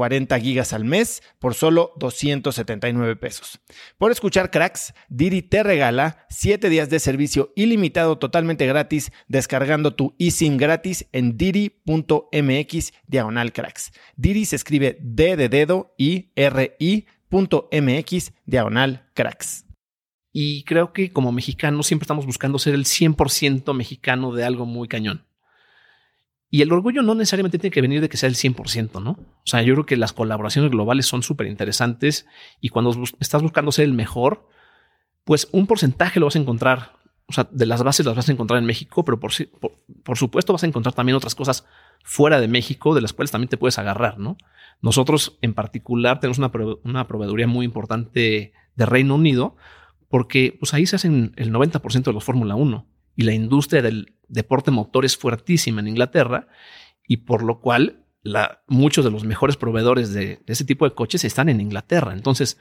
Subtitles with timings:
[0.00, 3.60] 40 gigas al mes por solo 279 pesos.
[3.98, 10.14] Por escuchar cracks, Didi te regala 7 días de servicio ilimitado totalmente gratis descargando tu
[10.18, 13.92] eSIM gratis en didi.mx diagonal cracks.
[14.16, 19.66] Didi se escribe D de dedo y R I.mx diagonal cracks.
[20.32, 24.88] Y creo que como mexicanos siempre estamos buscando ser el 100% mexicano de algo muy
[24.88, 25.26] cañón.
[26.52, 29.12] Y el orgullo no necesariamente tiene que venir de que sea el 100%, ¿no?
[29.12, 32.26] O sea, yo creo que las colaboraciones globales son súper interesantes
[32.60, 34.48] y cuando estás buscando ser el mejor,
[35.22, 36.98] pues un porcentaje lo vas a encontrar.
[37.26, 39.30] O sea, de las bases las vas a encontrar en México, pero por,
[40.02, 41.64] por, supuesto vas a encontrar también otras cosas
[42.02, 44.36] fuera de México de las cuales también te puedes agarrar, ¿no?
[44.82, 46.50] Nosotros en particular tenemos una,
[46.82, 49.54] una proveeduría muy importante de Reino Unido
[50.08, 54.14] porque pues ahí se hacen el 90% de los Fórmula 1 y la industria del
[54.28, 56.48] deporte motor es fuertísima en Inglaterra
[57.06, 58.06] y por lo cual
[58.66, 62.14] muchos de los mejores proveedores de, ese tipo de coches están en Inglaterra.
[62.14, 62.56] Entonces,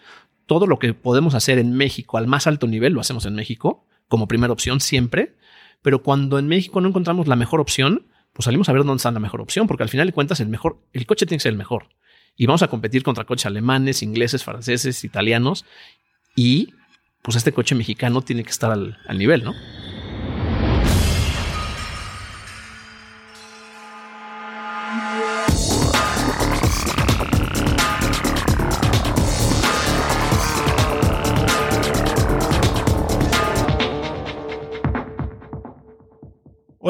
[0.47, 3.87] todo lo que podemos hacer en México al más alto nivel lo hacemos en México
[4.09, 5.37] como primera opción siempre,
[5.81, 9.11] pero cuando en México no encontramos la mejor opción, pues salimos a ver dónde está
[9.11, 11.53] la mejor opción, porque al final de cuentas el mejor, el coche tiene que ser
[11.53, 11.87] el mejor.
[12.35, 15.63] Y vamos a competir contra coches alemanes, ingleses, franceses, italianos,
[16.35, 16.73] y
[17.21, 19.53] pues este coche mexicano tiene que estar al nivel, ¿no?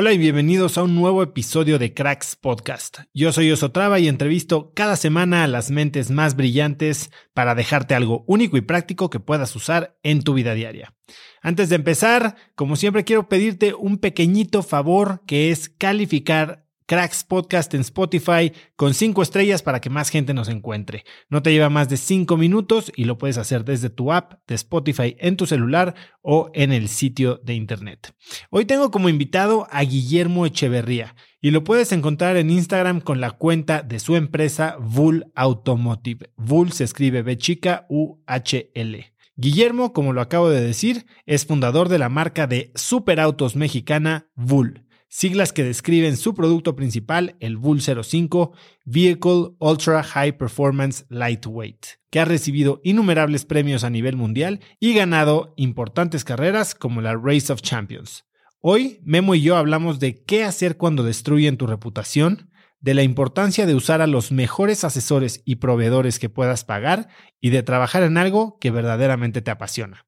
[0.01, 2.99] Hola y bienvenidos a un nuevo episodio de Cracks Podcast.
[3.13, 8.23] Yo soy Osotrava y entrevisto cada semana a las mentes más brillantes para dejarte algo
[8.25, 10.95] único y práctico que puedas usar en tu vida diaria.
[11.41, 17.71] Antes de empezar, como siempre quiero pedirte un pequeñito favor que es calificar Cracks Podcast
[17.75, 21.03] en Spotify con cinco estrellas para que más gente nos encuentre.
[21.29, 24.55] No te lleva más de cinco minutos y lo puedes hacer desde tu app de
[24.55, 28.15] Spotify en tu celular o en el sitio de internet.
[28.49, 33.29] Hoy tengo como invitado a Guillermo Echeverría y lo puedes encontrar en Instagram con la
[33.29, 36.31] cuenta de su empresa Bull Automotive.
[36.37, 39.13] Bull se escribe B chica U H L.
[39.35, 44.88] Guillermo, como lo acabo de decir, es fundador de la marca de superautos mexicana Bull
[45.09, 48.53] siglas que describen su producto principal, el Bull 05
[48.85, 55.53] Vehicle Ultra High Performance Lightweight, que ha recibido innumerables premios a nivel mundial y ganado
[55.57, 58.25] importantes carreras como la Race of Champions.
[58.61, 62.49] Hoy, Memo y yo hablamos de qué hacer cuando destruyen tu reputación,
[62.81, 67.09] de la importancia de usar a los mejores asesores y proveedores que puedas pagar
[67.41, 70.05] y de trabajar en algo que verdaderamente te apasiona.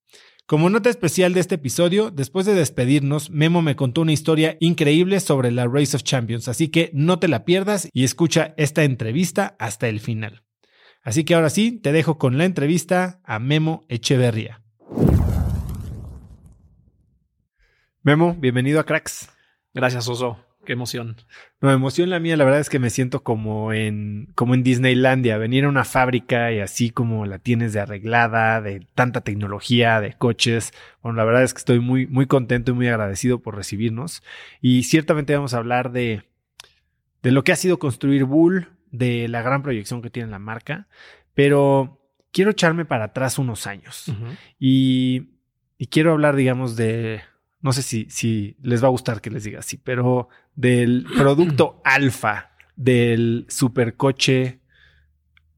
[0.51, 5.21] Como nota especial de este episodio, después de despedirnos, Memo me contó una historia increíble
[5.21, 9.55] sobre la Race of Champions, así que no te la pierdas y escucha esta entrevista
[9.59, 10.43] hasta el final.
[11.03, 14.61] Así que ahora sí, te dejo con la entrevista a Memo Echeverría.
[18.01, 19.29] Memo, bienvenido a Cracks.
[19.73, 20.37] Gracias, Oso.
[20.65, 21.15] Qué emoción.
[21.59, 25.37] No, emoción la mía, la verdad es que me siento como en, como en Disneylandia,
[25.37, 30.13] venir a una fábrica y así como la tienes de arreglada, de tanta tecnología, de
[30.13, 30.71] coches.
[31.01, 34.21] Bueno, la verdad es que estoy muy, muy contento y muy agradecido por recibirnos.
[34.61, 36.23] Y ciertamente vamos a hablar de,
[37.23, 40.87] de lo que ha sido construir Bull, de la gran proyección que tiene la marca,
[41.33, 41.99] pero
[42.31, 44.05] quiero echarme para atrás unos años
[44.59, 45.29] y,
[45.77, 47.21] y quiero hablar, digamos, de
[47.61, 51.81] no sé si, si les va a gustar que les diga así, pero del producto
[51.83, 54.59] alfa del supercoche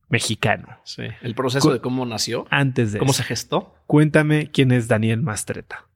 [0.09, 0.77] mexicano.
[0.83, 1.03] Sí.
[1.21, 2.45] El proceso de cómo nació.
[2.49, 2.99] Antes de.
[2.99, 3.75] ¿Cómo se gestó?
[3.87, 5.87] Cuéntame quién es Daniel Mastreta.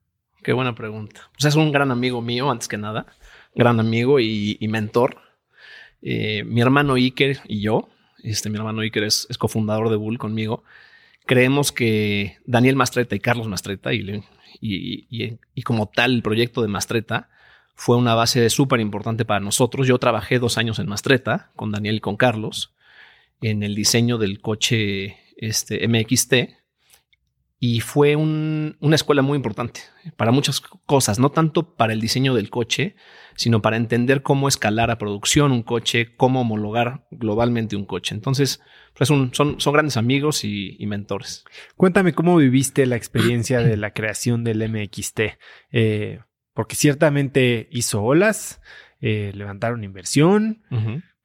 [0.42, 1.30] Qué buena pregunta.
[1.32, 3.06] Pues es un gran amigo mío, antes que nada.
[3.54, 5.18] Gran amigo y, mentor.
[6.00, 7.88] Eh, mi hermano Iker y yo,
[8.22, 10.62] este, mi hermano Iker es, es, cofundador de Bull conmigo.
[11.26, 14.22] Creemos que Daniel Mastreta y Carlos Mastreta, y le,
[14.60, 17.28] y, como tal el proyecto de Mastreta
[17.74, 19.86] fue una base súper importante para nosotros.
[19.86, 22.74] Yo trabajé dos años en Mastreta con Daniel y con Carlos
[23.40, 26.34] en el diseño del coche este, MXT
[27.60, 29.80] y fue una escuela muy importante
[30.16, 32.94] para muchas cosas, no tanto para el diseño del coche,
[33.34, 38.14] sino para entender cómo escalar a producción un coche, cómo homologar globalmente un coche.
[38.14, 38.60] Entonces,
[38.94, 41.44] pues son, son, grandes amigos y, mentores.
[41.76, 45.20] Cuéntame cómo viviste la experiencia de la creación del MXT,
[45.72, 46.20] eh,
[46.54, 48.60] porque ciertamente hizo olas,
[49.00, 50.62] eh, levantaron inversión,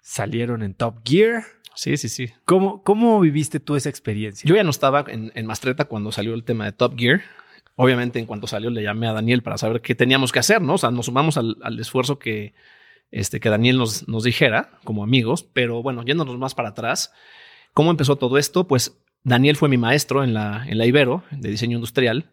[0.01, 1.43] salieron en Top Gear.
[1.75, 2.29] Sí, sí, sí.
[2.45, 4.47] ¿Cómo, ¿Cómo viviste tú esa experiencia?
[4.47, 7.21] Yo ya no estaba en, en Mastreta cuando salió el tema de Top Gear.
[7.75, 10.75] Obviamente, en cuanto salió, le llamé a Daniel para saber qué teníamos que hacer, ¿no?
[10.75, 12.53] O sea, nos sumamos al, esfuerzo que,
[13.11, 17.11] este, que Daniel nos, nos dijera como amigos, pero bueno, yéndonos más para atrás,
[17.73, 18.67] ¿cómo empezó todo esto?
[18.67, 22.31] Pues Daniel fue mi maestro en la, en la Ibero de diseño industrial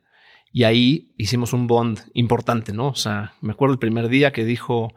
[0.53, 2.89] y ahí hicimos un bond importante, ¿no?
[2.89, 4.93] O sea, me acuerdo el primer día que dijo,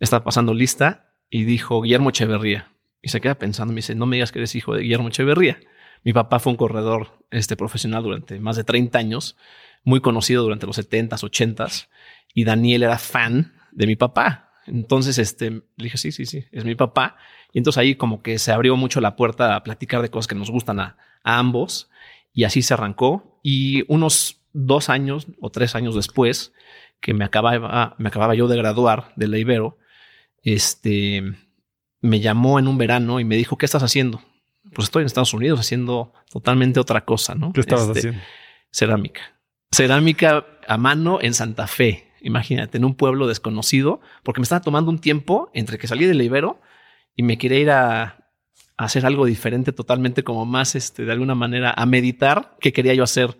[0.00, 2.73] estaba pasando lista y dijo Guillermo Echeverría.
[3.04, 5.60] Y se queda pensando, me dice, no me digas que eres hijo de Guillermo Echeverría.
[6.04, 9.36] Mi papá fue un corredor este, profesional durante más de 30 años,
[9.84, 11.88] muy conocido durante los 70s, 80s,
[12.32, 14.52] y Daniel era fan de mi papá.
[14.66, 17.18] Entonces, este, le dije, sí, sí, sí, es mi papá.
[17.52, 20.34] Y entonces ahí como que se abrió mucho la puerta a platicar de cosas que
[20.34, 21.90] nos gustan a, ambos.
[22.32, 23.38] Y así se arrancó.
[23.42, 26.54] Y unos dos años o tres años después,
[27.00, 29.76] que me acababa, me acababa yo de graduar de la Ibero,
[30.42, 31.22] este,
[32.04, 34.20] me llamó en un verano y me dijo, ¿qué estás haciendo?
[34.74, 37.50] Pues estoy en Estados Unidos haciendo totalmente otra cosa, ¿no?
[37.54, 38.20] ¿Qué estabas este, haciendo?
[38.70, 39.22] Cerámica.
[39.72, 42.12] Cerámica a mano en Santa Fe.
[42.20, 46.20] Imagínate, en un pueblo desconocido, porque me estaba tomando un tiempo entre que salí del
[46.20, 46.60] Ibero
[47.16, 48.30] y me quería ir a,
[48.76, 53.02] hacer algo diferente, totalmente como más, este, de alguna manera, a meditar qué quería yo
[53.02, 53.38] hacer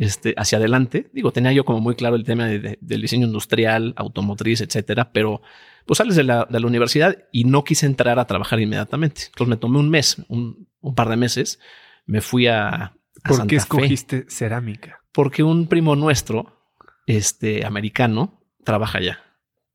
[0.00, 1.10] este, hacia adelante.
[1.12, 5.42] Digo, tenía yo como muy claro el tema del diseño industrial, automotriz, etcétera, pero
[5.90, 9.22] pues sales de la, universidad y no quise entrar a trabajar inmediatamente.
[9.26, 11.58] Entonces me tomé un mes, un, par de meses,
[12.06, 12.94] me fui a,
[13.24, 15.02] ¿Por qué escogiste cerámica?
[15.10, 16.62] Porque un primo nuestro,
[17.06, 19.18] este americano, trabaja allá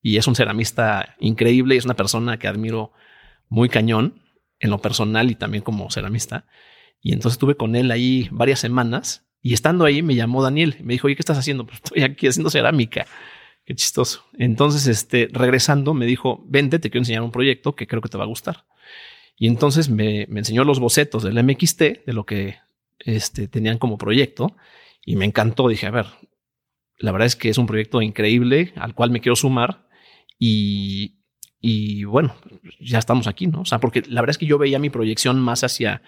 [0.02, 2.94] y es un ceramista increíble y es una persona que admiro
[3.50, 4.24] muy cañón
[4.60, 6.46] en lo personal y también como ceramista.
[7.02, 10.78] Y entonces estuve con él ahí varias semanas y estando ahí me llamó Daniel.
[10.82, 11.66] Me dijo, oye, ¿qué estás haciendo?
[11.68, 13.06] Pues estoy aquí haciendo cerámica.
[13.66, 14.24] Qué chistoso.
[14.38, 18.18] Entonces, este, regresando, me dijo, vente, te quiero enseñar un proyecto que creo que te
[18.18, 18.66] va a gustar.
[19.38, 22.58] Y entonces me, enseñó los bocetos del MXT, de lo que
[23.00, 24.56] este, tenían como proyecto,
[25.04, 25.68] y me encantó.
[25.68, 26.06] Dije, a ver,
[27.00, 29.88] la verdad es que es un proyecto increíble al cual me quiero sumar
[30.38, 31.18] y,
[31.60, 32.36] y bueno,
[32.80, 33.62] ya estamos aquí, ¿no?
[33.62, 36.04] O sea, porque la verdad es que yo veía mi proyección más hacia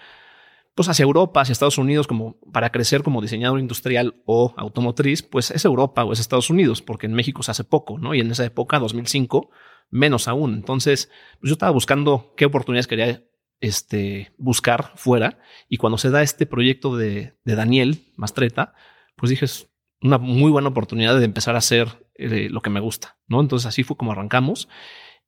[0.78, 5.50] pues hacia Europa, hacia Estados Unidos, como para crecer como diseñador industrial o automotriz, pues
[5.50, 8.14] es Europa o es Estados Unidos, porque en México se hace poco, ¿no?
[8.14, 9.50] Y en esa época, 2005,
[9.90, 10.54] menos aún.
[10.54, 13.24] Entonces, pues yo estaba buscando qué oportunidades quería
[13.58, 15.40] este, buscar fuera.
[15.68, 18.72] Y cuando se da este proyecto de, Daniel Mastreta,
[19.16, 19.68] pues dije, es
[20.00, 23.40] una muy buena oportunidad de empezar a hacer eh, lo que me gusta, ¿no?
[23.40, 24.68] Entonces así fue como arrancamos.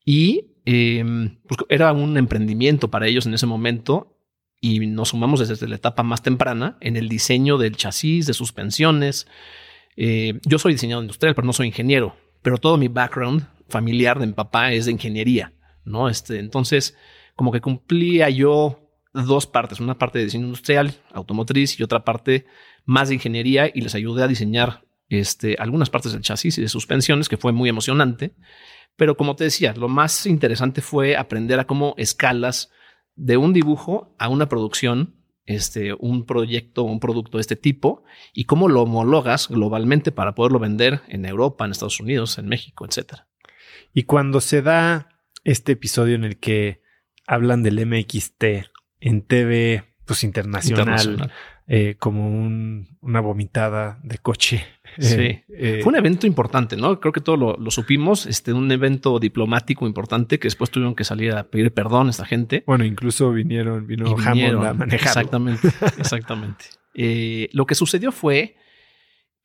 [0.05, 4.17] Y em, pues era un emprendimiento para ellos en ese momento
[4.61, 9.27] y nos sumamos desde la etapa más temprana en el diseño del chasis, de suspensiones.
[9.97, 14.27] Eh, yo soy diseñador industrial, pero no soy ingeniero, pero todo mi background familiar de
[14.27, 15.53] mi papá es de ingeniería,
[15.85, 16.09] ¿no?
[16.09, 16.97] Este, entonces,
[17.35, 18.81] como que cumplía yo
[19.15, 22.47] dos partes, una parte de diseño industrial, automotriz y otra parte
[22.85, 26.69] más de ingeniería y les ayudé a diseñar este, algunas partes del chasis y de
[26.69, 28.35] suspensiones, que fue muy emocionante.
[28.97, 32.71] Pero como te decía, lo más interesante fue aprender a cómo escalas
[33.21, 38.45] de un dibujo a una producción, este, un proyecto, un producto de este tipo y
[38.45, 43.29] cómo lo homologas globalmente para poderlo vender en Europa, en Estados Unidos, en México, etcétera.
[43.93, 46.81] Y cuando se da este episodio en el que
[47.27, 48.45] hablan del MXT
[49.01, 51.31] en TV pues internacional,
[51.67, 54.65] eh, como una vomitada de coche.
[54.99, 55.15] Sí.
[55.15, 57.01] Eh, eh, Fue un evento importante, ¿no?
[57.01, 58.27] Creo que todos lo, supimos.
[58.27, 62.25] Este, un evento diplomático importante que después tuvieron que salir a pedir perdón a esta
[62.25, 62.65] gente.
[62.67, 65.09] Bueno, incluso vinieron, vino Hammond a manejar.
[65.09, 65.69] Exactamente,
[65.99, 66.65] exactamente.
[67.53, 68.57] lo que sucedió fue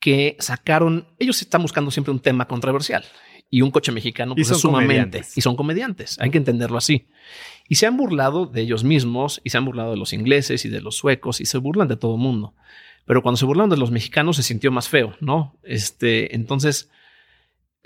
[0.00, 3.04] que sacaron, ellos están buscando siempre un tema controversial
[3.50, 6.18] y un coche mexicano pues, es sumamente y son comediantes.
[6.20, 7.08] Hay que entenderlo así.
[7.68, 10.68] Y se han burlado de ellos mismos y se han burlado de los ingleses y
[10.68, 12.54] de los suecos y se burlan de todo el mundo.
[13.06, 15.58] Pero cuando se burlaron de los mexicanos se sintió más feo, ¿no?
[15.62, 16.90] Este, entonces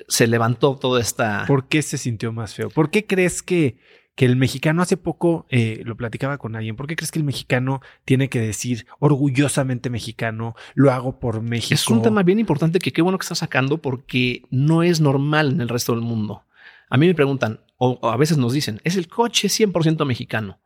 [0.09, 1.45] se levantó toda esta.
[1.47, 2.71] ¿Por qué se sintió más feo?
[2.71, 3.79] ¿Por qué crees que
[4.21, 6.77] que el mexicano hace poco eh, lo platicaba con alguien.
[6.77, 11.73] ¿Por qué crees que el mexicano tiene que decir orgullosamente mexicano, lo hago por México?
[11.73, 15.53] Es un tema bien importante que qué bueno que está sacando porque no es normal
[15.53, 16.45] en el resto del mundo.
[16.91, 20.61] A mí me preguntan, o, a veces nos dicen, es el coche 100% mexicano.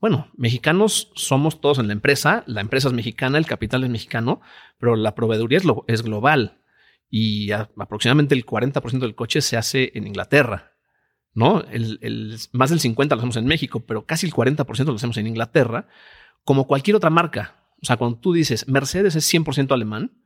[0.00, 4.40] Bueno, mexicanos somos todos en la empresa, la empresa es mexicana, el capital es mexicano,
[4.78, 6.60] pero la proveeduría es, global
[7.08, 10.74] y aproximadamente el 40% del coche se hace en Inglaterra.
[11.32, 11.64] ¿no?
[12.52, 15.88] Más del 50 lo hacemos en México, pero casi el 40% lo hacemos en Inglaterra,
[16.44, 17.56] como cualquier otra marca.
[17.82, 20.22] O sea, cuando tú dices Mercedes es 100% alemán,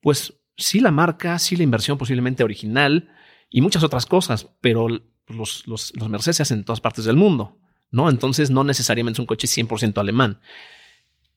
[0.00, 3.10] pues sí la marca, sí la inversión posiblemente original
[3.50, 7.16] y muchas otras cosas, pero los, los, los Mercedes se hacen en todas partes del
[7.16, 7.58] mundo,
[7.90, 8.10] ¿no?
[8.10, 10.40] Entonces no necesariamente es un coche 100% alemán.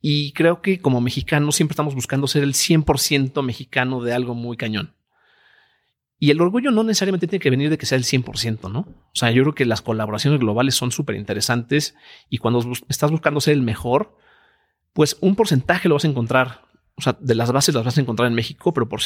[0.02, 4.56] Y creo que como mexicanos siempre estamos buscando ser el 100% mexicano de algo muy
[4.58, 4.94] cañón.
[6.22, 8.80] Y el orgullo no necesariamente tiene que venir de que sea el 100%, ¿no?
[8.80, 11.96] O sea, yo creo que las colaboraciones globales son súper interesantes
[12.30, 14.18] y cuando estás buscando ser el mejor,
[14.92, 16.69] pues un porcentaje lo vas a encontrar.
[17.00, 19.00] O sea, de las bases las vas a encontrar en México, pero por,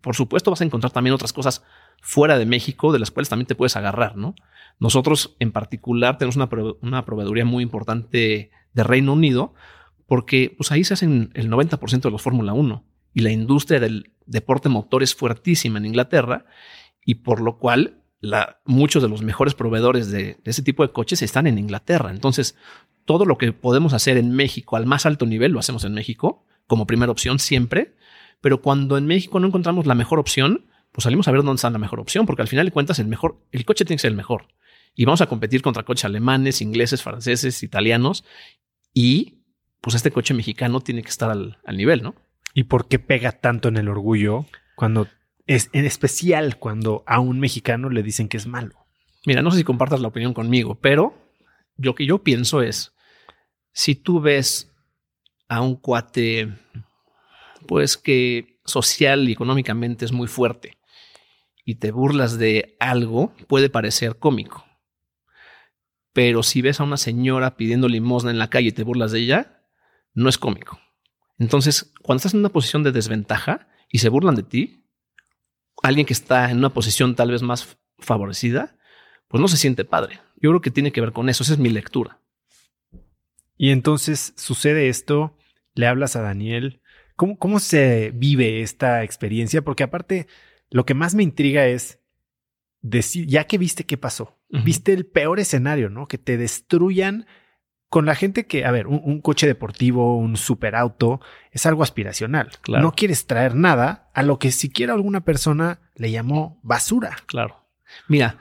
[0.00, 1.62] por, supuesto vas a encontrar también otras cosas
[2.00, 4.34] fuera de México de las cuales también te puedes agarrar, ¿no?
[4.80, 6.36] Nosotros en particular tenemos
[6.80, 9.52] una, proveeduría muy importante de Reino Unido
[10.06, 14.14] porque pues ahí se hacen el 90% de los Fórmula 1 y la industria del
[14.24, 16.46] deporte motor es fuertísima en Inglaterra
[17.04, 18.02] y por lo cual
[18.64, 22.10] muchos de los mejores proveedores de, ese tipo de coches están en Inglaterra.
[22.10, 22.56] Entonces,
[23.04, 26.44] todo lo que podemos hacer en México al más alto nivel lo hacemos en México
[26.68, 27.96] como primera opción siempre.
[28.40, 31.70] Pero cuando en México no encontramos la mejor opción, pues salimos a ver dónde está
[31.70, 34.12] la mejor opción, porque al final de cuentas el mejor, el coche tiene que ser
[34.12, 34.46] el mejor.
[34.94, 38.24] Y vamos a competir contra coches alemanes, ingleses, franceses, italianos.
[38.94, 39.38] Y
[39.80, 42.14] pues este coche mexicano tiene que estar al, al nivel, ¿no?
[42.54, 44.46] ¿Y por qué pega tanto en el orgullo
[44.76, 45.08] cuando
[45.46, 48.86] es en especial cuando a un mexicano le dicen que es malo?
[49.26, 51.14] Mira, no sé si compartas la opinión conmigo, pero
[51.76, 52.94] lo que yo pienso es,
[53.72, 54.72] si tú ves
[55.48, 56.52] a un cuate,
[57.66, 60.78] pues que social y económicamente es muy fuerte
[61.64, 64.64] y te burlas de algo, puede parecer cómico.
[66.14, 69.20] Pero si ves a una señora pidiendo limosna en la calle y te burlas de
[69.20, 69.66] ella,
[70.14, 70.80] no es cómico.
[71.38, 74.84] Entonces, cuando estás en una posición de desventaja y se burlan de ti,
[75.82, 78.76] alguien que está en una posición tal vez más favorecida,
[79.28, 80.20] pues no se siente padre.
[80.36, 81.42] Yo creo que tiene que ver con eso.
[81.42, 82.20] Esa es mi lectura.
[83.56, 85.36] Y entonces sucede esto,
[85.78, 86.80] le hablas a Daniel.
[87.14, 89.62] ¿Cómo, cómo se vive esta experiencia?
[89.62, 90.26] Porque aparte,
[90.70, 92.00] lo que más me intriga es
[92.82, 96.08] decir, ya que viste qué pasó, viste el peor escenario, ¿no?
[96.08, 97.26] Que te destruyan
[97.88, 101.20] con la gente que, a ver, un, coche deportivo, un superauto,
[101.52, 102.50] es algo aspiracional.
[102.66, 107.18] No quieres traer nada a lo que siquiera alguna persona le llamó basura.
[107.26, 107.68] Claro.
[108.08, 108.38] Mira,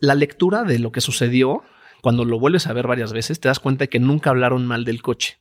[0.00, 1.64] la lectura de lo que sucedió,
[2.00, 4.86] cuando lo vuelves a ver varias veces, te das cuenta de que nunca hablaron mal
[4.86, 5.38] del coche.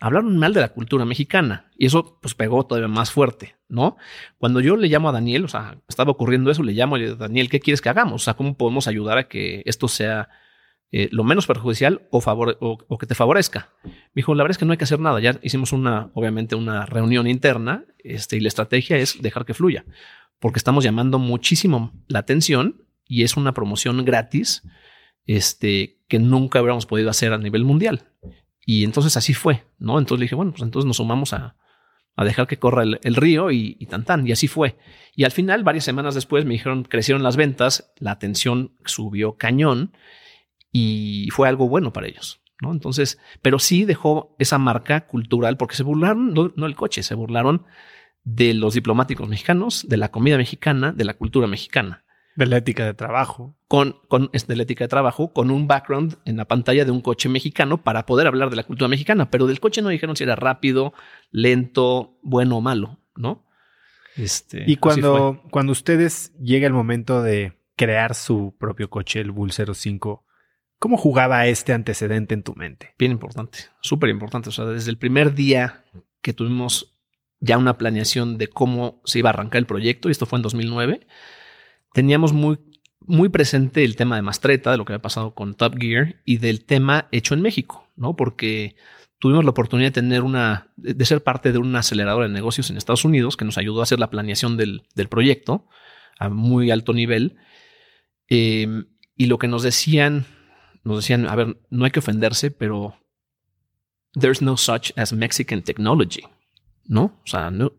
[0.00, 3.96] Hablaron mal de la cultura mexicana y eso pues pegó todavía más fuerte, ¿no?
[4.38, 7.50] Cuando yo le llamo a Daniel, o sea, estaba ocurriendo eso, le llamo a Daniel,
[7.50, 8.22] ¿qué quieres que hagamos?
[8.22, 10.30] O sea, ¿cómo podemos ayudar a que esto sea
[10.92, 13.70] eh, lo menos perjudicial o, favor, o, que te favorezca.
[13.84, 15.20] Me dijo, la verdad es que no hay que hacer nada.
[15.20, 19.84] Ya hicimos una, obviamente, una reunión interna este, y la estrategia es dejar que fluya,
[20.40, 24.62] porque estamos llamando muchísimo la atención y es una promoción gratis
[25.26, 28.08] este, que nunca habríamos podido hacer a nivel mundial.
[28.72, 29.98] Y entonces así fue, ¿no?
[29.98, 31.56] Entonces le dije, bueno, pues entonces nos sumamos a,
[32.14, 34.24] a dejar que corra el, río y, y, tan tan.
[34.24, 34.78] Y así fue.
[35.16, 39.92] Y al final, varias semanas después, me dijeron, crecieron las ventas, la atención subió cañón
[40.70, 42.42] y fue algo bueno para ellos.
[42.62, 42.70] ¿no?
[42.70, 47.16] Entonces, pero sí dejó esa marca cultural porque se burlaron, no, no el coche, se
[47.16, 47.66] burlaron
[48.22, 52.04] de los diplomáticos mexicanos, de la comida mexicana, de la cultura mexicana.
[52.36, 53.56] De la ética de trabajo.
[53.68, 57.00] Con, con de la ética de trabajo, con un background en la pantalla de un
[57.00, 59.30] coche mexicano para poder hablar de la cultura mexicana.
[59.30, 60.92] Pero del coche no dijeron si era rápido,
[61.30, 63.46] lento, bueno o malo, ¿no?
[64.16, 69.52] Este, y cuando, cuando ustedes llega el momento de crear su propio coche, el Bull
[69.52, 70.26] 05.
[70.78, 72.94] ¿Cómo jugaba este antecedente en tu mente?
[72.98, 74.50] Bien importante, súper importante.
[74.50, 75.84] O sea, desde el primer día
[76.20, 76.98] que tuvimos
[77.38, 80.42] ya una planeación de cómo se iba a arrancar el proyecto, y esto fue en
[80.42, 81.06] 2009,
[81.92, 82.58] teníamos muy,
[83.00, 86.38] muy presente el tema de Mastreta, de lo que había pasado con Top Gear y
[86.38, 88.16] del tema hecho en México, ¿no?
[88.16, 88.76] Porque
[89.18, 92.76] tuvimos la oportunidad de tener una, de ser parte de una aceleradora de negocios en
[92.76, 95.66] Estados Unidos que nos ayudó a hacer la planeación del, del proyecto
[96.18, 97.36] a muy alto nivel.
[98.28, 98.84] Eh,
[99.16, 100.26] y lo que nos decían
[100.82, 102.96] nos decían, a ver, no hay que ofenderse, pero
[104.18, 106.22] there's no such as Mexican technology,
[106.86, 107.20] ¿no?
[107.22, 107.72] O sea, no,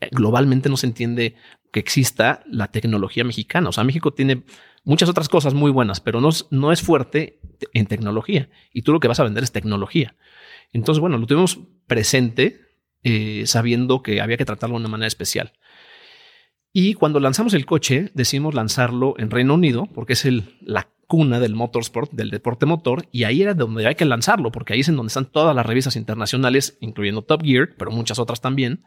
[0.00, 1.36] eh, globalmente no se entiende
[1.74, 3.68] que exista la tecnología mexicana.
[3.68, 4.44] O sea, México tiene
[4.84, 7.40] muchas otras cosas muy buenas, pero no, no es fuerte
[7.72, 8.48] en tecnología.
[8.72, 10.14] Y tú lo que vas a vender es tecnología.
[10.72, 12.60] Entonces, bueno, lo tuvimos presente
[13.02, 15.52] eh, sabiendo que había que tratarlo de una manera especial.
[16.72, 21.40] Y cuando lanzamos el coche, decidimos lanzarlo en Reino Unido, porque es el, la cuna
[21.40, 24.88] del motorsport, del deporte motor, y ahí era donde hay que lanzarlo, porque ahí es
[24.88, 28.84] en donde están todas las revistas internacionales, incluyendo Top Gear, pero muchas otras también.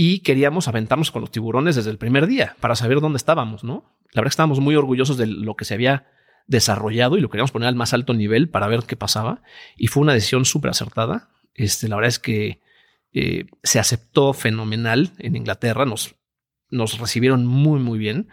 [0.00, 3.98] Y queríamos aventarnos con los tiburones desde el primer día para saber dónde estábamos, ¿no?
[4.12, 6.06] La verdad que estábamos muy orgullosos de lo que se había
[6.46, 9.42] desarrollado y lo queríamos poner al más alto nivel para ver qué pasaba.
[9.76, 11.30] Y fue una decisión súper acertada.
[11.52, 12.60] Este, la verdad es que
[13.12, 16.14] eh, se aceptó fenomenal en Inglaterra, nos,
[16.70, 18.28] nos recibieron muy, muy bien.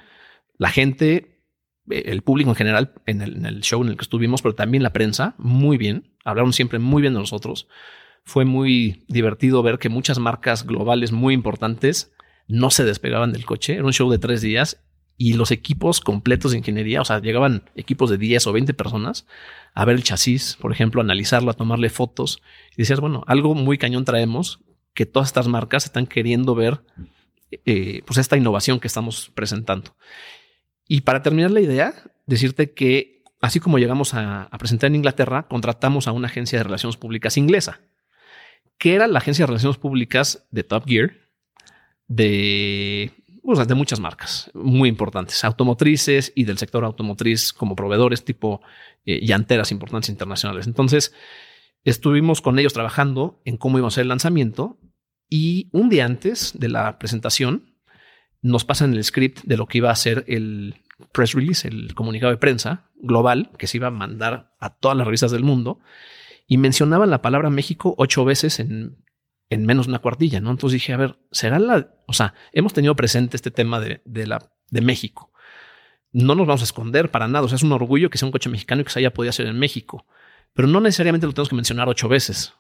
[0.60, 1.42] La gente
[1.90, 5.34] el público en general en el, show en el que estuvimos, pero también la prensa,
[5.40, 6.14] muy bien.
[6.26, 7.68] Hablaron siempre muy bien de nosotros.
[8.26, 12.12] Fue muy divertido ver que muchas marcas globales muy importantes
[12.48, 13.74] no se despegaban del coche.
[13.74, 14.82] Era un show de tres días
[15.18, 19.26] y los equipos completos de ingeniería, o sea, llegaban equipos de 10 o 20 personas
[19.74, 22.42] a ver el chasis, por ejemplo, analizarlo, a tomarle fotos.
[22.74, 24.60] Y decías, bueno, algo muy cañón traemos
[24.94, 26.82] que todas estas marcas están queriendo ver
[27.52, 29.96] eh, pues esta innovación que estamos presentando.
[30.88, 31.94] Y para terminar la idea,
[32.26, 36.98] decirte que así como llegamos a, presentar en Inglaterra, contratamos a una agencia de relaciones
[36.98, 37.82] públicas inglesa,
[38.78, 41.14] que era la agencia de relaciones públicas de Top Gear,
[42.08, 43.12] de,
[43.76, 48.62] muchas marcas muy importantes, automotrices y del sector automotriz como proveedores tipo
[49.06, 50.68] eh, llanteras importantes internacionales.
[50.68, 51.14] Entonces,
[51.84, 54.78] estuvimos con ellos trabajando en cómo íbamos a hacer el lanzamiento
[55.30, 57.76] y un día antes de la presentación,
[58.42, 60.76] nos pasan el script de lo que iba a ser el
[61.12, 65.06] press release, el comunicado de prensa global que se iba a mandar a todas las
[65.06, 65.80] revistas del mundo
[66.48, 69.04] y mencionaban la palabra México ocho veces en,
[69.50, 70.52] en menos de una cuartilla, ¿no?
[70.52, 74.28] Entonces dije, a ver, será la, o sea, hemos tenido presente este tema de, de
[74.28, 75.32] la, de México.
[76.12, 77.46] No nos vamos a esconder para nada.
[77.46, 79.30] O sea, es un orgullo que sea un coche mexicano y que se haya podido
[79.30, 80.06] hacer en México,
[80.54, 82.54] pero no necesariamente lo tenemos que mencionar ocho veces.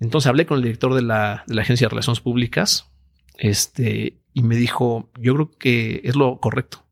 [0.00, 2.90] Entonces hablé con el director de la, de la Agencia de Relaciones Públicas,
[3.36, 6.84] este, y me dijo, yo creo que es lo correcto.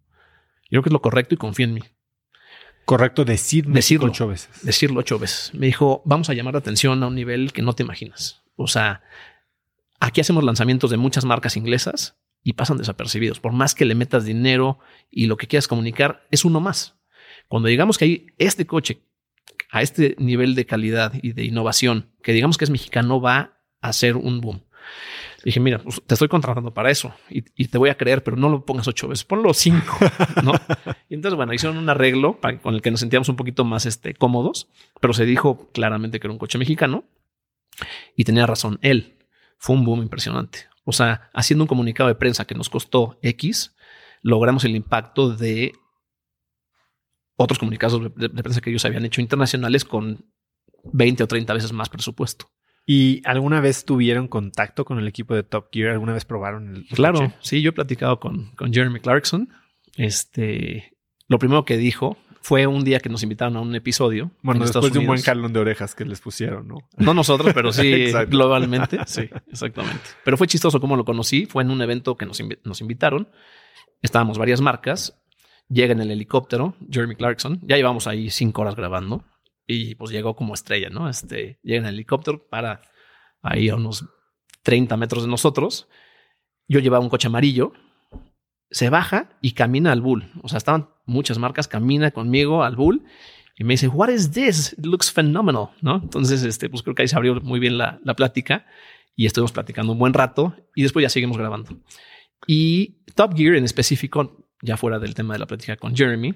[0.65, 1.81] Yo creo que es lo correcto y confío en mí.
[2.85, 4.51] Correcto decir decirlo ocho veces.
[4.63, 5.53] Decirlo ocho veces.
[5.55, 8.43] Me dijo, vamos a llamar la atención a un nivel que no te imaginas.
[8.57, 9.03] O sea,
[10.01, 13.41] aquí hacemos lanzamientos de muchas marcas inglesas y pasan desapercibidos.
[13.41, 14.79] Por más que le metas dinero
[15.11, 16.97] y lo que quieras comunicar, es uno más.
[17.49, 19.03] Cuando digamos que hay este coche
[19.71, 23.93] a este nivel de calidad y de innovación, que digamos que es mexicano, va a
[23.93, 24.65] ser un boom.
[25.45, 28.49] Dije, mira, pues, te estoy contratando para eso y, te voy a creer, pero no
[28.49, 29.97] lo pongas ocho veces, ponlo cinco,
[30.45, 30.53] ¿no?
[31.09, 34.15] y entonces, bueno, hicieron un arreglo con el que nos sentíamos un poquito más este,
[34.15, 34.69] cómodos,
[35.01, 37.05] pero se dijo claramente que era un coche mexicano
[38.17, 39.17] y tenía razón él.
[39.57, 40.69] Fue un boom impresionante.
[40.85, 43.75] O sea, haciendo un comunicado de prensa que nos costó X,
[44.23, 45.73] logramos el impacto de
[47.37, 50.31] otros comunicados de prensa que ellos habían hecho internacionales con
[50.93, 52.51] 20 o 30 veces más presupuesto.
[52.93, 55.93] ¿Y alguna vez tuvieron contacto con el equipo de Top Gear?
[55.93, 59.49] ¿Alguna vez probaron el Claro, sí, yo he platicado con, con Jeremy Clarkson.
[59.95, 60.99] Este,
[61.29, 64.33] lo primero que dijo fue un día que nos invitaron a un episodio.
[64.43, 66.79] Bueno, después de un buen calón de orejas que les pusieron, ¿no?
[66.97, 68.99] No nosotros, pero sí globalmente.
[69.07, 70.03] Sí, exactamente.
[70.25, 71.47] Pero fue chistoso cómo lo conocí.
[71.47, 73.29] Fue en un evento que nos, nos invitaron.
[74.03, 75.17] Estábamos varias marcas.
[75.69, 77.61] Llega en el helicóptero, Jeremy Clarkson.
[77.63, 79.23] Ya llevamos ahí cinco horas grabando
[79.71, 81.09] y pues llegó como estrella, ¿no?
[81.09, 82.83] Este, llega en helicóptero para
[83.41, 84.05] ahí a unos
[84.63, 85.89] 30 metros de nosotros.
[86.69, 87.73] Yo llevaba un coche amarillo,
[88.71, 90.31] se baja y camina al Bull.
[90.43, 93.05] O sea, estaban muchas marcas, camina conmigo al Bull
[93.57, 94.73] y me dice, What is this?
[94.73, 96.01] It looks phenomenal, ¿no?
[96.03, 98.67] Entonces, este, pues creo que ahí se abrió muy bien la, la plática
[99.15, 101.79] y estuvimos platicando un buen rato y después ya seguimos grabando.
[102.47, 106.35] Y Top Gear en específico, ya fuera del tema de la plática con Jeremy,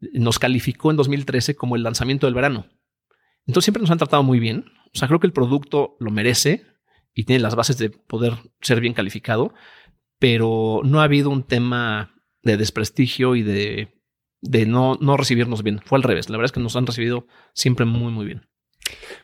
[0.00, 2.66] nos calificó en 2013 como el lanzamiento del verano.
[3.46, 4.66] Entonces siempre nos han tratado muy bien.
[4.94, 6.66] O sea, creo que el producto lo merece
[7.14, 9.54] y tiene las bases de poder ser bien calificado,
[10.18, 13.88] pero no ha habido un tema de desprestigio y de,
[14.40, 15.80] de no, no recibirnos bien.
[15.84, 16.28] Fue al revés.
[16.28, 18.48] La verdad es que nos han recibido siempre muy, muy bien.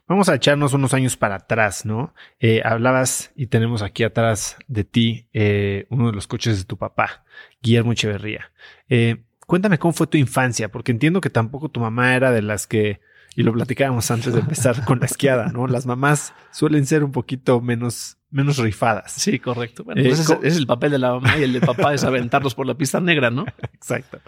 [0.09, 2.15] Vamos a echarnos unos años para atrás, ¿no?
[2.41, 6.77] Eh, hablabas y tenemos aquí atrás de ti eh, uno de los coches de tu
[6.77, 7.25] papá,
[7.63, 8.51] Guillermo Echeverría.
[8.89, 12.67] Eh, cuéntame cómo fue tu infancia, porque entiendo que tampoco tu mamá era de las
[12.67, 13.01] que,
[13.35, 15.67] y lo platicábamos antes de empezar con la esquiada, ¿no?
[15.67, 19.13] Las mamás suelen ser un poquito menos, menos rifadas.
[19.13, 19.85] Sí, correcto.
[19.85, 22.55] Bueno, pues ese, es el papel de la mamá y el de papá es aventarlos
[22.55, 23.47] por la pista negra, ¿no?
[23.75, 24.21] Exacto.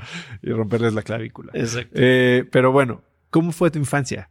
[0.42, 1.52] Y romperles la clavícula.
[1.54, 1.94] Exacto.
[1.94, 4.30] pero bueno, ¿cómo fue tu infancia?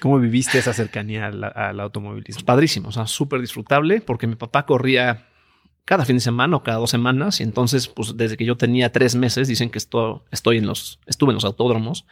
[0.00, 2.38] ¿Cómo viviste esa cercanía al, automovilismo?
[2.38, 5.26] Pues padrísimo, o sea, súper disfrutable porque mi papá corría
[5.84, 8.92] cada fin de semana o cada dos semanas y entonces, pues desde que yo tenía
[8.92, 12.06] tres meses, dicen que esto, estoy en los, estuve en los autódromos,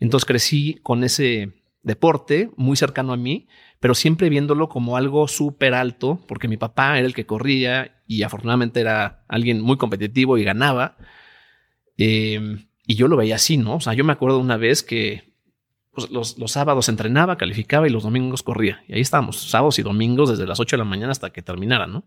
[0.00, 1.52] entonces crecí con ese
[1.82, 3.48] deporte muy cercano a mí,
[3.80, 8.22] pero siempre viéndolo como algo súper alto, porque mi papá era el que corría y
[8.22, 10.96] afortunadamente era alguien muy competitivo y ganaba.
[11.96, 13.76] Eh, y yo lo veía así, ¿no?
[13.76, 15.34] O sea, yo me acuerdo una vez que
[15.92, 18.82] pues, los, sábados entrenaba, calificaba y los domingos corría.
[18.88, 21.86] Y ahí estábamos, sábados y domingos desde las 8 de la mañana hasta que terminara,
[21.86, 22.04] ¿no?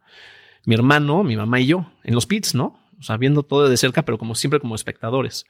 [0.65, 2.80] Mi hermano, mi mamá y yo en los pits, ¿no?
[3.00, 5.45] O sea, viendo todo de cerca, pero como siempre como espectadores.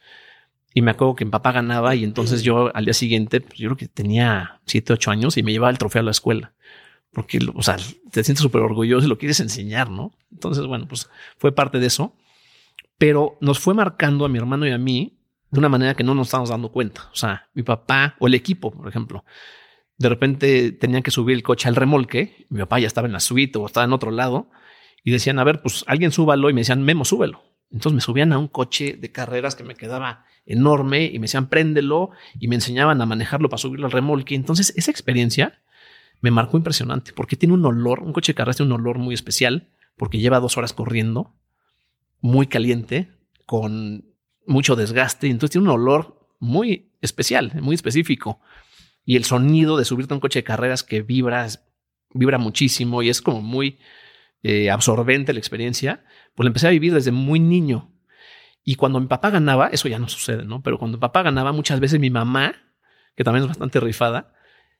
[0.74, 3.68] Y me acuerdo que mi papá ganaba y entonces yo al día siguiente, pues, yo
[3.68, 6.54] creo que tenía 7, 8 años y me llevaba el trofeo a la escuela.
[7.12, 7.76] Porque, o sea,
[8.10, 10.12] te sientes súper orgulloso y lo quieres enseñar, ¿no?
[10.30, 12.16] Entonces, bueno, pues fue parte de eso.
[12.96, 15.18] Pero nos fue marcando a mi hermano y a mí
[15.50, 17.10] de una manera que no nos estábamos dando cuenta.
[17.12, 19.26] O sea, mi papá o el equipo, por ejemplo,
[19.98, 22.46] de repente tenían que subir el coche al remolque.
[22.48, 24.48] Mi papá ya estaba en la suite o estaba en otro lado
[25.04, 27.42] y decían, a ver, pues alguien súbalo y me decían, Memo, súbelo.
[27.70, 31.48] Entonces me subían a un coche de carreras que me quedaba enorme y me decían,
[31.48, 34.34] préndelo y me enseñaban a manejarlo para subirlo al remolque.
[34.34, 35.60] Entonces esa experiencia
[36.20, 39.14] me marcó impresionante porque tiene un olor, un coche de carreras tiene un olor muy
[39.14, 41.34] especial porque lleva dos horas corriendo,
[42.20, 43.10] muy caliente,
[43.46, 44.04] con
[44.46, 48.40] mucho desgaste, entonces tiene un olor muy especial, muy específico.
[49.04, 51.46] Y el sonido de subirte a un coche de carreras que vibra,
[52.12, 53.78] vibra muchísimo y es como muy
[54.42, 57.90] eh, absorbente la experiencia, pues la empecé a vivir desde muy niño.
[58.64, 60.62] Y cuando mi papá ganaba, eso ya no sucede, ¿no?
[60.62, 62.54] Pero cuando mi papá ganaba, muchas veces mi mamá,
[63.16, 64.34] que también es bastante rifada,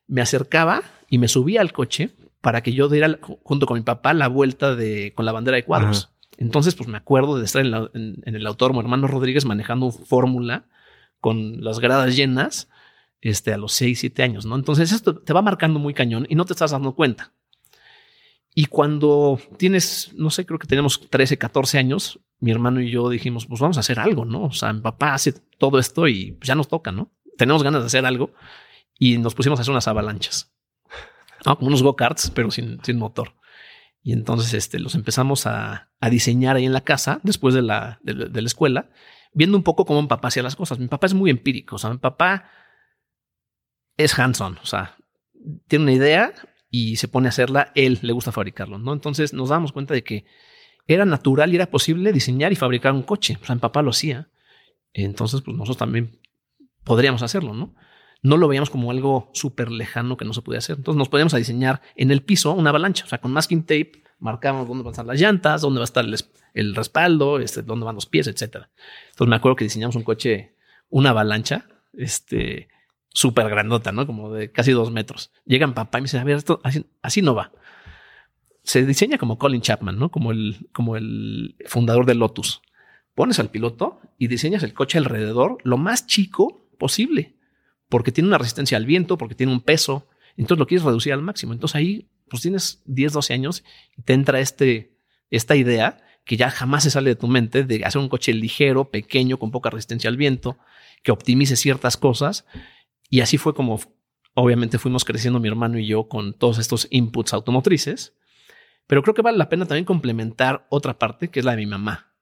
[0.07, 4.13] me acercaba y me subía al coche para que yo diera junto con mi papá
[4.13, 6.13] la vuelta de, con la bandera de cuadros.
[6.37, 10.65] Entonces, pues me acuerdo de estar en, el autódromo Hermano Rodríguez manejando fórmula
[11.19, 12.69] con las gradas llenas
[13.21, 14.55] este, a los 6, 7 años, ¿no?
[14.55, 17.31] Entonces esto te va marcando muy cañón y no te estás dando cuenta.
[18.55, 23.09] Y cuando tienes, no sé, creo que tenemos 13, 14 años, mi hermano y yo
[23.09, 24.43] dijimos, pues vamos a hacer algo, ¿no?
[24.43, 27.11] O sea, mi papá hace todo esto y pues ya nos toca, ¿no?
[27.37, 28.31] Tenemos ganas de hacer algo
[28.99, 30.53] y nos pusimos a hacer unas avalanchas.
[31.43, 33.33] Como unos go-karts, pero sin, sin motor.
[34.01, 38.13] Y entonces este, los empezamos a, diseñar ahí en la casa, después de la, de,
[38.13, 38.89] la escuela,
[39.33, 40.77] viendo un poco cómo mi papá hacía las cosas.
[40.77, 42.49] Mi papá es muy empírico, o sea, mi papá
[43.95, 44.97] es hands-on, o sea,
[45.67, 46.33] tiene una idea
[46.75, 48.93] y se pone a hacerla, él le gusta fabricarlo, ¿no?
[48.93, 50.25] Entonces nos damos cuenta de que
[50.87, 53.37] era natural y era posible diseñar y fabricar un coche.
[53.39, 54.29] O sea, mi papá lo hacía.
[54.91, 56.19] Entonces, pues nosotros también
[56.83, 57.75] podríamos hacerlo, ¿no?
[58.23, 60.77] No lo veíamos como algo súper lejano que no se podía hacer.
[60.77, 63.91] Entonces nos podíamos a diseñar en el piso una avalancha, o sea, con masking tape
[64.17, 66.03] marcábamos dónde van a estar las llantas, dónde va a estar
[66.55, 68.71] el, respaldo, este, dónde van los pies, etcétera.
[69.11, 70.55] Entonces me acuerdo que diseñamos un coche,
[70.89, 72.69] una avalancha, este,
[73.13, 74.05] súper grandota, ¿no?
[74.05, 75.31] Como de casi dos metros.
[75.45, 76.61] Llegan papá y me dicen, a ver, esto
[77.01, 77.51] así, no va.
[78.63, 80.09] Se diseña como Colin Chapman, ¿no?
[80.09, 82.61] Como el, como el fundador de Lotus.
[83.13, 87.35] Pones al piloto y diseñas el coche alrededor lo más chico posible,
[87.87, 90.07] porque tiene una resistencia al viento, porque tiene un peso.
[90.35, 91.53] Entonces lo quieres reducir al máximo.
[91.53, 93.63] Entonces ahí pues tienes 10, 12 años
[93.95, 94.97] y te entra este,
[95.29, 98.89] esta idea que ya jamás se sale de tu mente de hacer un coche ligero,
[98.89, 100.57] pequeño, con poca resistencia al viento,
[101.03, 102.45] que optimice ciertas cosas.
[103.13, 103.79] Y así fue como
[104.33, 108.15] obviamente fuimos creciendo mi hermano y yo con todos estos inputs automotrices.
[108.87, 111.67] Pero creo que vale la pena también complementar otra parte, que es la de mi
[111.67, 112.15] mamá.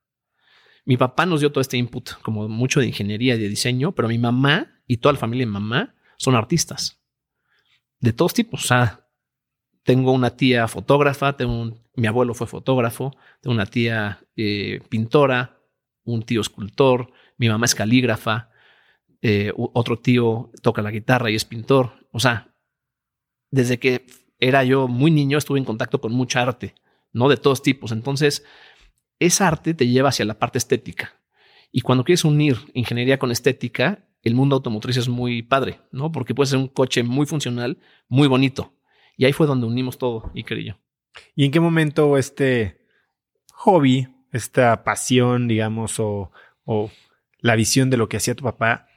[0.84, 4.10] Mi papá nos dio todo este input, como mucho de ingeniería y de diseño, pero
[4.10, 7.02] mi mamá y toda la familia de mamá son artistas.
[8.02, 8.66] De todos tipos.
[8.66, 9.08] O sea,
[9.84, 15.58] tengo una tía fotógrafa, tengo mi abuelo fue fotógrafo, tengo una tía eh, pintora,
[16.04, 18.51] un tío escultor, mi mamá es calígrafa,
[19.22, 22.08] eh, otro tío toca la guitarra y es pintor.
[22.12, 22.54] O sea,
[23.50, 24.06] desde que
[24.40, 26.76] era yo muy niño estuve en contacto con mucha arte,
[27.14, 27.30] ¿no?
[27.30, 27.92] De todos tipos.
[27.92, 28.44] Entonces,
[29.20, 31.22] esa arte te lleva hacia la parte estética.
[31.72, 36.12] Y cuando quieres unir ingeniería con estética, el mundo automotriz es muy padre, ¿no?
[36.12, 38.74] Porque puede ser un coche muy funcional, muy bonito,
[39.18, 40.76] y ahí fue donde unimos todo, y yo.
[41.36, 42.82] ¿Y en qué momento este
[43.54, 46.32] hobby, esta pasión, digamos, o,
[46.66, 46.92] o
[47.40, 48.88] la visión de lo que hacía tu papá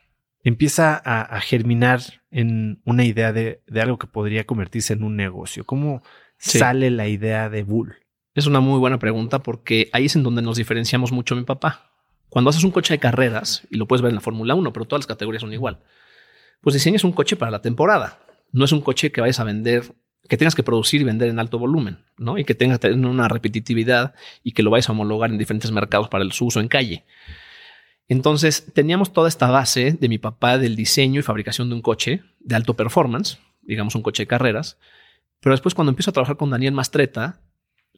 [0.45, 5.65] empieza a, germinar en una idea de, algo que podría convertirse en un negocio?
[5.65, 6.03] ¿Cómo
[6.39, 7.97] sale la idea de Bull?
[8.35, 11.91] Es una muy buena pregunta porque ahí es en donde nos diferenciamos mucho mi papá.
[12.29, 14.87] Cuando haces un coche de carreras, y lo puedes ver en la Fórmula 1, pero
[14.87, 15.79] todas las categorías son igual,
[16.61, 18.19] pues diseñas un coche para la temporada.
[18.53, 19.85] No es un coche que vayas a vender,
[20.29, 22.37] que tengas que producir y vender en alto volumen, ¿no?
[22.37, 26.25] Y que tengas una repetitividad y que lo vayas a homologar en diferentes mercados para
[26.25, 27.05] el su uso en calle.
[28.09, 32.23] Entonces, teníamos toda esta base de mi papá del diseño y fabricación de un coche
[32.41, 34.79] de alto performance, digamos un coche de carreras.
[35.41, 37.41] Pero después, cuando empiezo a trabajar con Daniel Mastreta,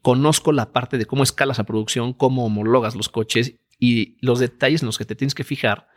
[0.01, 4.81] conozco la parte de cómo escalas a producción, cómo homologas los coches y los detalles
[4.81, 5.87] en los que te tienes que fijar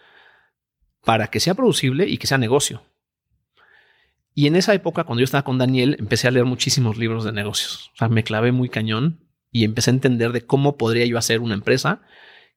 [1.05, 2.83] para que sea producible y que sea negocio.
[4.35, 7.33] Y en esa época, cuando yo estaba con Daniel, empecé a leer muchísimos libros de
[7.33, 7.91] negocios.
[7.95, 11.41] O sea, me clavé muy cañón y empecé a entender de cómo podría yo hacer
[11.41, 12.03] una empresa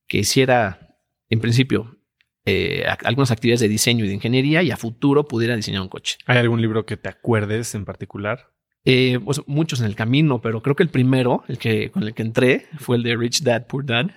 [0.08, 0.93] que hiciera
[1.34, 1.98] en principio,
[2.46, 6.18] eh, algunas actividades de diseño y de ingeniería y a futuro pudiera diseñar un coche.
[6.26, 8.52] ¿Hay algún libro que te acuerdes en particular?
[8.86, 12.14] Eh, pues muchos en el camino, pero creo que el primero, el que con el
[12.14, 14.12] que entré, fue el de Rich Dad Poor Dad.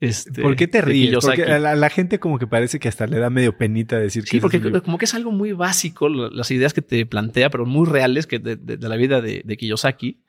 [0.00, 1.14] Este, ¿Por qué te ríes?
[1.22, 4.30] Porque a la, gente como que parece que hasta le da medio penita decir que...
[4.30, 7.86] Sí, porque como que es algo muy básico, las ideas que te plantea, pero muy
[7.86, 10.24] reales que de, de la vida de, de, Kiyosaki.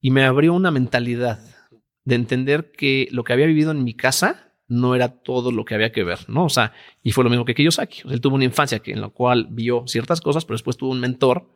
[0.00, 1.38] Y me abrió una mentalidad
[2.04, 5.74] de entender que lo que había vivido en mi casa no era todo lo que
[5.74, 6.44] había que ver, ¿no?
[6.44, 6.72] O sea,
[7.02, 8.02] y fue lo mismo que Kiyosaki.
[8.08, 11.54] él tuvo una infancia en la cual vio ciertas cosas, pero después tuvo un mentor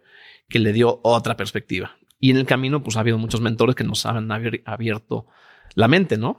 [0.49, 1.97] que le dio otra perspectiva.
[2.19, 5.27] Y en el camino, pues ha habido muchos mentores que nos han abierto
[5.75, 6.39] la mente, ¿no?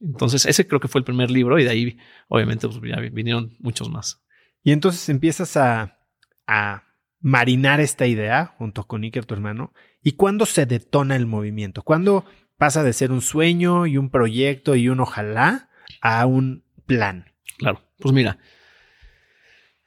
[0.00, 1.98] Entonces, ese creo que fue el primer libro y de ahí,
[2.28, 4.22] obviamente, pues, ya vinieron muchos más.
[4.62, 5.98] Y entonces empiezas a,
[6.46, 6.84] a
[7.20, 9.72] marinar esta idea junto con Iker, tu hermano.
[10.02, 11.82] ¿Y cuándo se detona el movimiento?
[11.82, 12.24] ¿Cuándo
[12.56, 15.69] pasa de ser un sueño y un proyecto y un ojalá
[16.00, 17.26] a un plan.
[17.58, 18.38] Claro, pues mira,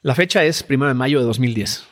[0.01, 1.87] la fecha es primero de mayo de 2010.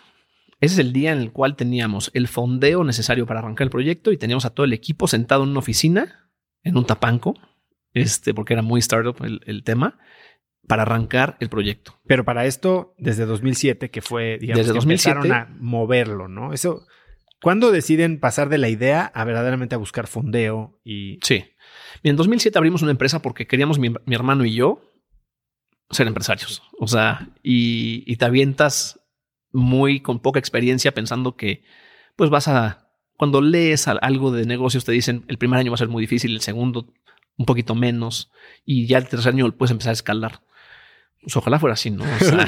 [0.59, 4.11] Ese es el día en el cual teníamos el fondeo necesario para arrancar el proyecto
[4.11, 6.29] y teníamos a todo el equipo sentado en una oficina,
[6.63, 7.33] en un tapanco,
[7.93, 9.97] este, porque era muy startup el, tema,
[10.67, 11.99] para arrancar el proyecto.
[12.05, 16.53] Pero para esto, desde 2007, que fue, digamos, desde 2007, empezaron a moverlo, ¿no?
[16.53, 16.85] Eso,
[17.41, 21.17] ¿cuándo deciden pasar de la idea a verdaderamente a buscar fondeo y...
[21.23, 21.45] Sí
[22.03, 24.81] en 2007 abrimos una empresa porque queríamos mi, hermano y yo
[25.89, 26.63] ser empresarios.
[26.79, 28.99] O sea, y, te avientas
[29.51, 31.63] muy con poca experiencia pensando que
[32.15, 35.77] pues vas a, cuando lees algo de negocios te dicen el primer año va a
[35.77, 36.93] ser muy difícil, el segundo
[37.37, 38.31] un poquito menos
[38.65, 40.41] y ya el tercer año puedes empezar a escalar.
[41.21, 42.03] Pues ojalá fuera así, ¿no?
[42.03, 42.47] O sea,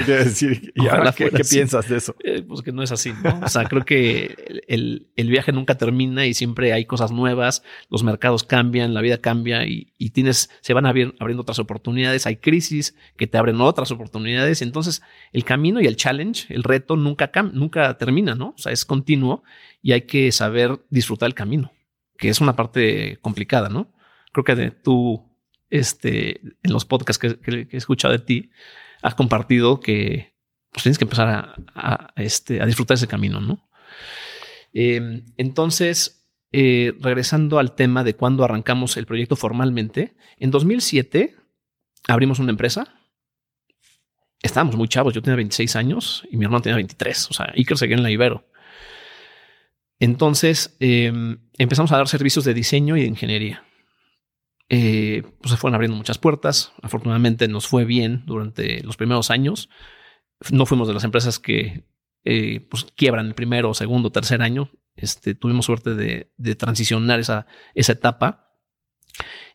[0.74, 2.16] ¿Y ahora qué, piensas de eso?
[2.24, 3.42] Eh, pues que no es así, ¿no?
[3.44, 8.04] O sea, creo que el, el, viaje nunca termina y siempre hay cosas nuevas, los
[8.04, 12.96] mercados cambian, la vida cambia y, y tienes, se van abriendo otras oportunidades, hay crisis
[13.16, 14.64] que te abren otras oportunidades.
[14.64, 18.56] Entonces, el camino y el challenge, el reto nunca, nunca termina, ¿no?
[18.58, 19.44] O sea, es continuo
[19.84, 21.72] y hay que saber disfrutar el camino,
[22.18, 23.94] que es una parte complicada, ¿no?
[24.32, 25.33] Creo que de, tú
[25.74, 28.52] este, en los podcasts que, he escuchado de ti,
[29.02, 30.36] has compartido que
[30.72, 33.68] pues, tienes que empezar a, este, a disfrutar ese camino, ¿no?
[34.72, 41.36] Em, entonces, eh, regresando al tema de cuando arrancamos el proyecto formalmente, en 2007
[42.08, 42.94] abrimos una empresa.
[44.44, 47.80] Estábamos muy chavos, yo tenía 26 años y mi hermano tenía 23, o sea, Iker
[47.80, 48.48] seguía en la Ibero.
[50.00, 53.64] Entonces em, empezamos a dar servicios de diseño y de ingeniería.
[54.76, 56.74] Eh, pues se fueron abriendo muchas puertas.
[56.82, 59.70] Afortunadamente nos fue bien durante los primeros años.
[60.50, 61.86] No fuimos de las empresas que
[62.24, 64.72] eh, pues quiebran el primero, segundo, tercer año.
[64.96, 68.58] Este, tuvimos suerte de, transicionar esa, esa etapa.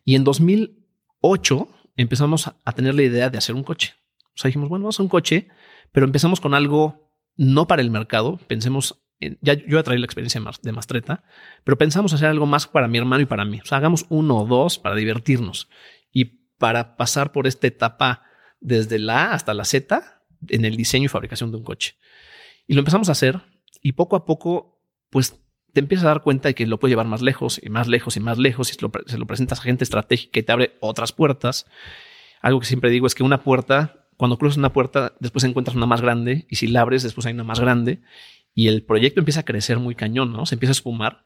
[0.05, 3.95] Y en 2008 empezamos a tener la idea de hacer un coche.
[4.27, 5.49] O sea, dijimos, bueno, vamos a hacer un coche,
[5.91, 8.39] pero empezamos con algo no para el mercado.
[8.47, 11.23] Pensemos ya yo ya traí la experiencia de Mastreta,
[11.63, 13.59] pero pensamos hacer algo más para mi hermano y para mí.
[13.61, 15.69] O sea, hagamos uno o dos para divertirnos
[16.11, 16.25] y
[16.57, 18.23] para pasar por esta etapa
[18.61, 21.95] desde la A hasta la Z en el diseño y fabricación de un coche.
[22.67, 23.41] Y lo empezamos a hacer
[23.81, 25.39] y poco a poco, pues
[25.73, 28.15] te empiezas a dar cuenta de que lo puedes llevar más lejos y más lejos
[28.17, 30.77] y más lejos y se lo, se lo presentas a gente estratégica y te abre
[30.79, 31.65] otras puertas.
[32.41, 35.85] Algo que siempre digo es que una puerta, cuando cruzas una puerta, después encuentras una
[35.85, 38.01] más grande y si la abres, después hay una más grande
[38.53, 40.45] y el proyecto empieza a crecer muy cañón, ¿no?
[40.45, 41.23] Se empieza a espumar.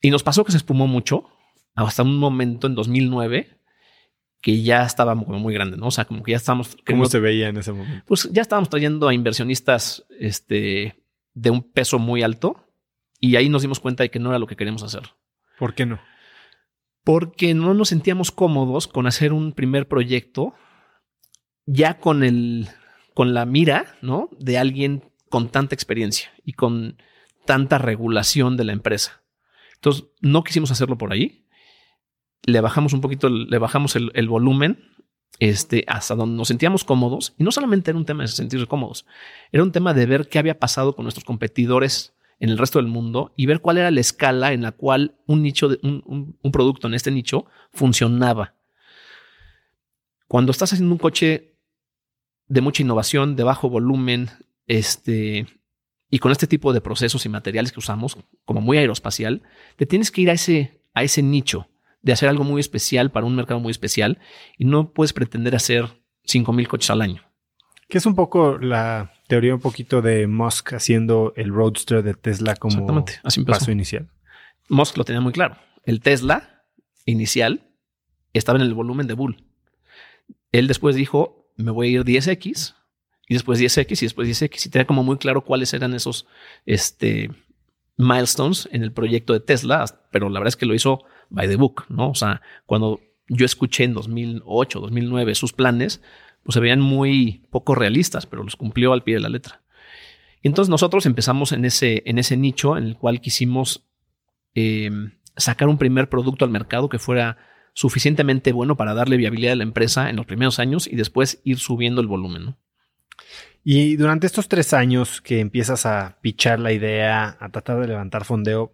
[0.00, 1.28] Y nos pasó que se espumó mucho
[1.74, 3.58] hasta un momento en 2009
[4.40, 5.86] que ya estaba como muy grande, ¿no?
[5.86, 6.76] O sea, como que ya estábamos...
[6.84, 8.04] ¿Cómo se veía en ese momento?
[8.06, 12.66] Pues ya estábamos trayendo a inversionistas este, de un peso muy alto
[13.20, 15.02] y ahí nos dimos cuenta de que no era lo que queríamos hacer.
[15.58, 16.00] ¿Por qué no?
[17.04, 20.54] Porque no nos sentíamos cómodos con hacer un primer proyecto
[21.64, 22.68] ya con el,
[23.14, 24.28] con la mira, ¿no?
[24.38, 26.98] De alguien con tanta experiencia y con
[27.46, 29.22] tanta regulación de la empresa.
[29.76, 31.46] Entonces, no quisimos hacerlo por ahí.
[32.42, 34.84] Le bajamos un poquito, le bajamos el, volumen
[35.38, 37.34] este, hasta donde nos sentíamos cómodos.
[37.38, 39.06] Y no solamente era un tema de sentirse cómodos,
[39.52, 42.88] era un tema de ver qué había pasado con nuestros competidores en el resto del
[42.88, 46.88] mundo y ver cuál era la escala en la cual un nicho, de, un, producto
[46.88, 48.54] en este nicho funcionaba.
[50.28, 51.54] Cuando estás haciendo un coche
[52.48, 54.28] de mucha innovación, de bajo volumen,
[54.72, 55.46] este,
[56.10, 59.42] y con este tipo de procesos y materiales que usamos, como muy aeroespacial,
[59.76, 61.68] te tienes que ir a ese, a ese nicho
[62.00, 64.18] de hacer algo muy especial para un mercado muy especial
[64.56, 65.84] y no puedes pretender hacer
[66.24, 67.22] 5000 coches al año.
[67.86, 72.56] Que es un poco la teoría un poquito de Musk haciendo el Roadster de Tesla
[72.56, 73.04] como
[73.46, 74.08] paso inicial.
[74.70, 75.58] Musk lo tenía muy claro.
[75.84, 76.64] El Tesla
[77.04, 77.70] inicial
[78.32, 79.44] estaba en el volumen de Bull.
[80.50, 82.74] Él después dijo, me voy a ir 10X
[83.32, 86.26] y después 10X y después 10X y tenía como muy claro cuáles eran esos
[86.66, 87.30] este,
[87.96, 91.56] milestones en el proyecto de Tesla, pero la verdad es que lo hizo by the
[91.56, 92.10] book, ¿no?
[92.10, 96.02] O sea, cuando yo escuché en 2008, 2009 sus planes,
[96.42, 99.62] pues se veían muy poco realistas, pero los cumplió al pie de la letra.
[100.42, 103.88] Y entonces nosotros empezamos en ese, en ese nicho en el cual quisimos
[104.54, 104.90] eh,
[105.38, 107.38] sacar un primer producto al mercado que fuera
[107.72, 111.58] suficientemente bueno para darle viabilidad a la empresa en los primeros años y después ir
[111.58, 112.44] subiendo el volumen.
[112.44, 112.58] ¿no?
[113.64, 118.24] Y durante estos tres años que empiezas a pichar la idea, a tratar de levantar
[118.24, 118.72] fondeo,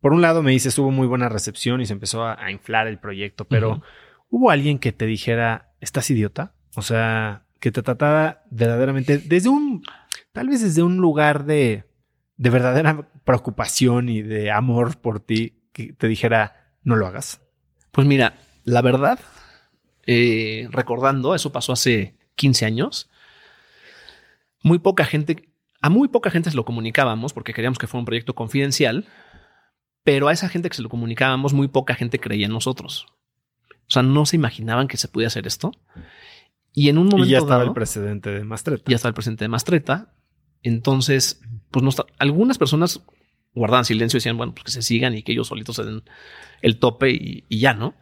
[0.00, 2.98] por un lado me dices, hubo muy buena recepción y se empezó a, inflar el
[2.98, 3.82] proyecto, pero
[4.30, 6.54] ¿hubo alguien que te dijera, estás idiota?
[6.76, 9.82] O sea, que te tratara verdaderamente desde un,
[10.32, 11.84] tal vez desde un lugar de,
[12.36, 17.42] de verdadera preocupación y de amor por ti, que te dijera, no lo hagas.
[17.92, 19.18] Pues mira, la verdad,
[20.06, 23.09] eh, recordando, eso pasó hace 15 años,
[24.62, 25.48] muy poca gente,
[25.80, 29.06] a muy poca gente se lo comunicábamos porque queríamos que fuera un proyecto confidencial
[30.02, 33.06] pero a esa gente que se lo comunicábamos, muy poca gente creía en nosotros.
[33.72, 35.72] O sea, no se imaginaban que se podía hacer esto.
[36.72, 37.26] Y en un momento.
[37.26, 38.84] Y ya estaba el precedente de Mastreta.
[38.86, 40.14] Ya estaba el precedente de Mastreta.
[40.62, 43.02] Entonces, pues no algunas personas
[43.54, 46.02] guardaban silencio y decían, bueno, pues que se sigan y que ellos solitos se den
[46.62, 47.94] el tope y, y ya, ¿no?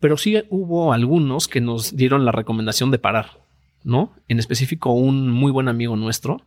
[0.00, 3.44] Pero sí hubo algunos que nos dieron la recomendación de parar,
[3.84, 4.14] ¿no?
[4.28, 6.42] En específico, un muy buen amigo nuestro,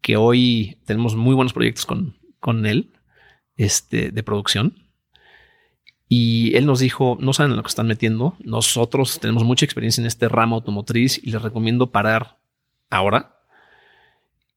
[0.00, 2.92] que hoy tenemos muy buenos proyectos con, con él,
[3.56, 4.88] este, de producción.
[6.08, 10.00] Y él nos dijo, no saben en lo que están metiendo, nosotros tenemos mucha experiencia
[10.00, 12.38] en este ramo automotriz y les recomiendo parar
[12.88, 13.38] ahora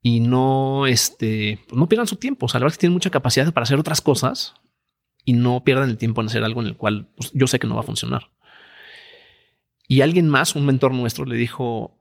[0.01, 2.45] y no, este, no pierdan su tiempo.
[2.45, 4.55] O sea, la verdad es que tienen mucha capacidad para hacer otras cosas
[5.25, 7.67] y no pierdan el tiempo en hacer algo en el cual pues, yo sé que
[7.67, 8.31] no va a funcionar.
[9.87, 12.00] Y alguien más, un mentor nuestro, le dijo,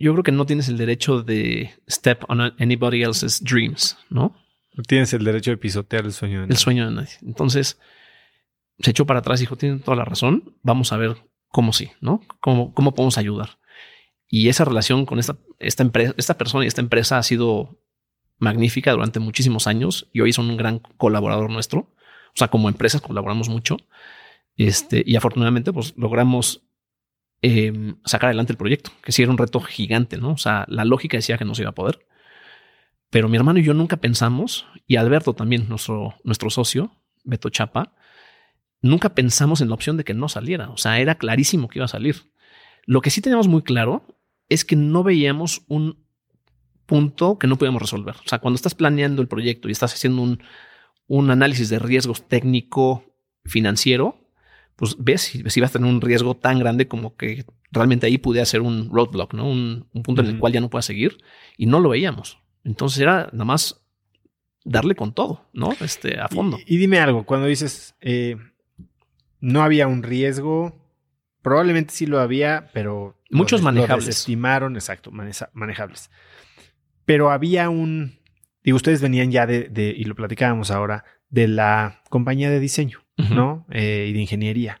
[0.00, 4.34] yo creo que no tienes el derecho de step on anybody else's dreams, ¿no?
[4.86, 6.52] tienes el derecho de pisotear el sueño de nadie.
[6.52, 7.12] El sueño de nadie.
[7.22, 7.78] Entonces
[8.78, 11.90] se echó para atrás y dijo, tiene toda la razón, vamos a ver cómo sí,
[12.00, 12.22] ¿no?
[12.40, 13.58] Cómo, cómo podemos ayudar.
[14.26, 17.78] Y esa relación con esta, esta empresa, esta persona y esta empresa ha sido
[18.38, 21.92] magnífica durante muchísimos años y hoy son un gran colaborador nuestro.
[22.28, 23.76] O sea, como empresas colaboramos mucho.
[24.56, 26.62] Este, y afortunadamente, pues logramos
[27.42, 30.32] em, sacar adelante el proyecto, que sí era un reto gigante, ¿no?
[30.32, 32.06] O sea, la lógica decía que no se iba a poder.
[33.10, 36.92] Pero mi hermano y yo nunca pensamos, y Alberto también, nuestro, nuestro socio,
[37.24, 37.94] Beto Chapa,
[38.82, 40.70] nunca pensamos en la opción de que no saliera.
[40.70, 42.32] O sea, era clarísimo que iba a salir.
[42.86, 44.04] Lo que sí teníamos muy claro
[44.48, 46.04] es que no veíamos un
[46.86, 48.16] punto que no podíamos resolver.
[48.16, 50.42] O sea, cuando estás planeando el proyecto y estás haciendo un,
[51.06, 53.04] un análisis de riesgos técnico,
[53.44, 54.19] financiero,
[54.80, 58.16] pues ves si, si vas a tener un riesgo tan grande como que realmente ahí
[58.16, 59.46] pudiera ser un roadblock, ¿no?
[59.46, 61.18] Un, punto en el cual ya no puedas seguir
[61.58, 62.38] y no lo veíamos.
[62.64, 63.84] Entonces era nada más
[64.64, 65.72] darle con todo, ¿no?
[65.82, 66.58] Este, a fondo.
[66.64, 68.38] Y, dime algo, cuando dices, eh,
[69.38, 70.74] no había un riesgo,
[71.42, 73.20] probablemente sí lo había, pero...
[73.28, 74.08] Muchos manejables.
[74.08, 75.10] estimaron, exacto,
[75.52, 76.10] manejables.
[77.04, 78.18] Pero había un...
[78.64, 83.66] Digo, ustedes venían ya de, y lo platicábamos ahora, de la compañía de diseño, ¿no?
[83.70, 84.80] Eh, y de ingeniería.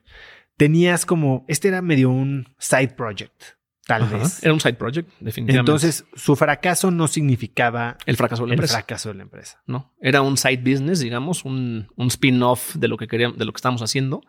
[0.56, 3.42] Tenías como, este era medio un side project,
[3.86, 4.42] tal vez.
[4.42, 5.58] Era un side project, definitivamente.
[5.58, 8.74] Entonces, su fracaso no significaba el fracaso de la empresa.
[8.74, 9.62] fracaso de la empresa.
[9.66, 13.52] No, era un side business, digamos, un, un spin-off de lo que queríamos, de lo
[13.52, 14.22] que estábamos haciendo.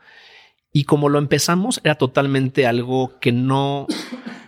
[0.74, 3.88] Y como lo empezamos, era totalmente algo que no.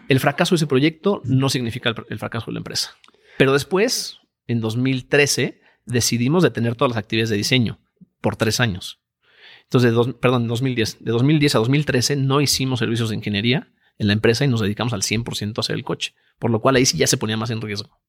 [0.08, 2.96] El fracaso de ese proyecto no significa el, fracaso de la empresa.
[3.38, 7.80] Pero después, en 2013, decidimos detener todas las actividades de diseño
[8.22, 9.02] por tres años.
[9.74, 11.04] Entonces, de dos, perdón, en 2010.
[11.04, 14.94] De 2010 a 2013 no hicimos servicios de ingeniería en la empresa y nos dedicamos
[14.94, 17.50] al 100% a hacer el coche, por lo cual ahí sí ya se ponía más
[17.50, 18.00] en riesgo.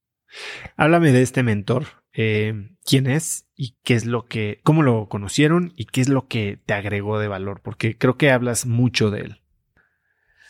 [0.77, 1.87] Háblame de este mentor.
[2.13, 6.27] Eh, ¿Quién es y qué es lo que, cómo lo conocieron y qué es lo
[6.27, 7.61] que te agregó de valor?
[7.63, 9.41] Porque creo que hablas mucho de él.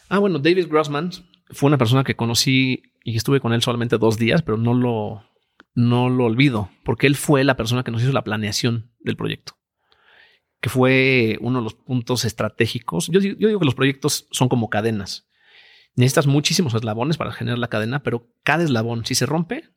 [0.09, 1.11] Ah, bueno, David Grossman
[1.49, 5.23] fue una persona que conocí y estuve con él solamente dos días, pero no lo,
[5.75, 9.53] no lo olvido, porque él fue la persona que nos hizo la planeación del proyecto,
[10.65, 13.05] que fue uno de los puntos estratégicos.
[13.09, 15.27] Yo, digo que los proyectos son como cadenas.
[15.93, 19.69] Necesitas muchísimos eslabones para generar la cadena, pero cada eslabón, si se rompe,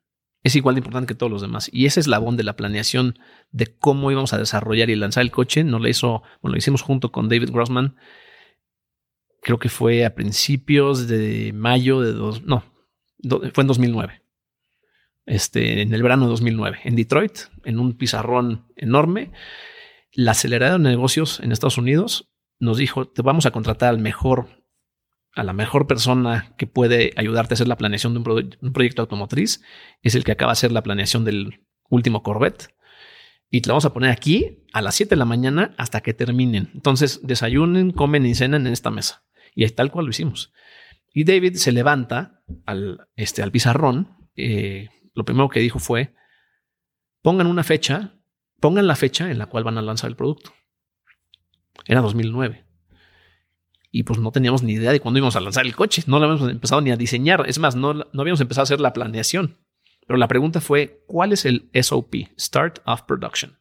[0.44, 1.68] es igual de importante que todos los demás.
[1.74, 3.18] Y ese eslabón de la planeación
[3.50, 6.80] de cómo íbamos a desarrollar y lanzar el coche, nos lo hizo, bueno, lo hicimos
[6.80, 7.94] junto con David Grossman.
[9.42, 12.64] Creo que fue a principios de mayo de dos, no,
[13.52, 14.22] fue en 2009.
[15.26, 19.32] Este, en el verano de 2009, en Detroit, en un pizarrón enorme.
[20.18, 24.64] La acelerada de negocios en Estados Unidos nos dijo: Te vamos a contratar al mejor
[25.32, 29.62] a la mejor persona que puede ayudarte a hacer la planeación de un, proyecto automotriz
[30.02, 32.74] es el que acaba de hacer la planeación del último Corvette.
[33.48, 36.14] Y te la vamos a poner aquí a las 7 de la mañana hasta que
[36.14, 36.72] terminen.
[36.74, 39.24] Entonces, desayunen, comen y cenan en esta mesa.
[39.54, 40.52] Y es tal cual lo hicimos.
[41.14, 44.16] Y David se levanta al, este, al pizarrón.
[44.34, 46.12] Eh, lo primero que dijo fue,
[47.22, 48.17] pongan una fecha,
[48.60, 50.52] pongan la fecha en la cual van a lanzar el producto.
[51.86, 52.68] Era 2009
[53.90, 56.02] y pues no teníamos ni idea de cuándo íbamos a lanzar el coche.
[56.06, 57.44] No lo habíamos empezado ni a diseñar.
[57.48, 59.56] Es más, no, no habíamos empezado a hacer la planeación.
[60.06, 62.14] Pero la pregunta fue, ¿cuál es el SOP?
[62.38, 63.58] Start of Production.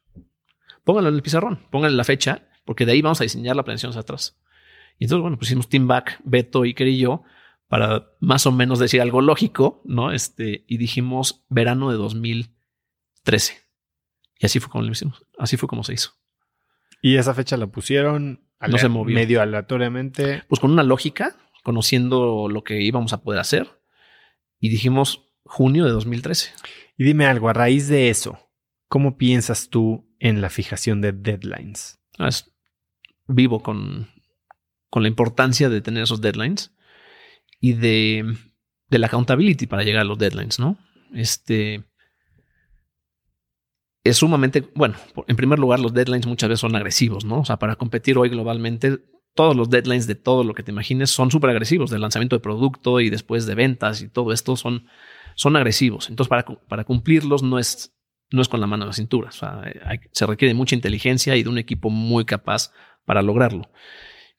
[0.84, 3.90] Pónganlo en el pizarrón, pónganle la fecha, porque de ahí vamos a diseñar la planeación
[3.90, 4.40] hacia atrás.
[4.98, 7.22] Y entonces, bueno, pusimos Team Back, Beto, Iker y yo
[7.68, 10.12] para más o menos decir algo lógico, ¿no?
[10.12, 13.67] Este, y dijimos verano de 2013.
[14.38, 15.24] Y así fue como lo hicimos.
[15.38, 16.12] Así fue como se hizo.
[17.02, 19.14] Y esa fecha la pusieron no se movió.
[19.14, 20.42] Medio aleatoriamente.
[20.48, 23.68] Pues con una lógica, conociendo lo que íbamos a poder hacer.
[24.58, 26.52] Y dijimos junio de 2013.
[26.96, 28.38] Y dime algo, a raíz de eso,
[28.88, 32.00] ¿cómo piensas tú en la fijación de deadlines?
[32.18, 32.30] Ah,
[33.28, 34.08] vivo con,
[34.90, 36.74] con la importancia de tener esos deadlines
[37.60, 38.36] y de,
[38.88, 40.76] de la accountability para llegar a los deadlines, ¿no?
[41.14, 41.84] Este
[44.04, 44.96] es sumamente, bueno,
[45.26, 47.40] en primer lugar, los deadlines muchas veces son agresivos, ¿no?
[47.40, 48.98] O sea, para competir hoy globalmente,
[49.34, 52.40] todos los deadlines de todo lo que te imagines son súper agresivos, del lanzamiento de
[52.40, 54.86] producto y después de ventas y todo esto son,
[55.34, 56.08] son agresivos.
[56.10, 57.94] Entonces, para, para cumplirlos no es,
[58.30, 59.28] no es con la mano en la cintura.
[59.28, 59.62] O sea,
[60.12, 62.72] se requiere mucha inteligencia y de un equipo muy capaz
[63.04, 63.70] para lograrlo.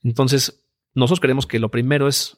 [0.04, 2.38] Entonces, nosotros creemos que lo primero es,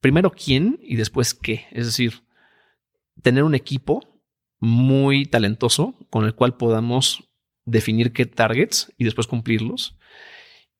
[0.00, 1.66] primero quién y después qué.
[1.72, 2.22] Es decir,
[3.22, 4.09] tener un equipo
[4.60, 7.24] muy talentoso con el cual podamos
[7.64, 9.96] definir qué targets y después cumplirlos.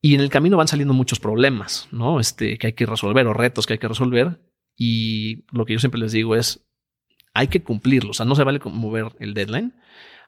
[0.01, 2.19] Y en el camino van saliendo muchos problemas, ¿no?
[2.19, 4.41] Este, que hay que resolver o retos que hay que resolver.
[4.75, 6.65] Y lo que yo siempre les digo es,
[7.33, 8.11] hay que cumplirlos.
[8.11, 9.75] O sea, no se vale mover el deadline.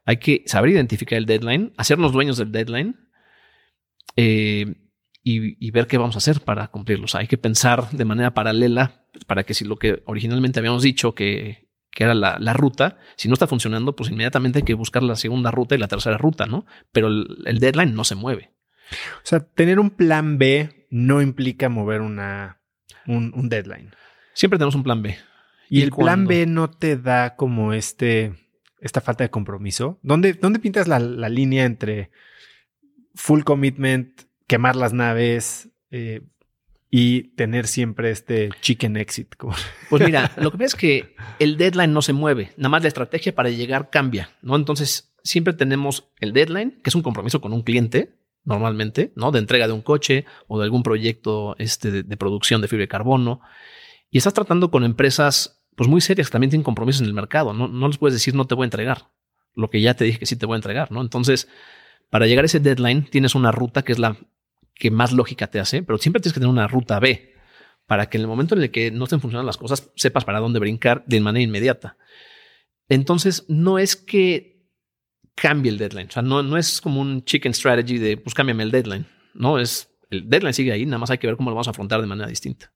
[0.06, 3.10] Hay que saber identificar el deadline, hacernos dueños del deadline
[4.16, 4.76] eh,
[5.24, 7.16] y, y, ver qué vamos a hacer para cumplirlos.
[7.16, 11.63] hay que pensar de manera paralela para que si lo que originalmente habíamos dicho que
[11.94, 15.52] que era la, ruta, si no está funcionando, pues inmediatamente hay que buscar la segunda
[15.52, 16.66] ruta y la tercera ruta, ¿no?
[16.92, 18.52] Pero el, deadline no se mueve.
[19.18, 22.62] O sea, tener un plan B no implica mover una,
[23.06, 23.92] un, deadline.
[24.34, 25.16] Siempre tenemos un plan B.
[25.70, 28.34] ¿Y, el plan B no te da como este,
[28.80, 30.00] esta falta de compromiso?
[30.02, 32.10] ¿Dónde, dónde pintas la, la línea entre
[33.14, 36.22] full commitment, quemar las naves, eh,
[36.96, 39.34] y tener siempre este chicken exit.
[39.90, 42.88] Pues mira, lo que pasa es que el deadline no se mueve, nada más la
[42.88, 44.56] estrategia para llegar cambia, ¿no?
[44.56, 49.32] Entonces, siempre tenemos el deadline, que es un compromiso con un cliente, normalmente, ¿no?
[49.32, 52.90] De entrega de un coche o de algún proyecto este, de, producción de fibra de
[52.90, 53.42] carbono.
[54.12, 57.54] Y estás tratando con empresas pues muy serias que también tienen compromisos en el mercado.
[57.54, 59.10] No, no les puedes decir no te voy a entregar
[59.56, 61.02] lo que ya te dije que sí te voy a entregar, ¿no?
[61.02, 61.48] Entonces,
[62.12, 64.16] para llegar a ese deadline tienes una ruta que es la
[64.76, 67.34] que más lógica te hace, pero siempre tienes que tener una ruta B
[67.86, 70.40] para que en el momento en el que no estén funcionando las cosas, sepas para
[70.40, 71.98] dónde brincar de manera inmediata.
[72.90, 74.68] Entonces, no es que
[75.36, 76.08] cambie el deadline.
[76.08, 79.06] O sea, no, no es como un chicken strategy de pues cámbiame el deadline.
[79.34, 81.72] No, es el deadline sigue ahí, nada más hay que ver cómo lo vamos a
[81.72, 82.72] afrontar de manera distinta.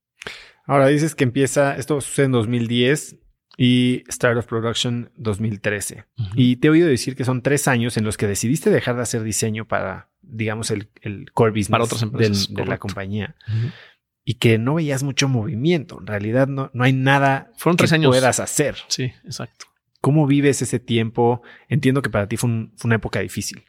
[0.66, 3.16] Ahora dices que empieza, esto sucede en 2010
[3.58, 6.06] y Start of Production 2013.
[6.36, 9.02] Y te he oído decir que son tres años en los que decidiste dejar de
[9.02, 13.36] hacer diseño para digamos, el, el core business Para otras empresas, de la compañía.
[14.24, 16.00] Y que no veías mucho movimiento.
[16.00, 18.10] En realidad no, no hay nada Fueron tres que años.
[18.10, 18.76] puedas hacer.
[18.88, 19.68] Sí, exacto.
[20.02, 21.42] ¿Cómo vives ese tiempo?
[21.70, 22.50] Entiendo que para ti fue,
[22.84, 23.64] una época difícil.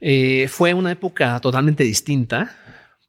[0.00, 2.56] Eh, fue una época totalmente distinta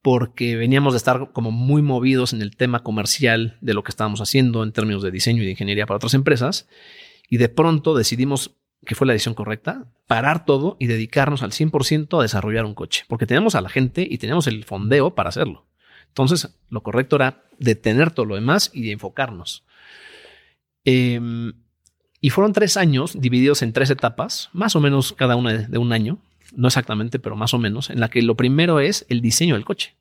[0.01, 4.21] porque veníamos de estar como muy movidos en el tema comercial de lo que estábamos
[4.21, 6.67] haciendo en términos de diseño y de ingeniería para otras empresas.
[7.29, 12.19] Y de pronto decidimos que fue la decisión correcta, parar todo y dedicarnos al 100%
[12.19, 15.67] a desarrollar un coche, porque tenemos a la gente y tenemos el fondeo para hacerlo.
[16.07, 19.63] Entonces, lo correcto era detener todo lo demás y enfocarnos.
[20.83, 21.53] Em,
[22.19, 25.93] y fueron tres años divididos en tres etapas, más o menos cada una de un
[25.93, 26.19] año,
[26.51, 29.65] no exactamente, pero más o menos, en la que lo primero es el diseño del
[29.65, 29.95] coche.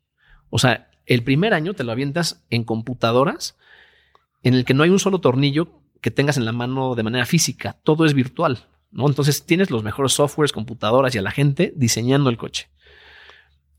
[0.50, 3.56] O sea, el primer año te lo avientas en computadoras
[4.42, 7.26] en el que no hay un solo tornillo que tengas en la mano de manera
[7.26, 9.06] física, todo es virtual, ¿no?
[9.06, 12.68] Entonces tienes los mejores softwares, computadoras y a la gente diseñando el coche.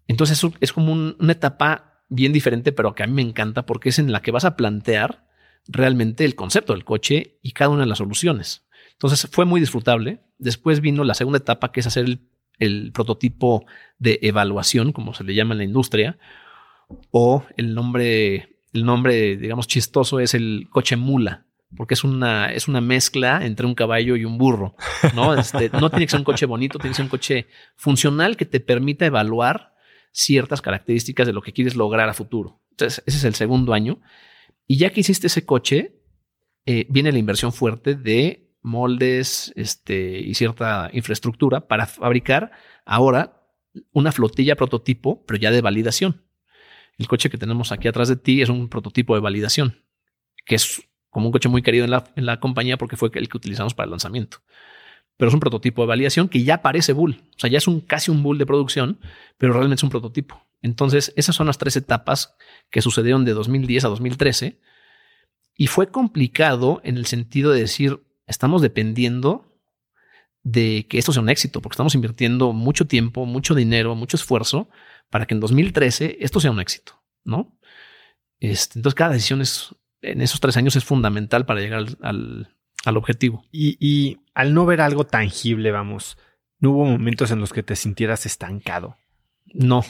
[0.07, 3.99] Entonces es como una etapa bien diferente, pero que a mí me encanta porque es
[3.99, 5.25] en la que vas a plantear
[5.67, 8.67] realmente el concepto del coche y cada una de las soluciones.
[8.91, 10.21] Entonces fue muy disfrutable.
[10.37, 12.29] Después vino la segunda etapa, que es hacer el
[12.61, 13.65] el prototipo
[13.97, 16.17] de evaluación, como se le llama en la industria,
[17.09, 22.67] o el nombre, el nombre, digamos, chistoso es el coche mula, porque es una, es
[22.67, 24.75] una mezcla entre un caballo y un burro.
[25.15, 25.33] ¿no?
[25.39, 28.45] Este, no tiene que ser un coche bonito, tiene que ser un coche funcional que
[28.45, 29.73] te permita evaluar
[30.11, 32.61] ciertas características de lo que quieres lograr a futuro.
[32.71, 33.99] Entonces, ese es el segundo año.
[34.67, 35.95] Y ya que hiciste ese coche,
[36.67, 42.51] eh, viene la inversión fuerte de moldes este, y cierta infraestructura para fabricar
[42.85, 43.41] ahora
[43.91, 46.23] una flotilla prototipo, pero ya de validación.
[46.97, 49.83] El coche que tenemos aquí atrás de ti es un prototipo de validación,
[50.45, 53.29] que es como un coche muy querido en la, en la compañía porque fue el
[53.29, 54.37] que utilizamos para el lanzamiento.
[55.17, 57.21] Pero es un prototipo de validación que ya parece Bull.
[57.35, 58.99] O sea, ya es un casi un Bull de producción,
[59.37, 60.47] pero realmente es un prototipo.
[60.61, 62.35] Entonces, esas son las tres etapas
[62.69, 64.59] que sucedieron de 2010 a 2013.
[65.55, 68.01] Y fue complicado en el sentido de decir,
[68.31, 69.59] estamos dependiendo
[70.43, 74.69] de que esto sea un éxito, porque estamos invirtiendo mucho tiempo, mucho dinero, mucho esfuerzo
[75.09, 77.55] para que en 2013 esto sea un éxito, ¿no?
[78.39, 82.47] Este, entonces, cada decisión es, en esos tres años es fundamental para llegar al,
[82.97, 83.45] objetivo.
[83.51, 86.17] Y, y, al no ver algo tangible, vamos,
[86.59, 88.97] ¿no hubo momentos en los que te sintieras estancado?
[89.53, 89.83] No,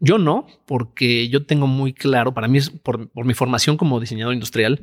[0.00, 4.00] yo no, porque yo tengo muy claro, para mí es por, por mi formación como
[4.00, 4.82] diseñador industrial,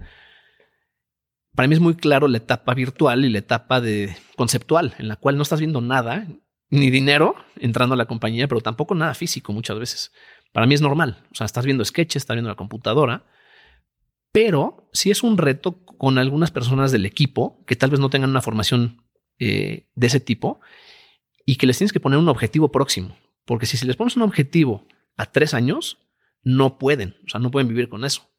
[1.59, 5.17] para mí es muy claro la etapa virtual y la etapa de conceptual, en la
[5.17, 6.25] cual no estás viendo nada,
[6.69, 10.13] ni dinero entrando a la compañía, pero tampoco nada físico muchas veces.
[10.53, 11.25] Para mí es normal.
[11.33, 13.25] O sea, estás viendo sketches, estás viendo la computadora,
[14.31, 18.29] pero si es un reto con algunas personas del equipo que tal vez no tengan
[18.29, 19.03] una formación
[19.37, 20.61] eh, de ese tipo
[21.45, 23.17] y que les tienes que poner un objetivo próximo.
[23.43, 24.87] Porque si se les pones un objetivo
[25.17, 25.97] a tres años,
[26.41, 28.29] no pueden, o sea, no pueden vivir con eso.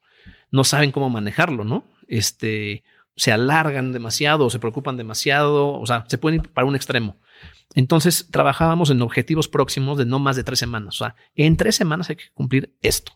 [0.50, 1.84] No saben cómo manejarlo, ¿no?
[2.08, 2.82] Este,
[3.16, 7.18] se alargan demasiado, se preocupan demasiado, o sea, se pueden ir para un extremo.
[7.74, 11.00] Entonces trabajábamos en objetivos próximos de no más de tres semanas.
[11.00, 13.12] O sea, en tres semanas hay que cumplir esto.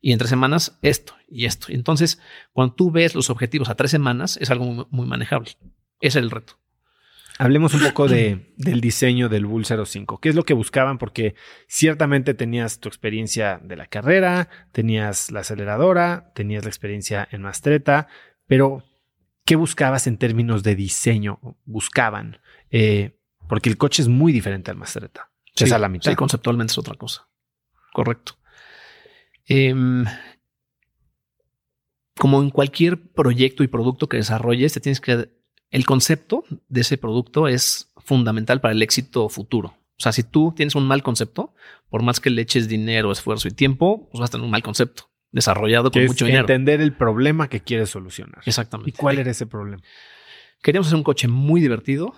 [0.00, 1.68] Y en tres semanas esto y esto.
[1.70, 2.20] Entonces,
[2.52, 5.50] cuando tú ves los objetivos a tres semanas, es algo muy, manejable.
[6.00, 6.58] Ese es el reto.
[7.38, 10.18] Hablemos un poco de, del diseño del Bull 05.
[10.18, 10.98] ¿Qué es lo que buscaban?
[10.98, 11.34] Porque
[11.68, 18.08] ciertamente tenías tu experiencia de la carrera, tenías la aceleradora, tenías la experiencia en Mastreta,
[18.46, 18.84] pero
[19.44, 21.40] ¿qué buscabas en términos de diseño?
[21.64, 22.40] Buscaban,
[22.70, 23.18] eh,
[23.48, 25.30] porque el coche es muy diferente al Mastretta.
[25.54, 26.10] Sí, es a la mitad.
[26.10, 27.28] Sí, conceptualmente es otra cosa.
[27.92, 28.38] Correcto.
[29.46, 30.04] Em,
[32.18, 35.30] como en cualquier proyecto y producto que desarrolles, te tienes que.
[35.70, 39.68] El concepto de ese producto es fundamental para el éxito futuro.
[39.68, 41.54] O sea, si tú tienes un mal concepto,
[41.88, 44.62] por más que le eches dinero, esfuerzo y tiempo, pues vas a tener un mal
[44.62, 46.42] concepto desarrollado con mucho dinero.
[46.42, 48.42] Entender el problema que quieres solucionar.
[48.44, 48.90] Exactamente.
[48.90, 49.82] ¿Y cuál era ese problema?
[50.62, 52.14] Queríamos hacer un coche muy divertido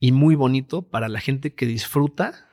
[0.00, 2.48] y muy bonito para la gente que disfruta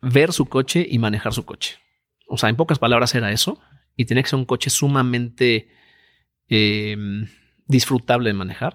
[0.00, 1.78] ver su coche y manejar su coche.
[2.28, 3.60] O sea, en pocas palabras era eso.
[3.96, 5.68] Y tenía que ser un coche sumamente
[6.46, 7.26] em,
[7.66, 8.74] disfrutable de manejar.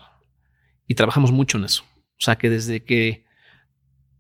[0.86, 1.84] Y trabajamos mucho en eso.
[1.84, 3.26] O sea, que desde que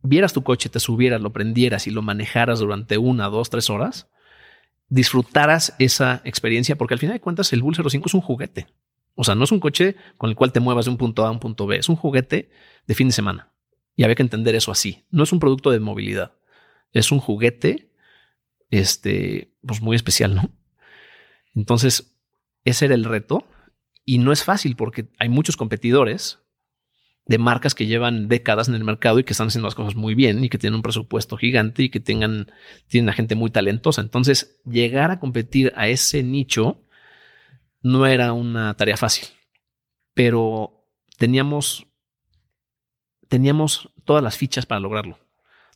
[0.01, 4.09] vieras tu coche, te subieras, lo prendieras y lo manejaras durante una, dos, tres horas,
[4.93, 8.67] disfrutaras esa experiencia, porque al final de cuentas el Bull 05 es un juguete.
[9.15, 11.29] O sea, no es un coche con el cual te muevas de un punto A
[11.29, 12.51] a un punto B, es un juguete
[12.85, 13.51] de fin de semana.
[13.95, 15.03] Y había que entender eso así.
[15.09, 16.33] No es un producto de movilidad,
[16.91, 17.91] es un juguete,
[18.69, 20.51] este, pues muy especial, ¿no?
[21.55, 22.15] Entonces,
[22.63, 23.47] ese era el reto
[24.05, 26.42] y no es fácil porque hay muchos competidores
[27.25, 30.13] de marcas que llevan décadas en el mercado y que están haciendo las cosas muy
[30.13, 32.51] bien y que tienen un presupuesto gigante y que tengan,
[32.87, 34.01] tienen a gente muy talentosa.
[34.01, 36.81] Entonces, llegar a competir a ese nicho
[37.81, 39.27] no era una tarea fácil,
[40.13, 40.85] pero
[41.17, 41.87] teníamos,
[43.29, 45.19] teníamos todas las fichas para lograrlo.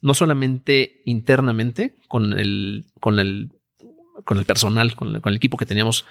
[0.02, 3.52] no solamente internamente con el, con el,
[4.26, 6.06] con el personal, con el, equipo que teníamos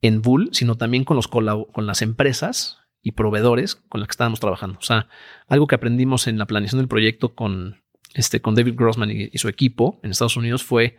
[0.00, 4.40] en Bull, sino también con, los con las empresas y proveedores con los que estábamos
[4.40, 4.78] trabajando.
[4.78, 5.08] O sea,
[5.48, 7.82] algo que aprendimos en la planeación del proyecto con,
[8.14, 10.96] este, con David Grossman y, y su equipo en Estados Unidos fue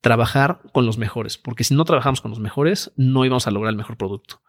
[0.00, 3.70] trabajar con los mejores, porque si no trabajamos con los mejores, no íbamos a lograr
[3.70, 4.42] el mejor producto.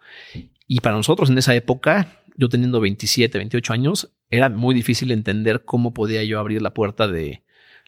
[0.67, 5.63] Y para nosotros en esa época, yo teniendo 27, 28 años, era muy difícil entender
[5.63, 7.43] cómo podía yo abrir la puerta de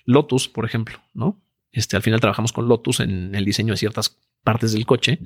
[0.06, 1.42] Lotus, por ejemplo, ¿no?
[1.74, 5.20] Este, al final trabajamos con Lotus en el diseño de ciertas partes del coche,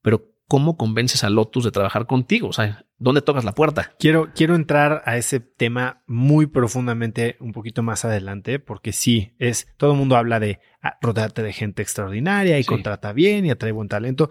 [0.00, 2.48] pero ¿cómo convences a Lotus de trabajar contigo?
[2.48, 3.92] O sea, ¿dónde tocas la puerta?
[4.00, 9.68] Quiero, quiero entrar a ese tema muy profundamente un poquito más adelante, porque sí, es,
[9.76, 13.70] todo el mundo habla de ah, rodearte de gente extraordinaria y contrata bien y atrae
[13.70, 14.28] buen talento.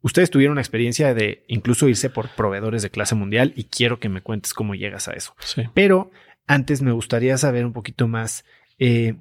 [0.00, 4.08] Ustedes tuvieron una experiencia de incluso irse por proveedores de clase mundial y quiero que
[4.08, 5.34] me cuentes cómo llegas a eso.
[5.74, 6.10] Pero
[6.46, 8.46] antes me gustaría saber un poquito más,
[8.78, 9.16] eh,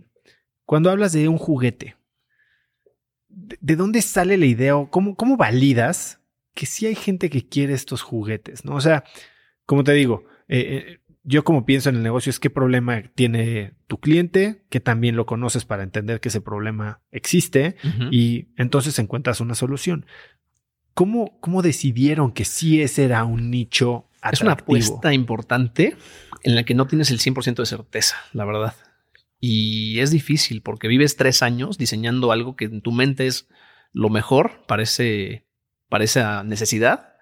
[0.64, 1.98] cuando hablas de un juguete,
[3.28, 6.22] ¿de, dónde sale la idea o cómo, cómo validas
[6.58, 8.66] que sí hay gente que quiere estos juguetes?
[8.66, 8.76] ¿no?
[8.76, 9.04] O sea,
[9.68, 13.76] como te digo, eh, eh, yo como pienso en el negocio es qué problema tiene
[13.86, 17.76] tu cliente, que también lo conoces para entender que ese problema existe
[18.12, 20.06] y entonces encuentras una solución.
[20.94, 24.32] ¿Cómo, ¿Cómo decidieron que sí ese era un nicho atractivo?
[24.32, 25.96] Es una apuesta importante
[26.44, 28.74] en la que no tienes el 100% de certeza, la verdad.
[29.40, 33.48] Y es difícil porque vives tres años diseñando algo que en tu mente es
[33.92, 34.86] lo mejor para,
[35.90, 37.18] para esa necesidad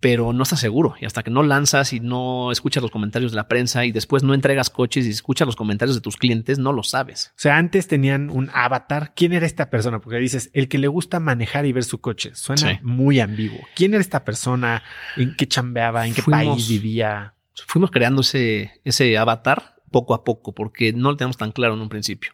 [0.00, 0.94] pero no estás seguro.
[1.00, 4.22] Y hasta que no lanzas y no escuchas los comentarios de la prensa y después
[4.22, 7.32] no entregas coches y escuchas los comentarios de tus clientes, no lo sabes.
[7.36, 9.12] O sea, antes tenían un avatar.
[9.14, 10.00] ¿Quién era esta persona?
[10.00, 12.30] Porque dices, el que le gusta manejar y ver su coche.
[12.34, 13.60] Suena muy ambiguo.
[13.74, 14.82] ¿Quién era esta persona?
[15.16, 16.06] ¿En qué chambeaba?
[16.06, 17.34] ¿En qué país vivía?
[17.66, 21.80] Fuimos creando ese, ese avatar poco a poco porque no lo teníamos tan claro en
[21.80, 22.32] un principio.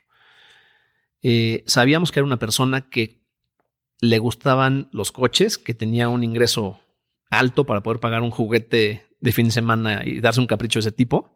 [1.22, 3.23] Eh, sabíamos que era una persona que
[4.04, 6.80] le gustaban los coches, que tenía un ingreso
[7.30, 10.88] alto para poder pagar un juguete de fin de semana y darse un capricho de
[10.88, 11.34] ese tipo.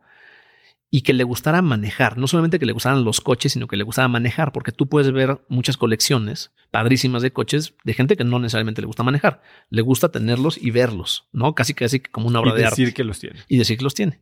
[0.91, 3.85] Y que le gustara manejar, no solamente que le gustaran los coches, sino que le
[3.85, 8.39] gustara manejar, porque tú puedes ver muchas colecciones padrísimas de coches de gente que no
[8.39, 11.55] necesariamente le gusta manejar, le gusta tenerlos y verlos, ¿no?
[11.55, 12.81] Casi casi como una obra de arte.
[12.81, 13.41] Y decir que los tiene.
[13.49, 14.21] Y decir que los tiene.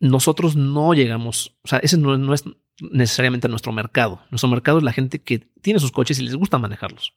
[0.00, 2.44] Nosotros no llegamos, o sea, ese no, es
[2.80, 4.22] necesariamente nuestro mercado.
[4.30, 7.14] Nuestro mercado es la gente que tiene sus coches y les gusta manejarlos.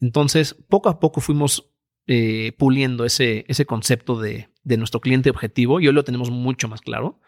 [0.00, 1.70] Entonces, poco a poco fuimos
[2.06, 6.68] eh, puliendo ese, ese concepto de, de, nuestro cliente objetivo y hoy lo tenemos mucho
[6.68, 7.20] más claro.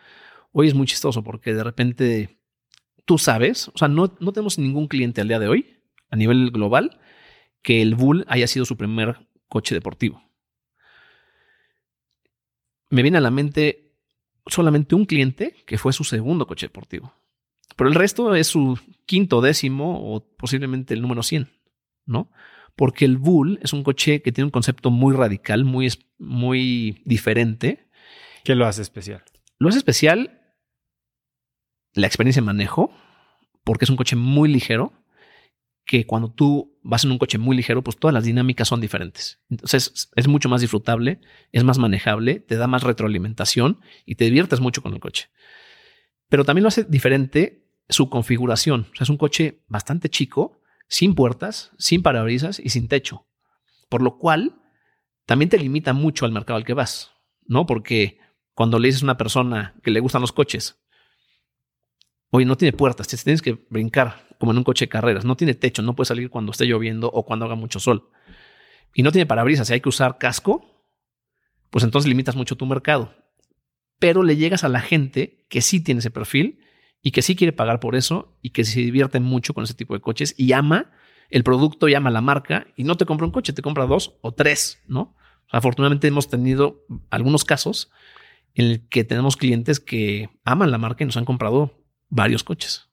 [0.52, 2.40] Hoy es muy chistoso porque de repente
[3.04, 5.78] tú sabes, o sea, no, no tenemos ningún cliente al día de hoy
[6.10, 7.00] a nivel global
[7.62, 10.22] que el Bull haya sido su primer coche deportivo.
[12.90, 13.85] Me viene a la mente
[14.46, 17.12] solamente un cliente que fue su segundo coche deportivo.
[17.76, 21.50] Pero el resto es su quinto décimo o posiblemente el número 100,
[22.06, 22.30] ¿no?
[22.76, 25.88] porque el Bull es un coche que tiene un concepto muy radical, muy,
[26.18, 27.88] muy diferente.
[28.44, 29.24] ¿Qué lo hace especial?
[29.58, 30.42] Lo hace especial
[31.94, 32.92] la experiencia de manejo,
[33.64, 34.92] porque es un coche muy ligero,
[35.86, 39.40] que cuando tú vas en un coche muy ligero, pues todas las dinámicas son diferentes.
[39.48, 41.20] Entonces es mucho más disfrutable,
[41.52, 45.30] es más manejable, te da más retroalimentación y te diviertes mucho con el coche.
[46.28, 48.88] Pero también lo hace diferente su configuración.
[48.92, 53.28] O sea, es un coche bastante chico, sin puertas, sin parabrisas y sin techo.
[53.88, 54.60] Por lo cual,
[55.24, 57.12] también te limita mucho al mercado al que vas,
[57.46, 57.64] ¿no?
[57.64, 58.18] Porque
[58.54, 60.80] cuando le dices a una persona que le gustan los coches,
[62.30, 65.54] oye, no tiene puertas, tienes que brincar como en un coche de carreras, no tiene
[65.54, 68.10] techo, no puede salir cuando esté lloviendo o cuando haga mucho sol.
[68.94, 70.84] Y no tiene parabrisas, si hay que usar casco,
[71.70, 73.14] pues entonces limitas mucho tu mercado.
[73.98, 76.60] Pero le llegas a la gente que sí tiene ese perfil
[77.02, 79.94] y que sí quiere pagar por eso y que se divierte mucho con ese tipo
[79.94, 80.92] de coches y ama
[81.30, 84.16] el producto y ama la marca y no te compra un coche, te compra dos
[84.20, 85.16] o tres, ¿no?
[85.50, 87.90] Afortunadamente hemos tenido algunos casos
[88.54, 92.88] en el que tenemos clientes que aman la marca y nos han comprado varios coches.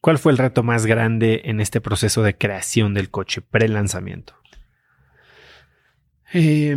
[0.00, 4.34] ¿Cuál fue el reto más grande en este proceso de creación del coche pre-lanzamiento?
[6.34, 6.76] Eh,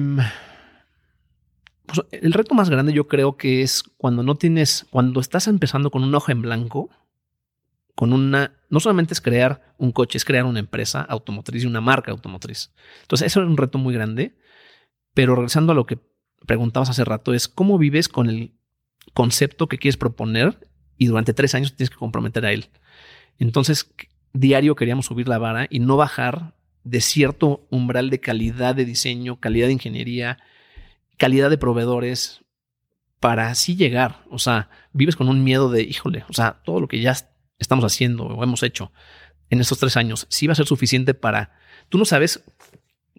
[1.86, 5.91] pues, el reto más grande yo creo que es cuando no tienes, cuando estás empezando
[5.91, 6.89] con un hoja en blanco,
[7.96, 11.82] con una, no solamente es crear un coche, es crear una empresa automotriz y una
[11.82, 12.74] marca automotriz.
[13.02, 14.38] Entonces, eso es un reto muy grande,
[15.14, 16.00] pero regresando a lo que
[16.46, 18.54] preguntabas hace rato, es cómo vives con el
[19.14, 20.60] concepto que quieres proponer
[20.98, 22.68] y durante tres años tienes que comprometer a él.
[23.39, 23.91] Entonces,
[24.34, 29.39] diario queríamos subir la vara y no bajar de cierto umbral de calidad de diseño,
[29.39, 30.38] calidad de ingeniería,
[31.18, 32.41] calidad de proveedores
[33.20, 34.24] para así llegar.
[34.30, 37.16] O sea, vives con un miedo de, híjole, o sea, todo lo que ya
[37.58, 38.91] estamos haciendo o hemos hecho
[39.50, 41.54] en estos tres años, sí va a ser suficiente para,
[41.89, 42.43] tú no sabes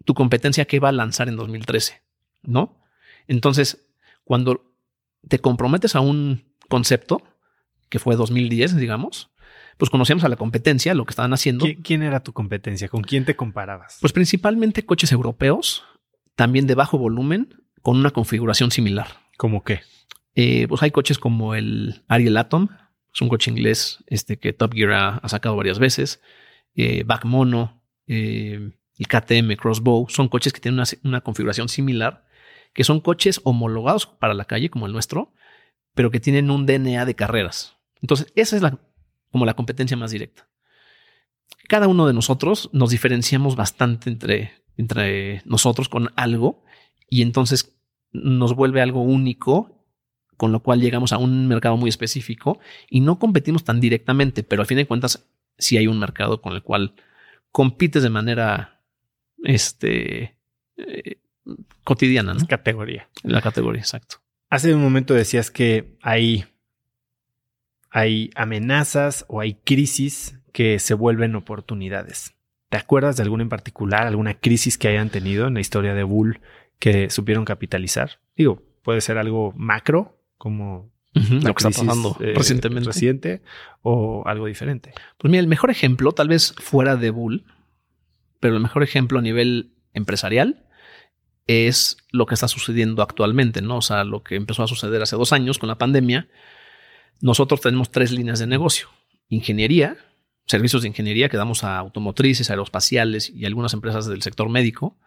[0.05, 2.01] tu competencia que va a lanzar en 2013,
[2.43, 2.81] ¿no?
[3.27, 3.85] Entonces,
[4.23, 4.73] cuando
[5.27, 7.23] te comprometes a un concepto,
[7.89, 9.29] que fue 2010, digamos,
[9.77, 11.65] pues conocíamos a la competencia, lo que estaban haciendo.
[11.83, 12.89] ¿Quién era tu competencia?
[12.89, 13.97] ¿Con quién te comparabas?
[14.01, 15.83] Pues principalmente coches europeos,
[16.35, 19.07] también de bajo volumen, con una configuración similar.
[19.37, 19.81] ¿Cómo qué?
[20.35, 22.69] Eh, pues hay coches como el Ariel Atom,
[23.13, 26.21] es un coche inglés este, que Top Gear ha, sacado varias veces,
[26.75, 32.25] eh, Back Mono, eh, el KTM Crossbow, son coches que tienen una, una configuración similar,
[32.73, 35.33] que son coches homologados para la calle como el nuestro,
[35.95, 37.76] pero que tienen un DNA de carreras.
[38.01, 38.79] Entonces, esa es la,
[39.31, 40.47] como la competencia más directa.
[41.67, 46.63] Cada uno de nosotros nos diferenciamos bastante entre, entre nosotros con algo
[47.09, 47.77] y entonces
[48.11, 49.85] nos vuelve algo único,
[50.37, 54.61] con lo cual llegamos a un mercado muy específico y no competimos tan directamente, pero
[54.61, 55.27] al fin de cuentas
[55.57, 56.95] sí hay un mercado con el cual
[57.51, 58.81] compites de manera
[59.43, 60.37] este,
[60.77, 61.19] eh,
[61.83, 62.33] cotidiana.
[62.33, 62.47] ¿no?
[62.47, 63.09] Categoría.
[63.23, 64.17] La categoría, exacto.
[64.49, 66.45] Hace un momento decías que hay,
[67.89, 72.33] hay amenazas o hay crisis que se vuelven oportunidades.
[72.69, 76.03] ¿Te acuerdas de alguna en particular, alguna crisis que hayan tenido en la historia de
[76.03, 76.41] Bull
[76.79, 78.19] que supieron capitalizar?
[78.35, 82.87] Digo, puede ser algo macro, como lo que está pasando eh, recientemente.
[82.87, 83.41] Reciente,
[83.81, 84.93] o algo diferente.
[85.17, 87.45] Pues mira, el mejor ejemplo, tal vez fuera de Bull,
[88.39, 90.65] pero el mejor ejemplo a nivel empresarial
[91.47, 93.77] es lo que está sucediendo actualmente, ¿no?
[93.77, 96.27] O sea, lo que empezó a suceder hace dos años con la pandemia.
[97.21, 98.89] Nosotros tenemos tres líneas de negocio.
[99.29, 99.97] Ingeniería,
[100.45, 104.97] servicios de ingeniería que damos a automotrices, aeroespaciales y algunas empresas del sector médico.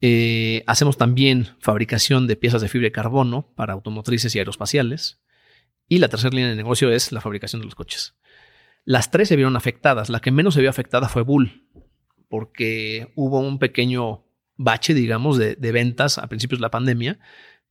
[0.00, 5.20] Eh, hacemos también fabricación de piezas de fibra de carbono para automotrices y aeroespaciales.
[5.88, 8.14] Y la tercera línea de negocio es la fabricación de los coches.
[8.84, 10.08] Las tres se vieron afectadas.
[10.08, 11.68] La que menos se vio afectada fue Bull,
[12.28, 14.24] porque hubo un pequeño
[14.56, 17.18] bache, digamos, de, ventas a principios de la pandemia,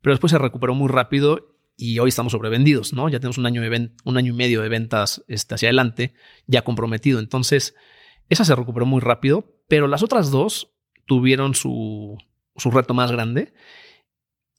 [0.01, 3.07] pero después se recuperó muy rápido y hoy estamos sobrevendidos, ¿no?
[3.07, 3.61] Ya tenemos un año,
[4.03, 6.13] un año y medio de ventas este, hacia adelante,
[6.47, 7.19] ya comprometido.
[7.19, 7.75] Entonces,
[8.29, 10.73] esa se recuperó muy rápido, pero las otras dos
[11.05, 12.17] tuvieron su,
[12.55, 13.53] su reto más grande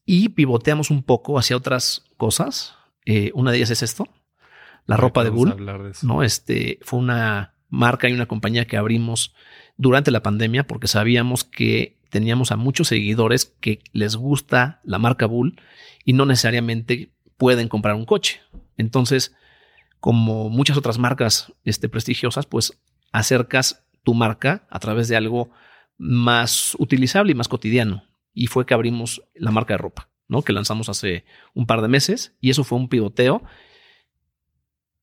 [0.06, 2.76] y pivoteamos un poco hacia otras cosas.
[3.04, 4.08] Eh, una de ellas es esto,
[4.86, 5.54] la ropa de Bull.
[6.02, 6.22] ¿no?
[6.22, 9.34] Este, fue una marca y una compañía que abrimos
[9.76, 15.26] durante la pandemia porque sabíamos que teníamos a muchos seguidores que les gusta la marca
[15.26, 15.60] Bull
[16.04, 18.40] y no necesariamente pueden comprar un coche.
[18.76, 19.34] Entonces,
[20.00, 22.80] como muchas otras marcas este, prestigiosas, pues
[23.12, 25.50] acercas tu marca a través de algo
[25.96, 28.04] más utilizable y más cotidiano.
[28.32, 30.42] Y fue que abrimos la marca de ropa, ¿no?
[30.42, 33.42] Que lanzamos hace un par de meses y eso fue un pivoteo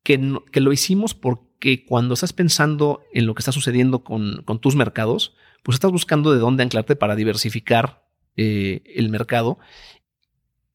[0.04, 4.60] que, que lo hicimos porque cuando estás pensando en lo que está sucediendo con, con
[4.60, 5.36] tus mercados,
[5.66, 8.08] pues estás buscando de dónde anclarte para diversificar
[8.38, 9.58] eh, el mercado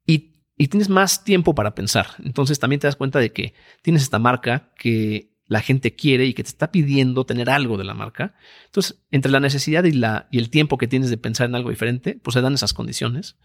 [0.04, 0.32] y,
[0.66, 2.08] tienes más tiempo para pensar.
[2.22, 6.34] Entonces también te das cuenta de que tienes esta marca que la gente quiere y
[6.34, 8.34] que te está pidiendo tener algo de la marca.
[8.66, 11.70] Entonces, entre la necesidad y, la, y el tiempo que tienes de pensar en algo
[11.70, 13.38] diferente, pues se dan esas condiciones.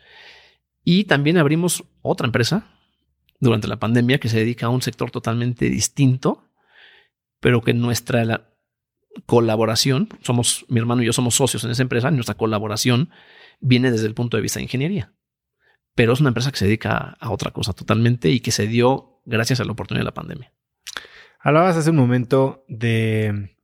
[0.83, 2.67] Y también abrimos otra empresa
[3.39, 6.43] durante la pandemia que se dedica a un sector totalmente distinto,
[7.39, 8.54] pero que nuestra
[9.25, 13.09] colaboración, somos, mi hermano y yo somos socios en esa empresa, nuestra colaboración
[13.59, 15.13] viene desde el punto de vista de ingeniería.
[15.95, 19.21] Pero es una empresa que se dedica a otra cosa totalmente y que se dio
[19.25, 20.53] gracias a la oportunidad de la pandemia.
[21.39, 23.55] Hablabas hace un momento de,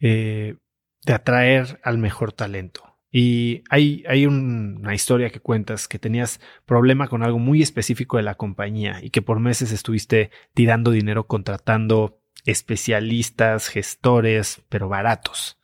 [0.00, 0.56] eh,
[1.04, 2.94] de atraer al mejor talento.
[3.10, 8.24] Y hay, hay una historia que cuentas que tenías problema con algo muy específico de
[8.24, 15.58] la compañía y que por meses estuviste tirando dinero contratando especialistas, gestores, pero baratos.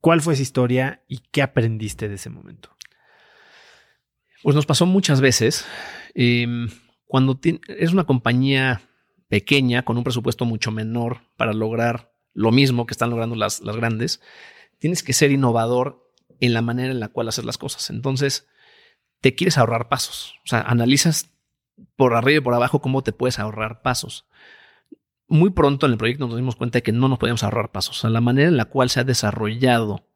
[0.00, 2.76] ¿Cuál fue esa historia y qué aprendiste de ese momento?
[4.42, 5.64] Pues nos pasó muchas veces.
[6.14, 6.68] Em,
[7.06, 8.82] cuando es una compañía
[9.28, 13.76] pequeña, con un presupuesto mucho menor para lograr lo mismo que están logrando las, las
[13.76, 14.20] grandes,
[14.78, 16.10] tienes que ser innovador
[16.40, 17.90] en la manera en la cual hacer las cosas.
[17.90, 18.48] Entonces,
[19.20, 20.34] te quieres ahorrar pasos.
[20.44, 21.30] O sea, analizas
[21.96, 24.26] por arriba y por abajo cómo te puedes ahorrar pasos
[25.32, 27.96] muy pronto en el proyecto nos dimos cuenta de que no nos podíamos ahorrar pasos.
[27.96, 30.06] O sea, la manera en la cual se ha desarrollado,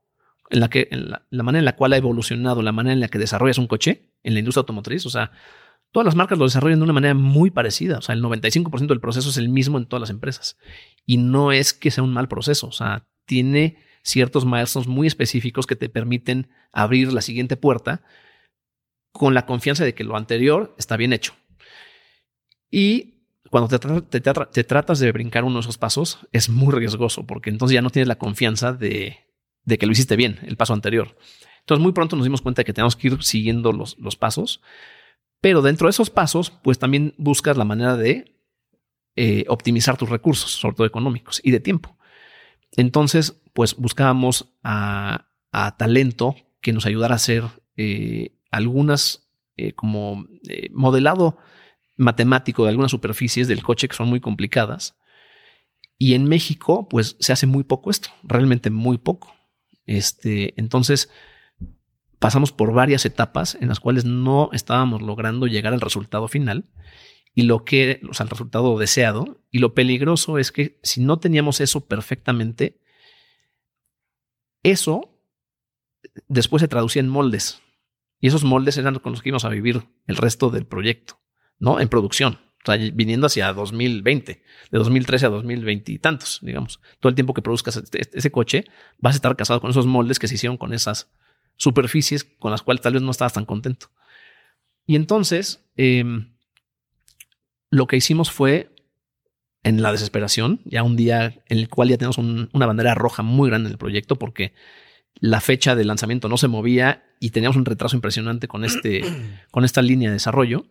[0.51, 3.19] en la, que, la, manera en la cual ha evolucionado, la manera en la que
[3.19, 5.33] desarrollas un coche en la industria automotriz, o sea,
[5.91, 7.99] todas las marcas lo desarrollan de una manera muy parecida.
[7.99, 10.59] O sea, el 95% del proceso es el mismo en todas las empresas.
[11.07, 12.67] Y no es que sea un mal proceso.
[12.67, 18.03] O sea, tiene ciertos maestros muy específicos que te permiten abrir la siguiente puerta
[19.13, 21.33] con la confianza de que lo anterior está bien hecho.
[22.71, 23.16] Y
[23.51, 27.75] cuando te, te, tratas de brincar uno de esos pasos, es muy riesgoso porque entonces
[27.75, 29.19] ya no tienes la confianza de,
[29.67, 31.17] que lo hiciste bien el paso anterior.
[31.61, 34.63] Entonces muy pronto nos dimos cuenta de que tenemos que ir siguiendo los, pasos,
[35.41, 38.37] pero dentro de esos pasos, pues también buscas la manera de
[39.17, 41.97] eh, optimizar tus recursos, sobre todo económicos y de tiempo.
[42.73, 45.23] Entonces, pues buscábamos a,
[45.79, 47.45] talento que nos ayudara a hacer
[47.77, 50.27] eh, algunas eh, como
[50.71, 51.39] modelado
[51.97, 54.97] matemático de algunas superficies del coche que son muy complicadas.
[55.99, 59.35] Y en México, pues se hace muy poco esto, realmente muy poco.
[59.87, 61.11] Este, entonces,
[62.19, 66.69] pasamos por varias etapas en las cuales no estábamos logrando llegar al resultado final
[67.35, 69.41] y lo que, o sea, al resultado deseado.
[69.51, 72.81] Y lo peligroso es que si no teníamos eso perfectamente,
[74.63, 75.21] eso
[76.29, 77.61] después se traducía en moldes.
[78.21, 81.21] Y esos moldes eran con los que íbamos a vivir el resto del proyecto,
[81.59, 81.81] ¿no?
[81.81, 82.39] En producción.
[82.63, 86.81] O sea, viniendo hacia 2020, de 2013 a 2020 y tantos, digamos.
[86.99, 88.65] Todo el tiempo que produzcas este, ese coche,
[88.99, 91.09] vas a estar casado con esos moldes que se hicieron con esas
[91.57, 93.91] superficies con las cuales tal vez no estabas tan contento.
[94.87, 96.35] Y entonces, em,
[97.71, 98.71] lo que hicimos fue,
[99.67, 103.49] en la desesperación, ya un día en el cual ya tenemos una bandera roja muy
[103.49, 104.55] grande en el proyecto porque
[105.17, 109.03] la fecha de lanzamiento no se movía y teníamos un retraso impresionante con, este,
[109.51, 110.67] con esta línea de desarrollo,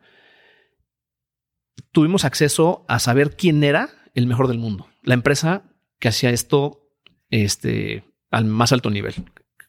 [1.95, 5.63] tuvimos acceso a saber quién era el mejor del mundo, la empresa
[5.97, 6.89] que hacía esto
[7.29, 9.15] este, al más alto nivel,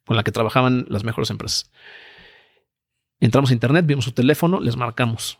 [0.04, 1.70] con la que trabajaban las mejores empresas.
[3.20, 5.38] Entramos a internet, vimos su teléfono, les marcamos.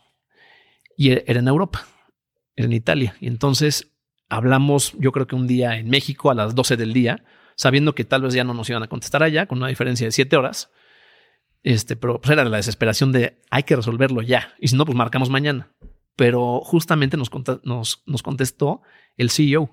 [0.95, 1.85] Y e-, era en Europa,
[2.55, 3.17] era en Italia.
[3.19, 3.93] Y entonces
[4.29, 7.25] hablamos, yo creo que un día en México a las 12 del día,
[7.57, 10.11] sabiendo que tal vez ya no nos iban a contestar allá, con una diferencia de
[10.11, 10.71] 7 horas.
[11.63, 14.53] Este, pero pues era la desesperación de hay que resolverlo ya.
[14.57, 15.73] Y si no, pues marcamos mañana.
[16.17, 17.31] Pero justamente nos,
[17.63, 18.81] nos, nos contestó
[19.15, 19.71] el CEO.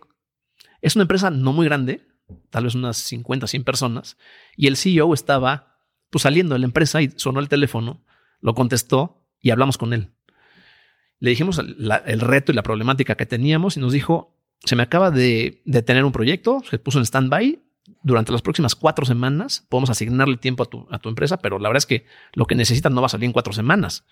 [0.81, 2.07] Es una empresa no muy grande,
[2.51, 4.17] tal vez unas 50, 100 personas,
[4.57, 5.79] y el CEO estaba
[6.11, 8.05] pues, saliendo de la empresa y sonó el teléfono,
[8.41, 10.13] lo contestó y hablamos con él.
[11.19, 14.35] Le dijimos el reto y la problemática que teníamos y nos dijo,
[14.65, 17.61] se me acaba de, tener un proyecto, se puso en stand-by,
[18.03, 21.69] durante las próximas cuatro semanas podemos asignarle tiempo a tu, a tu empresa, pero la
[21.69, 24.07] verdad es que lo que necesitas no va a salir en cuatro semanas.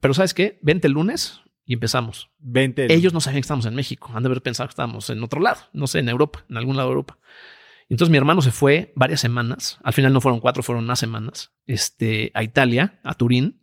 [0.00, 0.58] Pero ¿sabes qué?
[0.62, 1.40] Vente el lunes,
[1.70, 2.30] y empezamos.
[2.40, 2.92] 20.
[2.92, 5.40] Ellos no sabían que estábamos en México, han de haber pensado que estábamos en otro
[5.40, 7.18] lado, no sé, en Europa, en algún lado de Europa.
[7.88, 11.52] Entonces mi hermano se fue varias semanas, al final no fueron cuatro, fueron unas semanas,
[11.66, 13.62] este, a Italia, a Turín,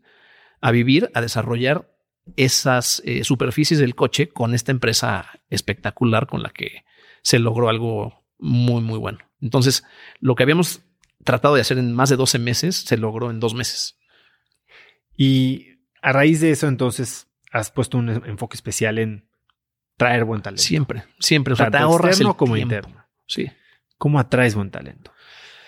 [0.61, 1.93] a vivir, a desarrollar
[2.37, 6.85] esas eh, superficies del coche con esta empresa espectacular con la que
[7.23, 9.19] se logró algo muy, muy bueno.
[9.41, 9.83] Entonces,
[10.21, 10.79] lo que habíamos
[11.25, 13.99] tratado de hacer en más de 12 meses, se logró en dos meses.
[15.17, 19.27] Y a raíz de eso, entonces, has puesto un enfoque especial en
[19.97, 20.63] traer buen talento.
[20.63, 21.53] Siempre, siempre.
[21.53, 23.05] O sea, te ahorras el como interno.
[23.25, 23.47] Sí.
[23.97, 25.11] ¿Cómo atraes buen talento?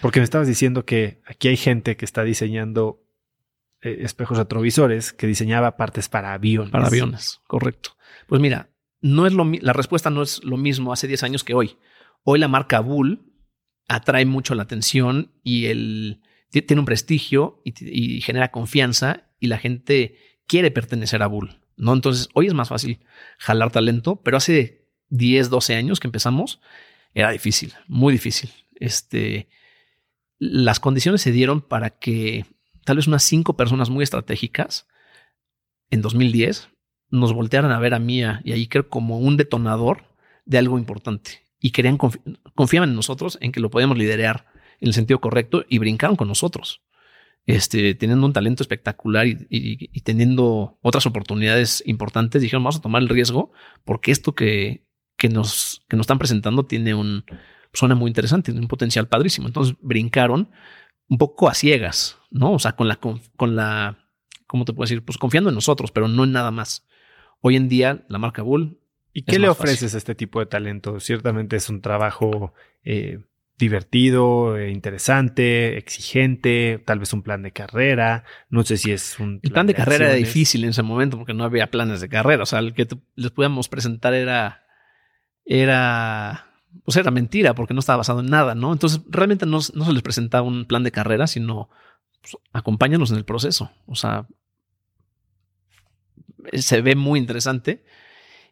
[0.01, 3.03] Porque me estabas diciendo que aquí hay gente que está diseñando
[3.82, 6.71] eh, espejos retrovisores, que diseñaba partes para aviones.
[6.71, 7.91] Para aviones, correcto.
[8.27, 8.69] Pues mira,
[9.01, 11.77] no es lo la respuesta no es lo mismo hace 10 años que hoy.
[12.23, 13.25] Hoy la marca Bull
[13.88, 20.17] atrae mucho la atención y el, tiene un prestigio y, genera confianza y la gente
[20.47, 21.59] quiere pertenecer a Bull.
[21.77, 21.93] ¿no?
[21.93, 22.99] Entonces, hoy es más fácil
[23.37, 26.59] jalar talento, pero hace 10, 12 años que empezamos,
[27.13, 28.49] era difícil, muy difícil.
[28.75, 29.47] Este,
[30.37, 32.45] las condiciones se dieron para que
[32.85, 34.87] tal vez unas cinco personas muy estratégicas
[35.89, 36.69] en 2010
[37.11, 40.05] nos voltearan a ver a Mía y ahí creo como un detonador
[40.45, 44.45] de algo importante y querían confiaban en nosotros en que lo podíamos liderar
[44.80, 46.82] en el sentido correcto y brincaron con nosotros
[47.49, 53.09] este, teniendo un talento espectacular y, teniendo otras oportunidades importantes, dijeron, vamos a tomar el
[53.09, 53.51] riesgo
[53.86, 54.86] porque esto que,
[55.17, 57.25] que, nos, que nos están presentando tiene un,
[57.73, 59.47] suena muy interesante, tiene un potencial padrísimo.
[59.47, 60.51] Entonces brincaron
[61.07, 62.51] un poco a ciegas, ¿no?
[62.53, 63.97] O sea, con la, con la,
[64.45, 65.03] ¿cómo te puedo decir?
[65.03, 66.86] Pues confiando en nosotros, pero no en nada más.
[67.41, 68.80] Hoy en día, la marca Bull.
[69.11, 70.99] ¿Y qué le ofreces a este tipo de talento?
[70.99, 72.53] Ciertamente es un trabajo
[72.84, 73.23] eh,
[73.60, 79.41] divertido, eh, interesante, exigente, tal vez un plan de carrera, no sé si es un...
[79.43, 82.43] El plan de, carrera era difícil en ese momento porque no había planes de carrera,
[82.43, 84.66] o sea, el que les podíamos presentar era,
[85.45, 86.47] era,
[86.86, 88.72] pues era mentira porque no estaba basado en nada, ¿no?
[88.72, 91.70] Entonces realmente no, se les presentaba un plan de carrera, sino
[92.22, 94.26] pues, acompáñanos en el proceso, o sea,
[96.53, 97.84] se ve muy interesante.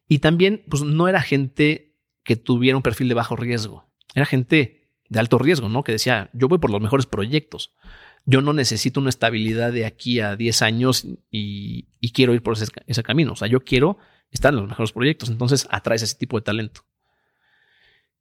[0.10, 4.87] Y también pues no era gente que tuviera un perfil de bajo riesgo, era gente
[5.10, 5.84] de alto riesgo, ¿no?
[5.84, 7.74] Que decía, yo voy por los mejores proyectos.
[8.26, 13.04] yo no necesito una estabilidad de aquí a 10 años y, quiero ir por ese,
[13.04, 13.34] camino.
[13.34, 13.98] O sea, yo quiero
[14.32, 15.30] estar en los mejores proyectos.
[15.30, 16.82] Entonces atraes ese tipo de talento.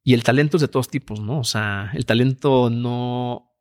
[0.03, 1.39] Y el talento es de todos tipos, ¿no?
[1.39, 3.51] O sea, el talento no,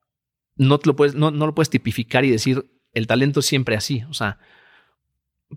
[0.55, 3.77] no te lo puedes, no, no lo puedes tipificar y decir el talento es siempre
[3.77, 4.05] así.
[4.09, 4.39] O sea,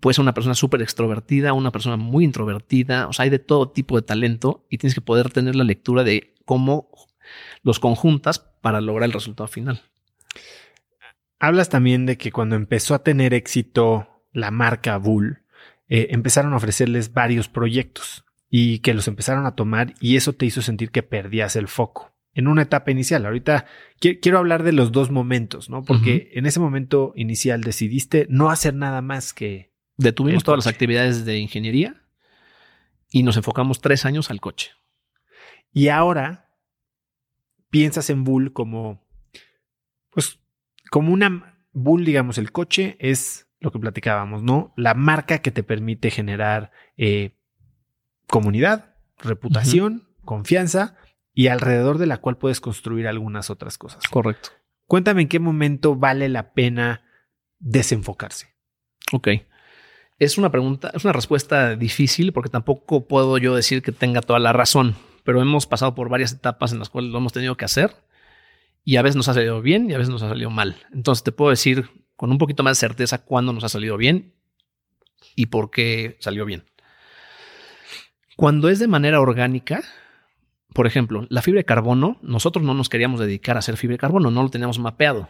[0.02, 3.08] puede ser una persona súper extrovertida, una persona muy introvertida.
[3.08, 6.04] O sea, hay de todo tipo de talento y tienes que poder tener la lectura
[6.04, 6.90] de cómo
[7.64, 9.82] los conjuntas para lograr el resultado final.
[11.40, 15.44] Hablas también de que cuando empezó a tener éxito la marca Bull,
[15.88, 20.46] eh, empezaron a ofrecerles varios proyectos y que los empezaron a tomar y eso te
[20.46, 23.26] hizo sentir que perdías el foco en una etapa inicial.
[23.26, 23.66] Ahorita
[24.00, 25.84] quiero hablar de los dos momentos, ¿no?
[25.84, 29.70] Porque en ese momento inicial decidiste no hacer nada más que...
[29.98, 32.02] Detuvimos todas las actividades de ingeniería
[33.12, 34.72] y nos enfocamos tres años al coche.
[35.74, 36.49] Y ahora
[37.70, 39.06] piensas en Bull como,
[40.12, 40.40] pues,
[40.90, 44.74] como una Bull, digamos, el coche es lo que platicábamos, ¿no?
[44.76, 47.38] La marca que te permite generar eh,
[48.28, 50.96] comunidad, reputación, confianza
[51.34, 54.04] y alrededor de la cual puedes construir algunas otras cosas.
[54.08, 54.50] Correcto.
[54.88, 57.04] Cuéntame en qué momento vale la pena
[57.60, 58.56] desenfocarse.
[59.12, 59.30] Ok.
[60.18, 64.40] Es una pregunta, es una respuesta difícil porque tampoco puedo yo decir que tenga toda
[64.40, 67.66] la razón, pero hemos pasado por varias etapas en las cuales lo hemos tenido que
[67.66, 67.96] hacer
[68.84, 70.78] y a veces nos ha salido bien y a veces nos ha salido mal.
[70.94, 74.34] Entonces te puedo decir con un poquito más de certeza cuándo nos ha salido bien
[75.36, 76.66] y por qué salió bien.
[78.36, 79.84] Cuando es de manera orgánica,
[80.74, 84.00] por ejemplo, la fibra de carbono, nosotros no nos queríamos dedicar a hacer fibra de
[84.00, 85.30] carbono, no lo teníamos mapeado.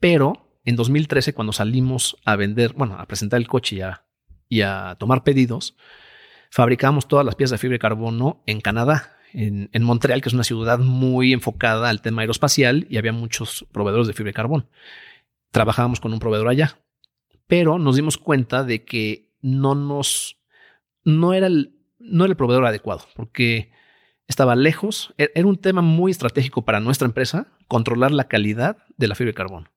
[0.00, 4.04] Pero en 2013, cuando salimos a vender, bueno, a presentar el coche y a,
[4.48, 5.76] y a tomar pedidos,
[6.54, 10.44] fabricábamos todas las piezas de fibra de carbono en Canadá, en, Montreal, que es una
[10.44, 14.68] ciudad muy enfocada al tema aeroespacial y había muchos proveedores de fibra de carbono.
[15.50, 16.78] Trabajábamos con un proveedor allá,
[17.48, 20.38] pero nos dimos cuenta de que no nos,
[21.02, 23.72] no era el, no era el proveedor adecuado, porque
[24.28, 25.12] estaba lejos.
[25.18, 29.30] E-, era un tema muy estratégico para nuestra empresa, controlar la calidad de la fibra
[29.30, 29.72] de carbono.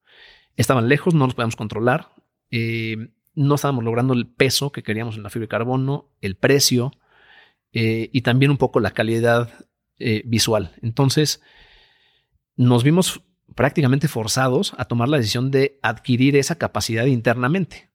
[0.57, 2.09] Estaban lejos, no los podíamos controlar.
[2.51, 6.91] Eh, no estábamos logrando el peso que queríamos en la fibra de carbono, el precio
[7.71, 9.67] eh, y también un poco la calidad
[9.99, 10.73] eh, visual.
[10.81, 11.41] Entonces,
[12.55, 13.21] nos vimos
[13.53, 17.91] prácticamente forzados a tomar la decisión de adquirir esa capacidad internamente.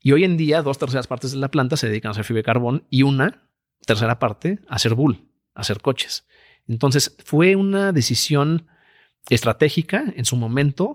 [0.00, 2.38] Y hoy en día, dos terceras partes de la planta se dedican a hacer fibra
[2.38, 3.48] de carbón y una
[3.84, 6.24] tercera parte a hacer bull, a hacer coches.
[6.68, 8.68] Entonces fue una decisión
[9.28, 10.94] estratégica en su momento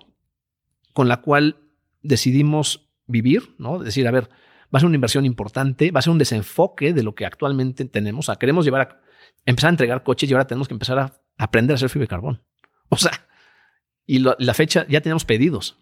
[0.94, 1.58] con la cual
[2.02, 3.80] decidimos vivir, ¿no?
[3.80, 7.04] Decir, a ver, va a ser una inversión importante, va a ser un desenfoque de
[7.04, 8.26] lo que actualmente tenemos.
[8.26, 9.02] O sea, queremos llevar a
[9.46, 12.10] empezar a entregar coches y ahora tenemos que empezar a aprender a hacer fibra de
[12.10, 12.44] carbón.
[12.90, 13.28] O sea,
[14.06, 15.80] y la fecha ya tenemos pedidos.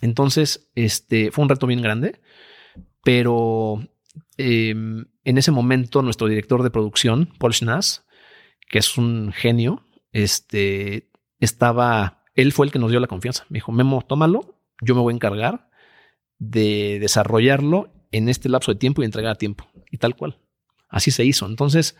[0.00, 2.20] Entonces, este fue un reto bien grande,
[3.04, 3.80] pero
[4.36, 8.04] Em, en ese momento nuestro director de producción, Paul Schnass,
[8.68, 13.44] que es un genio, este, estaba, él fue el que nos dio la confianza.
[13.48, 15.70] Me dijo, Memo, tómalo, yo me voy a encargar
[16.50, 19.68] de desarrollarlo en este lapso de tiempo y entregar a tiempo.
[19.90, 20.38] Y tal cual.
[20.88, 21.46] Así se hizo.
[21.46, 21.96] Entonces,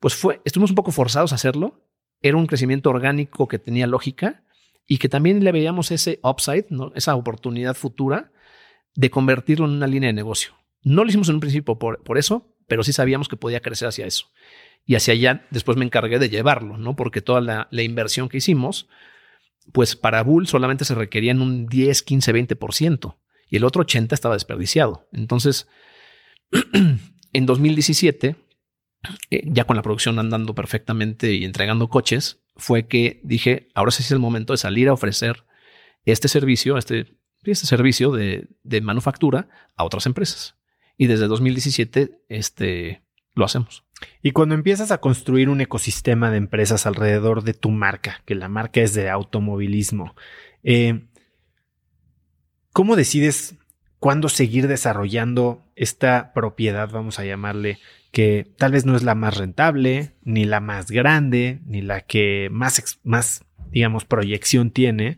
[0.00, 1.88] pues fue, estuvimos un poco forzados a hacerlo.
[2.20, 4.42] Era un crecimiento orgánico que tenía lógica
[4.86, 6.92] y que también le veíamos ese upside, ¿no?
[6.94, 8.32] esa oportunidad futura
[8.94, 10.54] de convertirlo en una línea de negocio.
[10.82, 13.88] No lo hicimos en un principio por, por eso, pero sí sabíamos que podía crecer
[13.88, 14.26] hacia eso.
[14.84, 16.96] Y hacia allá después me encargué de llevarlo, ¿no?
[16.96, 18.88] Porque toda la, inversión que hicimos,
[19.72, 23.16] pues para Bull solamente se requerían un 10, 15, 20%
[23.48, 25.08] y el otro 80 estaba desperdiciado.
[25.12, 25.68] Entonces,
[27.32, 28.36] en 2017,
[29.30, 34.02] eh, ya con la producción andando perfectamente y entregando coches, fue que dije, ahora sí
[34.02, 35.44] es el momento de salir a ofrecer
[36.04, 40.56] este servicio, este, este servicio de, de manufactura a otras empresas
[40.96, 43.02] y desde 2017 este,
[43.34, 43.84] lo hacemos.
[44.22, 48.48] Y cuando empiezas a construir un ecosistema de empresas alrededor de tu marca, que la
[48.48, 50.14] marca es de automovilismo,
[50.62, 51.06] eh,
[52.76, 53.54] ¿cómo decides
[54.00, 57.78] cuándo seguir desarrollando esta propiedad, vamos a llamarle,
[58.12, 62.50] que tal vez no es la más rentable, ni la más grande, ni la que
[62.52, 65.16] más, más digamos, proyección tiene,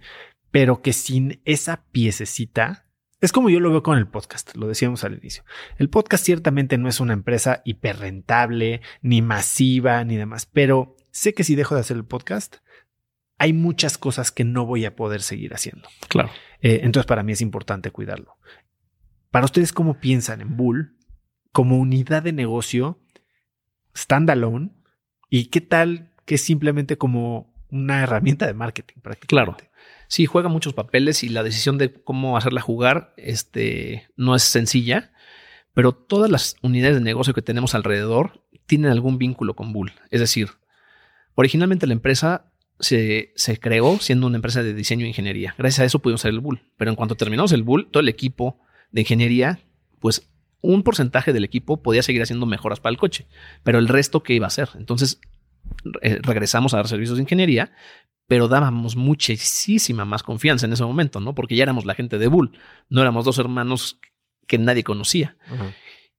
[0.52, 2.86] pero que sin esa piececita
[3.20, 5.42] es como yo lo veo con el podcast, lo decíamos al inicio.
[5.78, 11.42] El podcast ciertamente no es una empresa hiperrentable, ni masiva, ni demás, pero sé que
[11.42, 12.58] si dejo de hacer el podcast,
[13.36, 15.88] hay muchas cosas que no voy a poder seguir haciendo.
[16.06, 16.30] Claro.
[16.60, 18.36] Eh, entonces, para mí es importante cuidarlo.
[19.30, 20.96] Para ustedes, ¿cómo piensan en Bull
[21.52, 22.98] como unidad de negocio
[23.96, 24.70] standalone?
[25.30, 29.64] ¿Y qué tal que es simplemente como una herramienta de marketing prácticamente?
[29.64, 29.68] Claro.
[30.08, 35.12] Sí, juega muchos papeles y la decisión de cómo hacerla jugar este, no es sencilla,
[35.74, 39.92] pero todas las unidades de negocio que tenemos alrededor tienen algún vínculo con Bull.
[40.10, 40.48] Es decir,
[41.34, 42.47] originalmente la empresa
[42.80, 45.54] se, se, creó siendo una empresa de diseño e ingeniería.
[45.58, 46.62] Gracias a eso pudimos hacer el Bull.
[46.76, 48.60] Pero en cuanto terminamos el Bull, todo el equipo
[48.90, 49.60] de ingeniería,
[50.00, 50.28] pues
[50.60, 53.26] un porcentaje del equipo podía seguir haciendo mejoras para el coche,
[53.62, 54.70] pero el resto, ¿qué iba a hacer?
[54.76, 55.20] Entonces
[56.02, 57.72] eh, regresamos a dar servicios de ingeniería,
[58.26, 61.34] pero dábamos muchísima más confianza en ese momento, ¿no?
[61.34, 62.58] Porque ya éramos la gente de Bull,
[62.88, 64.00] no éramos dos hermanos
[64.46, 65.36] que nadie conocía.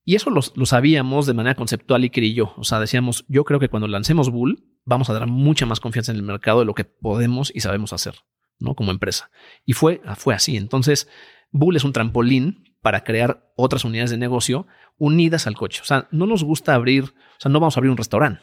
[0.05, 2.53] Y eso lo, sabíamos de manera conceptual y y yo.
[2.57, 6.11] O sea, decíamos, yo creo que cuando lancemos Bull, vamos a dar mucha más confianza
[6.11, 8.15] en el mercado de lo que podemos y sabemos hacer,
[8.57, 8.73] ¿no?
[8.73, 9.29] Como empresa.
[9.63, 10.57] Y fue, fue así.
[10.57, 11.07] Entonces,
[11.51, 14.65] Bull es un trampolín para crear otras unidades de negocio
[14.97, 15.81] unidas al coche.
[15.81, 18.41] O sea, no nos gusta abrir, o sea, no vamos a abrir un restaurante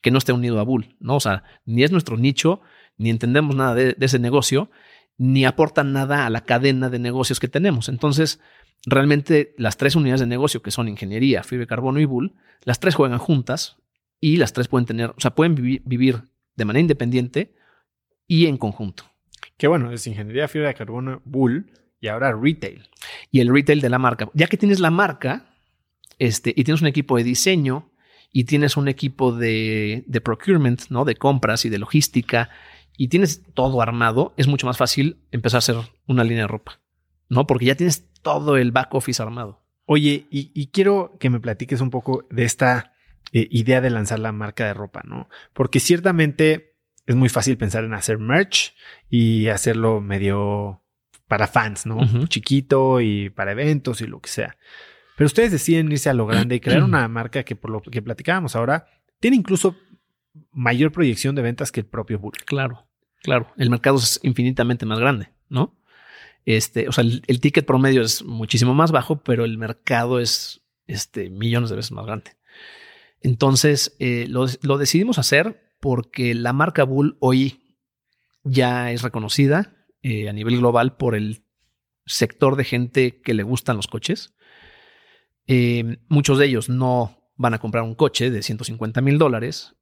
[0.00, 1.16] que no esté unido a Bull, ¿no?
[1.16, 2.60] O sea, ni es nuestro nicho,
[2.96, 4.70] ni entendemos nada de, ese negocio,
[5.16, 7.88] ni aporta nada a la cadena de negocios que tenemos.
[7.88, 8.40] Entonces,
[8.84, 12.80] realmente las tres unidades de negocio que son ingeniería, fibra de carbono y Bull, las
[12.80, 13.76] tres juegan juntas
[14.20, 16.22] y las tres pueden tener, o sea, pueden vivir
[16.56, 17.54] de manera independiente
[18.26, 19.04] y en conjunto.
[19.56, 22.88] Qué bueno, es ingeniería, fibra de carbono, Bull y ahora retail.
[23.30, 24.30] Y el retail de la marca.
[24.34, 25.46] Ya que tienes la marca
[26.18, 27.90] este, y tienes un equipo de diseño
[28.32, 31.04] y tienes un equipo de, de procurement, ¿no?
[31.04, 32.50] De compras y de logística
[32.98, 36.80] y tienes todo armado, es mucho más fácil empezar a hacer una línea de ropa,
[37.28, 37.46] ¿no?
[37.46, 39.62] Porque ya tienes todo el back office armado.
[39.86, 42.92] Oye, y, quiero que me platiques un poco de esta
[43.32, 45.28] eh, idea de lanzar la marca de ropa, ¿no?
[45.52, 46.76] Porque ciertamente
[47.06, 48.74] es muy fácil pensar en hacer merch
[49.08, 50.82] y hacerlo medio
[51.26, 51.98] para fans, ¿no?
[52.28, 54.56] Chiquito y para eventos y lo que sea.
[55.16, 58.02] Pero ustedes deciden irse a lo grande y crear una marca que por lo que
[58.02, 58.86] platicábamos ahora
[59.20, 59.76] tiene incluso
[60.52, 62.32] mayor proyección de ventas que el propio Bull.
[62.46, 62.86] Claro,
[63.22, 63.52] claro.
[63.56, 65.76] El mercado es infinitamente más grande, ¿no?
[66.44, 71.28] Este, o sea, el, ticket promedio es muchísimo más bajo, pero el mercado es este,
[71.28, 72.37] millones de veces más grande.
[73.20, 77.76] Entonces, eh, lo, decidimos hacer porque la marca Bull hoy
[78.44, 81.44] ya es reconocida, eh, a nivel global por el
[82.06, 84.34] sector de gente que le gustan los coches.
[85.46, 89.74] Eh, muchos de ellos no van a comprar un coche de 150 mil dólares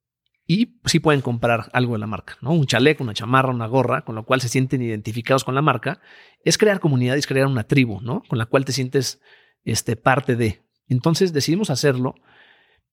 [0.47, 2.53] y sí pueden comprar algo de la marca, ¿no?
[2.53, 6.01] Un chaleco, una chamarra, una gorra, con lo cual se sienten identificados con la marca.
[6.45, 8.23] Es crear comunidad, es crear una tribu, ¿no?
[8.29, 9.21] Con la cual te sientes
[9.65, 10.63] este, parte de.
[10.87, 12.15] Entonces decidimos hacerlo,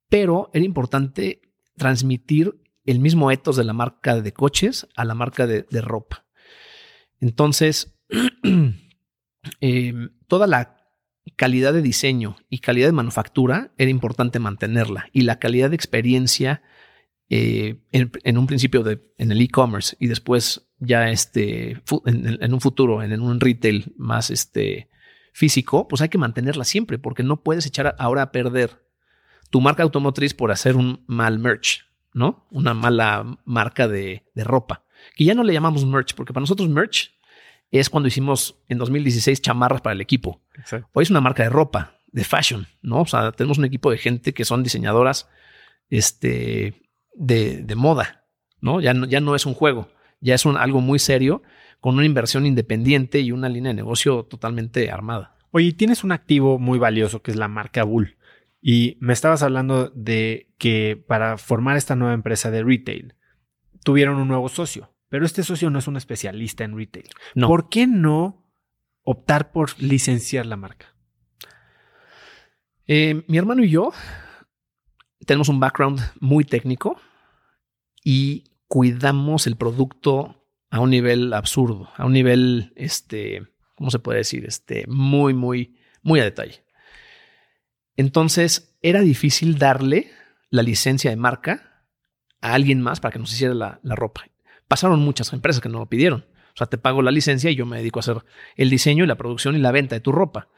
[0.09, 1.41] pero era importante
[1.77, 6.25] transmitir el mismo ethos de la marca de coches a la marca de ropa.
[7.23, 7.97] Entonces,
[9.61, 10.77] em, toda la
[11.37, 16.61] calidad de diseño y calidad de manufactura era importante mantenerla y la calidad de experiencia
[17.29, 18.83] eh, en, un principio
[19.17, 24.89] en el e-commerce y después ya este, en, un futuro, en, un retail más este,
[25.31, 28.82] físico, pues hay que mantenerla siempre porque no puedes echar ahora a perder
[29.53, 32.47] tu marca automotriz por hacer un mal merch, ¿no?
[32.49, 34.83] Una mala marca de, de ropa
[35.15, 37.13] que ya no le llamamos merch, porque para nosotros merch
[37.69, 40.41] es cuando hicimos en 2016 chamarras para el equipo.
[40.93, 43.01] Hoy es una marca de ropa, de fashion, ¿no?
[43.01, 45.29] O sea, tenemos un equipo de gente que son diseñadoras
[45.89, 46.81] este,
[47.13, 48.25] de, moda,
[48.59, 48.81] ¿no?
[48.81, 49.05] Ya, ¿no?
[49.05, 49.87] ya no es un juego,
[50.19, 51.43] ya es un, algo muy serio
[51.79, 55.35] con una inversión independiente y una línea de negocio totalmente armada.
[55.51, 58.17] Oye, tienes un activo muy valioso que es la marca Bull.
[58.65, 63.13] Y me estabas hablando de que para formar esta nueva empresa de retail
[63.83, 64.95] tuvieron un nuevo socio.
[65.09, 67.09] Pero este socio no es un especialista en retail.
[67.35, 68.47] ¿Por qué no
[69.03, 70.95] optar por licenciar la marca?
[72.87, 73.91] Eh, mi hermano y yo
[75.25, 76.95] tenemos un background muy técnico
[78.01, 83.43] y cuidamos el producto a un nivel absurdo, a un nivel, este,
[83.75, 84.45] ¿cómo se puede decir?
[84.45, 86.62] Este, muy, muy, muy a detalle.
[87.97, 90.11] Entonces, era difícil darle
[90.49, 91.85] la licencia de marca
[92.41, 94.23] a alguien más para que nos hiciera la, ropa
[94.67, 96.25] pasaron muchas empresas que no lo pidieron.
[96.47, 98.23] O sea, te pago la licencia y yo me dedico a hacer
[98.55, 100.49] el diseño y la producción y la venta de tu ropa.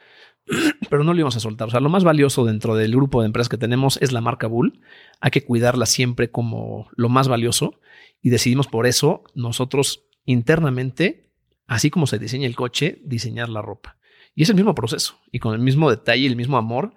[0.90, 1.68] Pero no lo íbamos a soltar.
[1.68, 4.48] O sea, lo más valioso dentro del grupo de empresas que tenemos es la marca
[4.48, 4.82] Bull.
[5.20, 7.80] Hay que cuidarla siempre como lo más valioso
[8.22, 11.32] y decidimos por eso nosotros internamente,
[11.68, 13.98] así como se diseña el coche, diseñar la ropa.
[14.34, 16.94] Y es el mismo proceso y con el mismo detalle y el mismo amor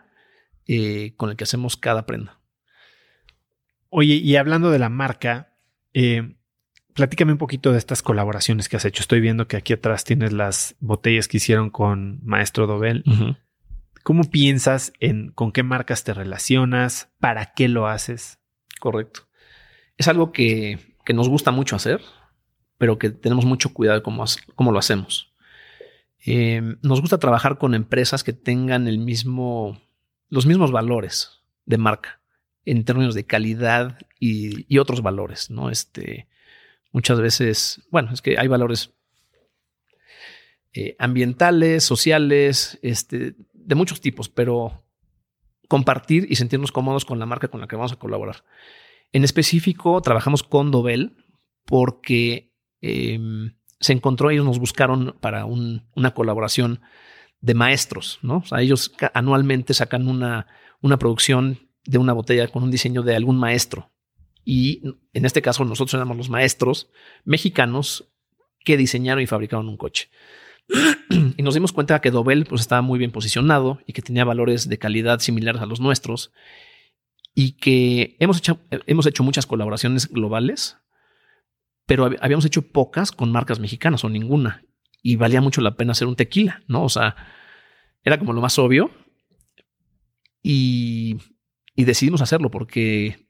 [0.68, 2.38] eh, con el que hacemos cada prenda.
[3.88, 5.56] Oye, y hablando de la marca,
[5.94, 6.36] eh,
[6.92, 9.00] platícame un poquito de estas colaboraciones que has hecho.
[9.00, 13.02] Estoy viendo que aquí atrás tienes las botellas que hicieron con Maestro Dobel.
[14.02, 17.10] ¿Cómo piensas en con qué marcas te relacionas?
[17.18, 18.38] ¿Para qué lo haces?
[18.78, 19.22] Correcto.
[19.96, 20.78] Es algo que,
[21.14, 22.02] nos gusta mucho hacer.
[22.76, 24.24] pero que tenemos mucho cuidado cómo,
[24.54, 25.34] cómo lo hacemos.
[26.26, 29.80] Eh, nos gusta trabajar con empresas que tengan el mismo,
[30.28, 32.20] los mismos valores de marca
[32.64, 35.70] en términos de calidad y, otros valores, ¿no?
[35.70, 36.28] Este,
[36.92, 38.94] muchas veces, bueno, es que hay valores
[40.74, 44.84] eh, ambientales, sociales, este, de muchos tipos, pero
[45.66, 48.44] compartir y sentirnos cómodos con la marca con la que vamos a colaborar.
[49.12, 51.16] En específico, trabajamos con Dovel
[51.64, 56.80] porque em, se encontró, ellos nos buscaron para una colaboración
[57.40, 58.38] de maestros, ¿no?
[58.38, 60.46] O sea, ellos anualmente sacan una,
[60.80, 63.90] una producción de una botella con un diseño de algún maestro.
[64.44, 64.82] Y
[65.12, 66.90] en este caso nosotros éramos los maestros
[67.24, 68.10] mexicanos
[68.64, 70.10] que diseñaron y fabricaron un coche.
[71.36, 74.68] y nos dimos cuenta que Dobel pues, estaba muy bien posicionado y que tenía valores
[74.68, 76.32] de calidad similares a los nuestros
[77.34, 80.76] y que hemos hecho, hemos hecho muchas colaboraciones globales,
[81.86, 84.64] pero habíamos hecho pocas con marcas mexicanas o ninguna
[85.02, 86.84] y valía mucho la pena hacer un tequila, ¿no?
[86.84, 87.16] O sea,
[88.02, 88.90] era como lo más obvio
[90.42, 91.18] y,
[91.74, 93.28] y decidimos hacerlo porque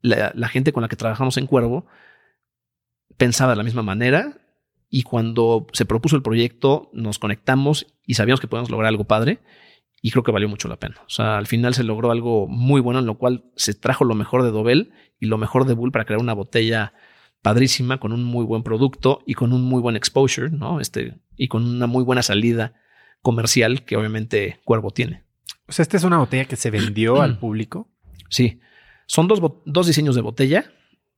[0.00, 1.86] la, la gente con la que trabajamos en Cuervo
[3.16, 4.38] pensaba de la misma manera
[4.90, 9.38] y cuando se propuso el proyecto, nos conectamos y sabíamos que podíamos lograr algo padre.
[10.00, 10.96] Y creo que valió mucho la pena.
[11.06, 14.14] O sea, al final se logró algo muy bueno, en lo cual se trajo lo
[14.14, 16.94] mejor de Dobel y lo mejor de Bull para crear una botella
[17.42, 20.80] padrísima, con un muy buen producto y con un muy buen exposure, ¿no?
[20.80, 22.74] Este, y con una muy buena salida
[23.22, 25.24] comercial que obviamente Cuervo tiene.
[25.66, 27.90] O sea, esta es una botella que se vendió al público.
[28.28, 28.60] Sí.
[29.06, 30.72] Son dos, dos diseños de botella.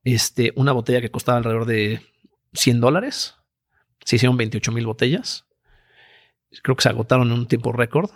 [0.04, 2.00] Este, una botella que costaba alrededor de
[2.54, 3.34] 100 dólares
[4.04, 5.46] se hicieron 28 mil botellas.
[6.62, 8.10] Creo que se agotaron en un tiempo récord.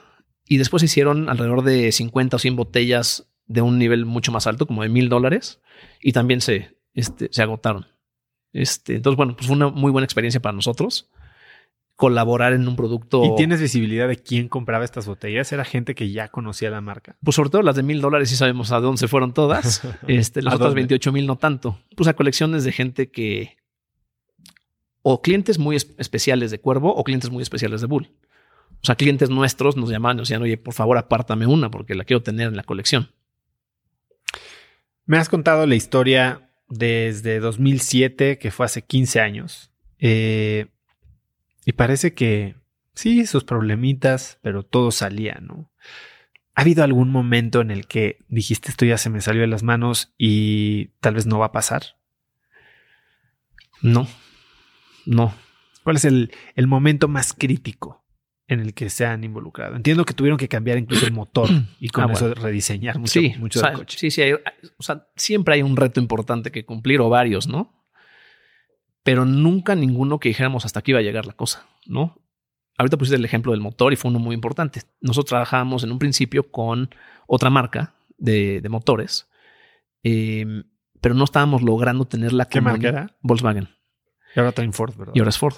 [0.46, 4.46] Y después se hicieron alrededor de 50 o 100 botellas de un nivel mucho más
[4.46, 5.60] alto, como de mil dólares.
[6.00, 7.86] Y también se, este, se agotaron.
[8.54, 11.10] Este, entonces, bueno, pues fue una muy buena experiencia para nosotros
[11.96, 13.24] colaborar en un producto.
[13.24, 15.52] ¿Y tienes visibilidad de quién compraba estas botellas?
[15.52, 17.16] ¿Era gente que ya conocía la marca?
[17.22, 19.82] Pues sobre todo las de mil dólares sí sabemos a dónde se fueron todas.
[20.08, 21.78] Este, las otras 28 mil no tanto.
[21.96, 23.56] Pues a colecciones de gente que,
[25.02, 28.10] o clientes muy especiales de Cuervo o clientes muy especiales de Bull.
[28.82, 31.94] O sea, clientes nuestros nos llaman y nos decían, oye, por favor, apártame una porque
[31.94, 33.10] la quiero tener en la colección.
[35.06, 39.70] Me has contado la historia desde 2007, que fue hace 15 años.
[39.98, 40.66] Eh,
[41.64, 42.56] y parece que
[42.94, 45.70] sí, sus problemitas, pero todo salía, ¿no?
[46.54, 49.64] ¿Ha habido algún momento en el que dijiste esto ya se me salió de las
[49.64, 51.96] manos y tal vez no va a pasar?
[53.82, 54.06] No,
[55.04, 55.34] no.
[55.82, 58.03] ¿Cuál es el, momento más crítico
[58.46, 59.76] en el que se han involucrado?
[59.76, 61.48] Entiendo que tuvieron que cambiar incluso el motor
[61.80, 63.98] y con ah, eso rediseñar mucho, sí, mucho coche.
[63.98, 67.84] Sí, sí, o sea, siempre hay un reto importante que cumplir o varios, ¿no?
[69.02, 72.20] Pero nunca ninguno que dijéramos hasta aquí iba a llegar la cosa, ¿no?
[72.76, 74.82] Ahorita pusiste el ejemplo del motor y fue uno muy importante.
[75.00, 76.90] Nosotros trabajábamos en un principio con
[77.26, 79.28] otra marca de, motores,
[80.02, 80.64] em,
[81.00, 83.16] pero no estábamos logrando tener la ¿Qué marca era?
[83.20, 83.68] Volkswagen.
[84.34, 85.12] Y ahora está Ford, ¿verdad?
[85.14, 85.54] Y ahora es Ford.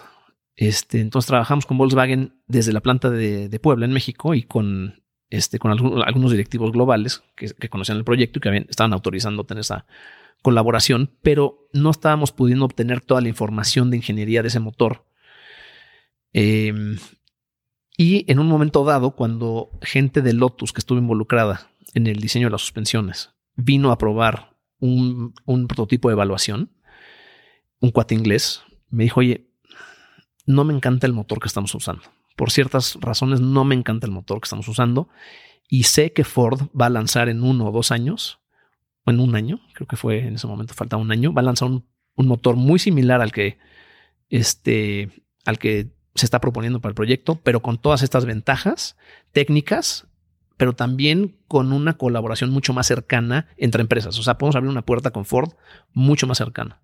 [0.56, 5.58] Este, entonces trabajamos con Volkswagen desde la planta de, Puebla, en México, y con, este,
[5.62, 9.86] algunos directivos globales que, conocían el proyecto y que estaban autorizando tener esa
[10.42, 15.04] colaboración, pero no estábamos pudiendo obtener toda la información de ingeniería de ese motor.
[16.32, 16.98] Em,
[17.98, 22.46] y en un momento dado, cuando gente de Lotus que estuvo involucrada en el diseño
[22.46, 26.70] de las suspensiones vino a probar un, un prototipo de evaluación,
[27.80, 29.45] un cuate inglés, me dijo, oye,
[30.46, 32.02] no me encanta el motor que estamos usando.
[32.36, 35.08] Por ciertas razones no me encanta el motor que estamos usando
[35.68, 38.40] y sé que Ford va a lanzar en uno o dos años,
[39.04, 41.44] o en un año, creo que fue en ese momento, falta un año, va a
[41.44, 41.84] lanzar un,
[42.16, 43.58] motor muy similar al que,
[44.30, 45.10] este,
[45.44, 48.96] al que se está proponiendo para el proyecto, pero con todas estas ventajas
[49.32, 50.06] técnicas,
[50.56, 54.18] pero también con una colaboración mucho más cercana entre empresas.
[54.18, 55.52] O sea, podemos abrir una puerta con Ford
[55.92, 56.80] mucho más cercana.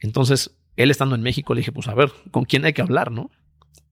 [0.00, 3.10] Entonces, él estando en México, le dije, pues a ver, ¿con quién hay que hablar,
[3.10, 3.30] no?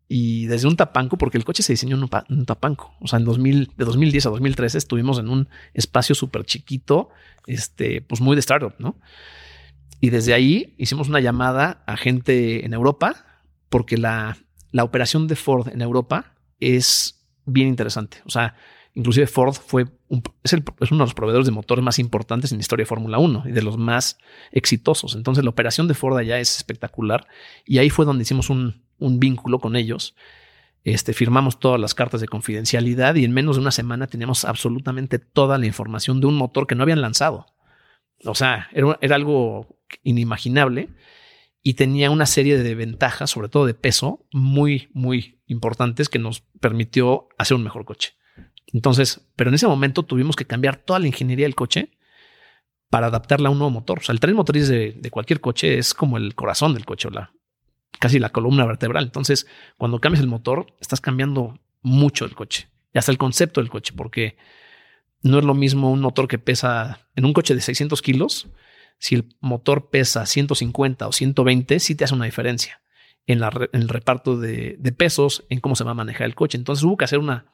[0.09, 2.95] Y desde un tapanco, porque el coche se diseñó en un, tapanco.
[3.01, 7.09] O sea, en 2000, de 2010 a 2013 estuvimos en un espacio súper chiquito,
[7.47, 9.01] este, pues muy de startup, ¿no?
[10.01, 13.27] Y desde ahí hicimos una llamada a gente en Europa,
[13.69, 14.39] porque la,
[14.71, 18.19] la operación de Ford en Europa es bien interesante.
[18.27, 18.55] O sea,
[18.97, 19.85] Inclusive Ford fue
[20.43, 23.43] es, uno de los proveedores de motores más importantes en la historia de Fórmula 1
[23.45, 24.17] y de los más
[24.53, 25.15] exitosos.
[25.15, 27.27] Entonces la operación de Ford allá es espectacular
[27.67, 30.17] y ahí fue donde hicimos un, vínculo con ellos.
[30.83, 35.19] Este, firmamos todas las cartas de confidencialidad y en menos de una semana teníamos absolutamente
[35.19, 37.45] toda la información de un motor que no habían lanzado.
[38.25, 40.89] O sea, era, era algo inimaginable
[41.63, 46.41] y tenía una serie de ventajas, sobre todo de peso, muy, muy importantes que nos
[46.61, 48.15] permitió hacer un mejor coche.
[48.73, 51.91] Entonces, pero en ese momento tuvimos que cambiar toda la ingeniería del coche
[52.91, 53.99] para adaptarla a un nuevo motor.
[53.99, 57.09] O sea, el tren motriz de, de cualquier coche es como el corazón del coche,
[57.09, 57.33] o la,
[57.99, 59.05] casi la columna vertebral.
[59.05, 63.71] Entonces, cuando cambias el motor, estás cambiando mucho el coche y hasta el concepto del
[63.71, 64.37] coche, porque
[65.23, 68.49] no es lo mismo un motor que pesa en un coche de 600 kilos.
[68.99, 72.81] Si el motor pesa 150 o 120, sí te hace una diferencia
[73.27, 76.57] en, el reparto de, pesos, en cómo se va a manejar el coche.
[76.57, 77.47] Entonces hubo que hacer una,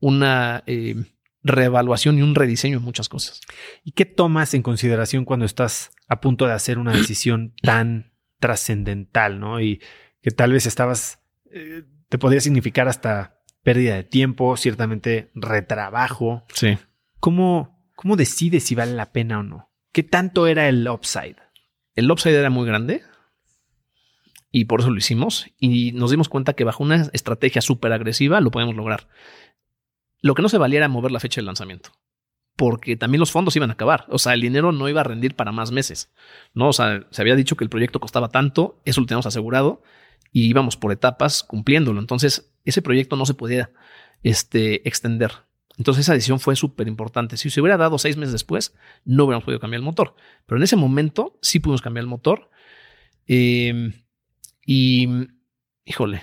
[0.00, 0.96] una eh,
[1.42, 3.40] reevaluación y un rediseño en muchas cosas.
[3.84, 9.40] ¿Y qué tomas en consideración cuando estás a punto de hacer una decisión tan trascendental,
[9.40, 9.60] ¿no?
[9.60, 9.80] Y
[10.20, 11.20] que tal vez estabas,
[11.50, 16.44] eh, te podría significar hasta pérdida de tiempo, ciertamente retrabajo.
[16.52, 16.78] Sí.
[17.18, 19.72] ¿Cómo, cómo decides si vale la pena o no?
[19.92, 21.36] ¿Qué tanto era el upside?
[21.94, 23.02] El upside era muy grande
[24.50, 28.40] y por eso lo hicimos y nos dimos cuenta que bajo una estrategia súper agresiva
[28.40, 29.08] lo podemos lograr.
[30.26, 31.90] Lo que no se valía era mover la fecha de lanzamiento
[32.56, 34.06] porque también los fondos iban a acabar.
[34.08, 36.10] O sea, el dinero no iba a rendir para más meses.
[36.54, 39.82] No, o sea, se había dicho que el proyecto costaba tanto, eso lo teníamos asegurado
[40.32, 42.00] y íbamos por etapas cumpliéndolo.
[42.00, 43.70] Entonces, ese proyecto no se podía
[44.22, 45.32] este, extender.
[45.76, 47.36] Entonces, esa decisión fue súper importante.
[47.36, 48.74] Si se hubiera dado seis meses después,
[49.04, 50.14] no hubiéramos podido cambiar el motor.
[50.46, 52.48] Pero en ese momento sí pudimos cambiar el motor.
[53.26, 53.92] Em,
[54.64, 55.08] y,
[55.84, 56.22] híjole,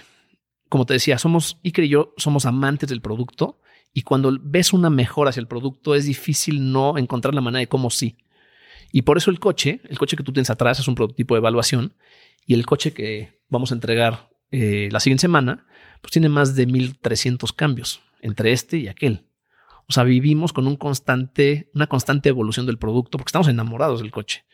[0.68, 3.60] como te decía, somos, Iker y yo somos amantes del producto
[3.94, 7.68] y cuando ves una mejora hacia el producto, es difícil no encontrar la manera de
[7.68, 8.18] cómo sí.
[8.92, 11.40] Y por eso el coche, el coche que tú tienes atrás es un prototipo de
[11.40, 11.94] evaluación
[12.46, 15.66] y el coche que vamos a entregar eh, la siguiente semana,
[16.02, 19.26] pues tiene más de 1300 cambios entre este y aquel.
[19.88, 24.12] O sea, vivimos con un constante, una constante evolución del producto porque estamos enamorados del
[24.12, 24.46] coche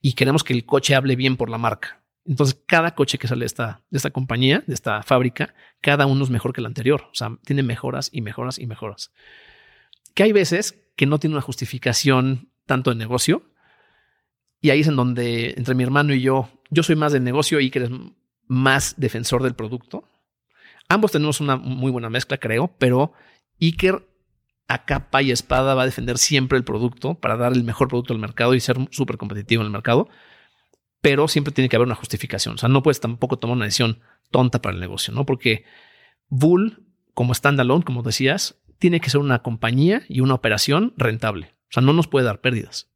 [0.00, 2.01] y queremos que el coche hable bien por la marca.
[2.24, 6.22] Entonces, cada coche que sale de esta, de esta compañía, de esta fábrica, cada uno
[6.22, 7.08] es mejor que el anterior.
[7.10, 9.12] O sea, tiene mejoras y mejoras y mejoras.
[10.14, 13.42] Que hay veces que no tiene una justificación tanto de negocio.
[14.60, 17.58] Y ahí es en donde, entre mi hermano y yo, yo soy más de negocio
[17.60, 17.90] y que eres
[18.46, 20.08] más defensor del producto.
[20.88, 23.12] Ambos tenemos una muy buena mezcla, creo, pero
[23.60, 24.06] Iker
[24.68, 28.12] a capa y espada va a defender siempre el producto para dar el mejor producto
[28.12, 30.08] al mercado y ser súper competitivo en el mercado
[31.02, 32.54] pero siempre tiene que haber una justificación.
[32.54, 34.00] O sea, no puedes tampoco tomar una decisión
[34.30, 35.26] tonta para el negocio, ¿no?
[35.26, 35.64] Porque
[36.28, 41.54] Bull, como standalone, como decías, tiene que ser una compañía y una operación rentable.
[41.64, 42.88] O sea, no nos puede dar pérdidas.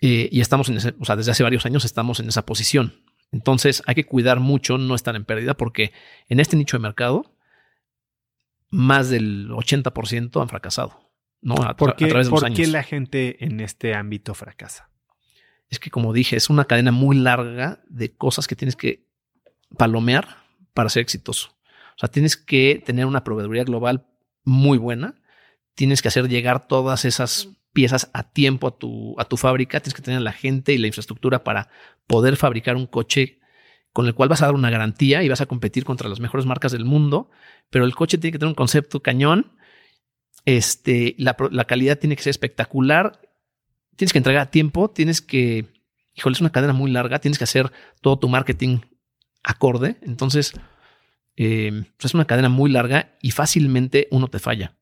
[0.00, 2.94] Eh, y estamos en ese, o sea, desde hace varios años estamos en esa posición.
[3.30, 5.92] Entonces hay que cuidar mucho no estar en pérdida porque
[6.28, 7.34] en este nicho de mercado
[8.70, 11.10] más del 80% han fracasado.
[11.42, 11.54] ¿no?
[11.56, 14.90] A, ¿Por qué, ¿por qué la gente en este ámbito fracasa?
[15.68, 19.06] Es que, como dije, es una cadena muy larga de cosas que tienes que
[19.76, 20.38] palomear
[20.74, 21.50] para ser exitoso.
[21.96, 24.06] O sea, tienes que tener una proveeduría global
[24.44, 25.14] muy buena,
[25.74, 29.94] tienes que hacer llegar todas esas piezas a tiempo a tu, a tu fábrica, tienes
[29.94, 31.68] que tener la gente y la infraestructura para
[32.06, 33.40] poder fabricar un coche
[33.92, 36.46] con el cual vas a dar una garantía y vas a competir contra las mejores
[36.46, 37.30] marcas del mundo,
[37.70, 39.52] pero el coche tiene que tener un concepto cañón,
[40.44, 43.25] este, la, la calidad tiene que ser espectacular
[43.96, 45.66] tienes que entregar a tiempo, tienes que,
[46.14, 48.80] híjole, es una cadena muy larga, tienes que hacer todo tu marketing
[49.42, 49.96] acorde.
[50.02, 50.52] Entonces,
[51.36, 54.76] eh, pues es una cadena muy larga y fácilmente uno te falla.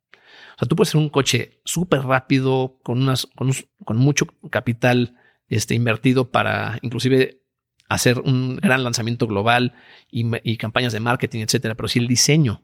[0.57, 5.17] O sea, tú puedes ser un coche súper rápido, con, unas, con, mucho capital
[5.49, 7.43] este, invertido para inclusive
[7.89, 9.75] hacer un gran lanzamiento global
[10.11, 11.75] y, y, campañas de marketing, etcétera.
[11.75, 12.63] Pero si el diseño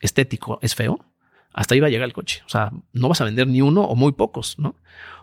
[0.00, 1.09] estético es feo,
[1.52, 2.42] hasta ahí va a llegar el coche.
[2.46, 4.76] O sea, no vas a vender ni uno o muy pocos, ¿no?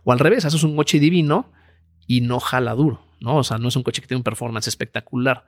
[0.04, 1.52] O al revés, haces un coche divino
[2.06, 3.38] y no jala duro, ¿no?
[3.38, 5.48] O sea, no es un coche que tiene un performance espectacular.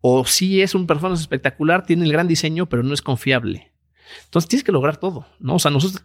[0.00, 3.72] O si es un performance espectacular, tiene el gran diseño, pero no es confiable.
[4.24, 5.54] Entonces tienes que lograr todo, ¿no?
[5.54, 6.04] O sea, nosotros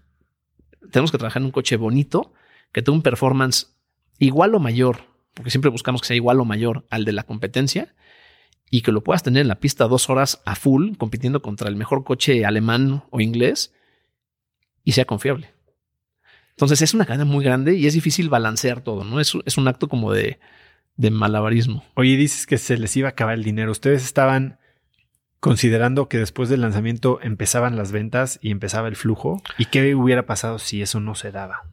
[0.91, 2.33] tenemos que trabajar en un coche bonito,
[2.71, 3.75] que tenga un performance
[4.19, 5.01] igual o mayor,
[5.33, 7.95] porque siempre buscamos que sea igual o mayor al de la competencia
[8.69, 11.75] y que lo puedas tener en la pista dos horas a full, compitiendo contra el
[11.75, 13.73] mejor coche alemán o inglés
[14.87, 15.53] y sea confiable.
[16.51, 19.19] Entonces es una cadena muy grande y es difícil balancear todo, ¿no?
[19.19, 20.39] Es, es un acto como de,
[20.95, 21.83] de malabarismo.
[21.95, 23.69] Oye, dices que se les iba a acabar el dinero.
[23.69, 24.59] ¿Ustedes estaban
[25.41, 29.41] considerando que después del lanzamiento empezaban las ventas y empezaba el flujo?
[29.57, 31.65] ¿Y qué hubiera pasado si eso no se daba?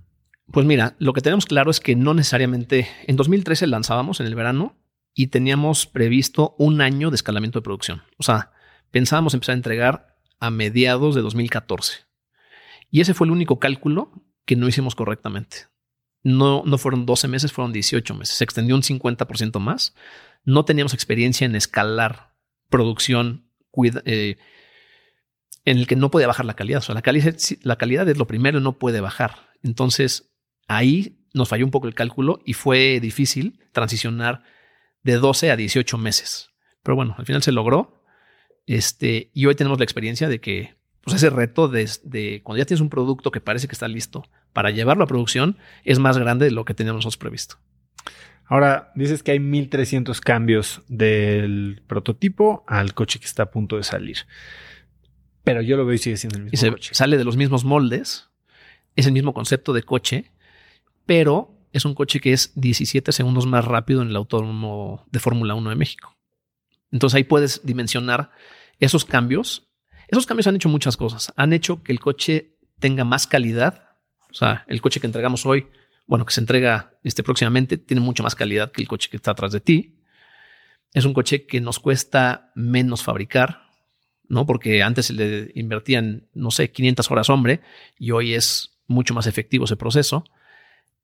[0.50, 4.34] Pues mira, lo que tenemos claro es que no necesariamente en 2013 lanzábamos en el
[4.34, 4.76] verano
[5.14, 8.02] y teníamos previsto un año de escalamiento de producción.
[8.16, 8.50] O sea,
[8.90, 12.12] pensábamos empezar a entregar a mediados de 2014.
[12.94, 14.12] Y ese fue el único cálculo
[14.44, 15.66] que no hicimos correctamente.
[16.22, 18.36] no, no fueron 12 meses, fueron 18 meses.
[18.36, 19.96] Se extendió un 50% más.
[20.44, 22.36] No teníamos experiencia en escalar
[22.68, 23.50] producción
[24.04, 24.36] eh,
[25.64, 26.78] en el que no podía bajar la calidad.
[26.78, 29.50] O sea, la calidad, la calidad es lo primero, no puede bajar.
[29.64, 30.30] Entonces,
[30.68, 34.44] ahí nos falló un poco el cálculo y fue difícil transicionar
[35.02, 36.50] de 12 a 18 meses.
[36.84, 38.04] Pero bueno, al final se logró.
[38.66, 42.80] Este, y hoy tenemos la experiencia de que pues ese reto de, cuando ya tienes
[42.80, 46.50] un producto que parece que está listo para llevarlo a producción es más grande de
[46.50, 47.56] lo que teníamos nosotros previsto.
[48.46, 53.84] Ahora, dices que hay 1300 cambios del prototipo al coche que está a punto de
[53.84, 54.18] salir.
[55.44, 58.30] Pero yo lo veo y sigue siendo el mismo y Sale de los mismos moldes.
[58.96, 60.30] Es el mismo concepto de coche,
[61.06, 65.54] pero es un coche que es 17 segundos más rápido en el autónomo de Fórmula
[65.54, 66.16] 1 de México.
[66.92, 68.30] Entonces ahí puedes dimensionar
[68.78, 69.68] esos cambios.
[70.14, 71.32] Esos cambios han hecho muchas cosas.
[71.34, 73.88] Han hecho que el coche tenga más calidad.
[74.30, 75.66] O sea, el coche que entregamos hoy,
[76.06, 79.32] bueno, que se entrega este, próximamente, tiene mucho más calidad que el coche que está
[79.32, 79.98] atrás de ti.
[80.92, 83.62] Es un coche que nos cuesta menos fabricar,
[84.28, 84.46] ¿no?
[84.46, 87.60] Porque antes se le invertían, no sé, 500 horas hombre
[87.98, 90.22] y hoy es mucho más efectivo ese proceso.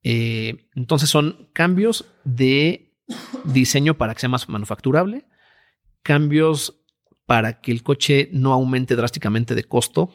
[0.05, 2.95] Eh, entonces son cambios de
[3.43, 5.27] diseño para que sea más manufacturable,
[6.05, 6.80] cambios
[7.31, 10.13] para que el coche no aumente drásticamente de costo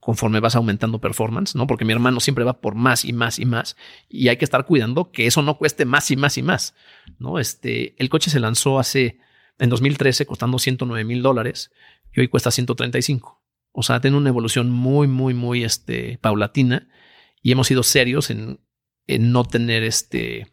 [0.00, 1.66] conforme vas aumentando performance, ¿no?
[1.66, 3.76] Porque mi hermano siempre va por más y más y más
[4.08, 6.74] y hay que estar cuidando que eso no cueste más y más y más,
[7.18, 7.38] ¿no?
[7.38, 9.18] Este, el coche se lanzó hace,
[9.58, 11.70] en 2013, costando 109 mil dólares
[12.14, 13.42] y hoy cuesta 135.
[13.72, 16.88] O sea, tiene una evolución muy, muy, muy este, paulatina
[17.42, 18.58] y hemos sido serios en
[19.08, 20.46] en no tener este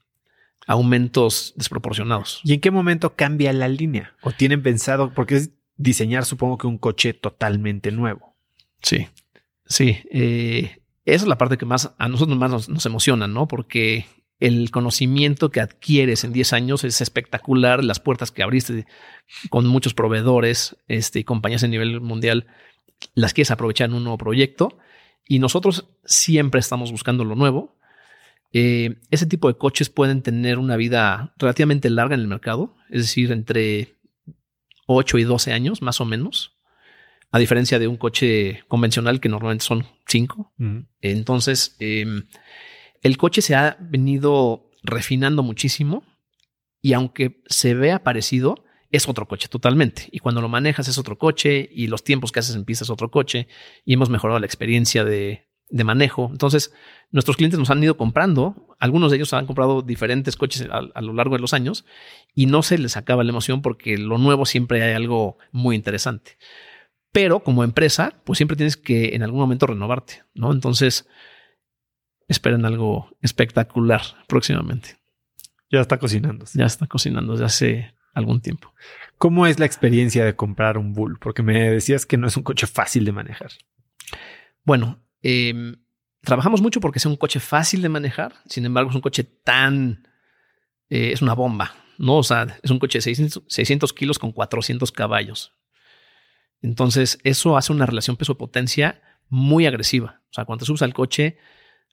[0.67, 2.41] aumentos desproporcionados.
[2.43, 4.15] ¿Y en qué momento cambia la línea?
[4.23, 5.13] ¿O tienen pensado?
[5.13, 8.35] Porque es diseñar, supongo que un coche totalmente nuevo.
[8.81, 9.07] Sí,
[9.65, 9.99] sí.
[10.11, 13.47] Eh, esa es la parte que más a nosotros más nos, emociona, ¿no?
[13.47, 14.05] Porque
[14.39, 17.83] el conocimiento que adquieres en 10 años es espectacular.
[17.83, 18.85] Las puertas que abriste
[19.49, 22.47] con muchos proveedores este, y compañías a nivel mundial
[23.13, 24.77] las quieres aprovechar en un nuevo proyecto.
[25.27, 27.75] Y nosotros siempre estamos buscando lo nuevo
[28.57, 33.01] eh, ese tipo de coches pueden tener una vida relativamente larga en el mercado, es
[33.01, 33.95] decir, entre
[34.85, 36.57] 8 y 12 años más o menos,
[37.31, 40.53] a diferencia de un coche convencional que normalmente son 5.
[41.01, 42.23] Entonces, em,
[43.01, 46.03] el coche se ha venido refinando muchísimo
[46.81, 50.07] y aunque se vea parecido, es otro coche totalmente.
[50.11, 52.89] Y cuando lo manejas es otro coche y los tiempos que haces en pista es
[52.89, 53.47] otro coche
[53.83, 56.29] y hemos mejorado la experiencia de, de manejo.
[56.31, 56.73] Entonces,
[57.11, 61.13] nuestros clientes nos han ido comprando, algunos de ellos han comprado diferentes coches a, lo
[61.13, 61.85] largo de los años
[62.33, 66.37] y no se les acaba la emoción porque lo nuevo siempre hay algo muy interesante.
[67.11, 70.51] Pero como empresa, pues siempre tienes que en algún momento renovarte, ¿no?
[70.51, 71.07] Entonces,
[72.27, 74.97] esperen algo espectacular próximamente.
[75.71, 76.45] Ya está cocinando.
[76.53, 78.73] Ya está cocinando desde hace algún tiempo.
[79.17, 81.17] ¿Cómo es la experiencia de comprar un Bull?
[81.19, 83.51] Porque me decías que no es un coche fácil de manejar.
[84.63, 85.77] Bueno, Em,
[86.21, 90.07] trabajamos mucho porque es un coche fácil de manejar, sin embargo es un coche tan...
[90.87, 92.17] Eh, es una bomba, ¿no?
[92.17, 93.15] O sea, es un coche de
[93.47, 95.55] 600, kilos con 400 caballos.
[96.61, 100.21] Entonces, eso hace una relación peso-potencia muy agresiva.
[100.29, 101.39] O sea, cuando te subes al coche,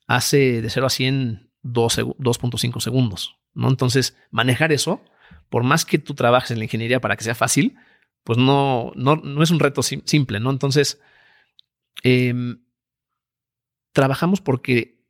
[0.07, 3.71] hace de 0 a 100 2.5 segundos, ¿no?
[3.71, 5.03] Entonces, manejar eso,
[5.49, 7.77] por más que tú trabajes en la ingeniería para que sea fácil,
[8.25, 10.51] pues no, no, no es un reto simple, ¿no?
[10.51, 11.01] Entonces,
[12.03, 12.35] eh,
[13.93, 15.05] trabajamos porque,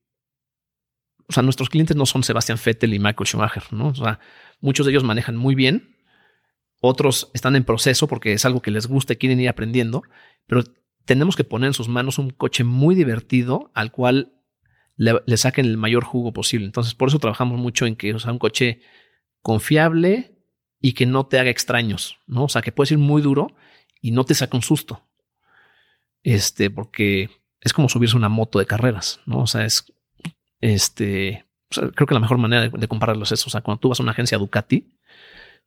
[1.28, 3.88] o sea, nuestros clientes no son Sebastian Vettel y Michael Schumacher, ¿no?
[3.88, 4.20] O sea,
[4.60, 5.96] muchos de ellos manejan muy bien,
[6.80, 10.02] otros están en proceso porque es algo que les gusta y quieren ir aprendiendo,
[10.46, 10.64] pero
[11.04, 14.32] tenemos que poner en sus manos un coche muy divertido al cual
[14.96, 16.66] le, saquen el mayor jugo posible.
[16.66, 18.80] Entonces, por eso trabajamos mucho en que sea un coche
[19.40, 20.36] confiable
[20.80, 22.44] y que no te haga extraños, ¿no?
[22.44, 23.54] O sea, que puedes ir muy duro
[24.00, 25.06] y no te saque un susto.
[26.22, 27.30] Este, porque
[27.62, 29.40] es como subirse una moto de carreras, ¿no?
[29.40, 29.92] O sea, es
[30.60, 33.44] este, creo que la mejor manera de, compararlo es eso.
[33.46, 34.96] O sea, cuando tú vas a una agencia Ducati,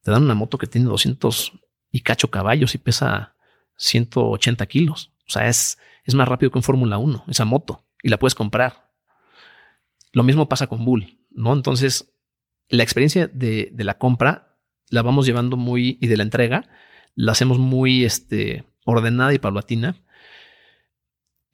[0.02, 1.54] te dan una moto que tiene 200
[1.92, 3.36] y cacho caballos y pesa
[3.78, 5.12] 180 kilos.
[5.28, 8.36] O sea, es, es más rápido que un Fórmula 1, esa moto, y la puedes
[8.36, 8.92] comprar.
[10.12, 11.54] Lo mismo pasa con Bull, ¿no?
[11.54, 12.14] Entonces,
[12.70, 14.58] la experiencia de, de la compra
[14.90, 16.70] la vamos llevando muy, y de la entrega,
[17.16, 20.05] la hacemos muy este, ordenada y paulatina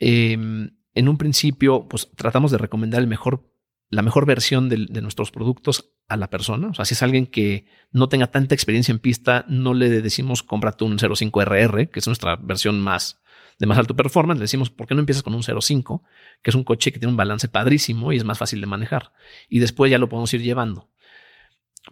[0.03, 6.17] Em, en un principio, pues tratamos de recomendar la mejor versión de, nuestros productos a
[6.17, 6.69] la persona.
[6.69, 10.41] O sea, si es alguien que no tenga tanta experiencia en pista, no le decimos
[10.41, 13.21] cómprate un 05RR, que es nuestra versión más
[13.59, 16.01] de más alto performance, le decimos, ¿por qué no empiezas con un 0.5,
[16.41, 19.13] que es un coche que tiene un balance padrísimo y es más fácil de manejar?
[19.49, 20.89] Y después ya lo podemos ir llevando.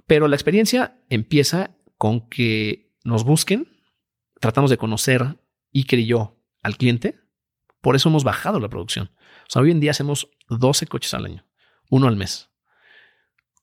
[0.07, 3.67] Pero la experiencia empieza con que nos busquen,
[4.39, 5.37] tratamos de conocer
[5.71, 7.19] y yo al cliente,
[7.81, 9.11] por eso hemos bajado la producción.
[9.47, 11.45] O sea, hoy en día hacemos 12 coches al año,
[11.89, 12.49] uno al mes,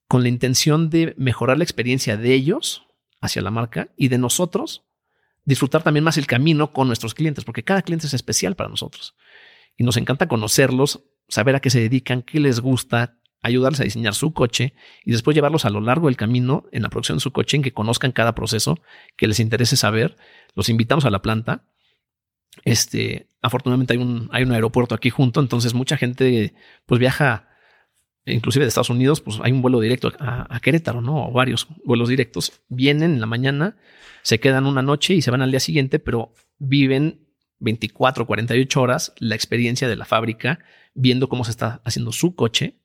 [0.09, 2.87] con la intención de mejorar la experiencia de ellos
[3.21, 4.85] hacia la marca y de nosotros
[5.45, 9.15] disfrutar también más el camino con nuestros clientes, porque cada cliente es especial para nosotros.
[9.77, 14.15] Y nos encanta conocerlos, saber a qué se dedican, qué les gusta, ayudarles a diseñar
[14.15, 14.75] su coche
[15.05, 17.63] y después llevarlos a lo largo del camino en la producción de su coche, en
[17.63, 18.81] que conozcan cada proceso,
[19.17, 20.17] que les interese saber.
[20.55, 21.65] Los invitamos a la planta.
[22.65, 26.55] Este, afortunadamente hay un, hay un aeropuerto aquí junto, entonces mucha gente
[26.85, 27.49] pues viaja,
[28.25, 31.29] inclusive de Estados Unidos, pues hay un vuelo directo a, Querétaro, ¿no?
[31.29, 32.61] O varios vuelos directos.
[32.69, 33.77] Vienen en la mañana,
[34.23, 37.27] se quedan una noche y se van al día siguiente, pero viven
[37.61, 40.59] 24, 48 horas la experiencia de la fábrica,
[40.95, 42.81] viendo cómo se está haciendo su coche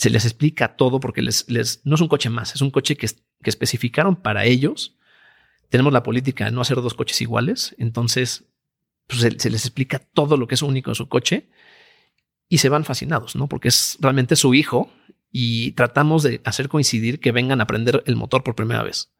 [0.00, 2.96] se les explica todo porque les, les, no es un coche más, es un coche
[2.96, 4.96] que, que especificaron para ellos.
[5.68, 8.49] Tenemos la política de no hacer dos coches iguales, entonces
[9.10, 11.48] pues, se, les explica todo lo que es único en su coche
[12.48, 13.48] y se van fascinados, ¿no?
[13.48, 14.90] Porque es realmente su hijo
[15.30, 19.12] y tratamos de hacer coincidir que vengan a aprender el motor por primera vez.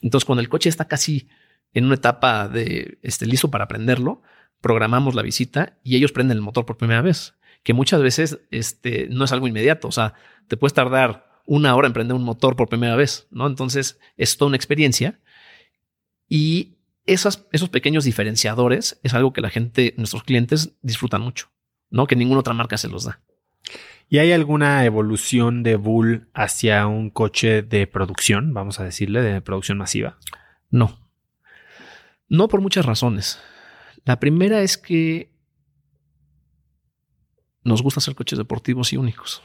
[0.00, 1.28] Entonces, cuando el coche está casi
[1.72, 4.22] en una etapa de este, listo para aprenderlo,
[4.60, 7.34] programamos la visita y ellos prenden el motor por primera vez
[7.66, 9.88] que muchas veces este, no es algo inmediato.
[9.88, 10.14] O sea,
[10.46, 13.48] te puedes tardar una hora en prender un motor por primera vez, ¿no?
[13.48, 15.18] Entonces es toda una experiencia
[16.28, 16.75] y
[17.06, 21.50] esos pequeños diferenciadores es algo que la gente, nuestros clientes disfrutan mucho,
[21.90, 22.06] ¿no?
[22.06, 23.20] Que ninguna otra marca se los da.
[24.08, 29.40] ¿Y hay alguna evolución de Bull hacia un coche de producción, vamos a decirle, de
[29.40, 30.18] producción masiva?
[30.70, 30.98] No.
[32.28, 33.40] No por muchas razones.
[34.04, 35.32] La primera es que
[37.64, 39.42] nos gusta hacer coches deportivos y únicos.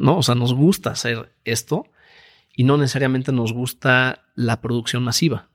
[0.00, 0.16] ¿no?
[0.16, 1.84] O sea, nos gusta hacer esto
[2.56, 5.49] y no necesariamente nos gusta la producción masiva.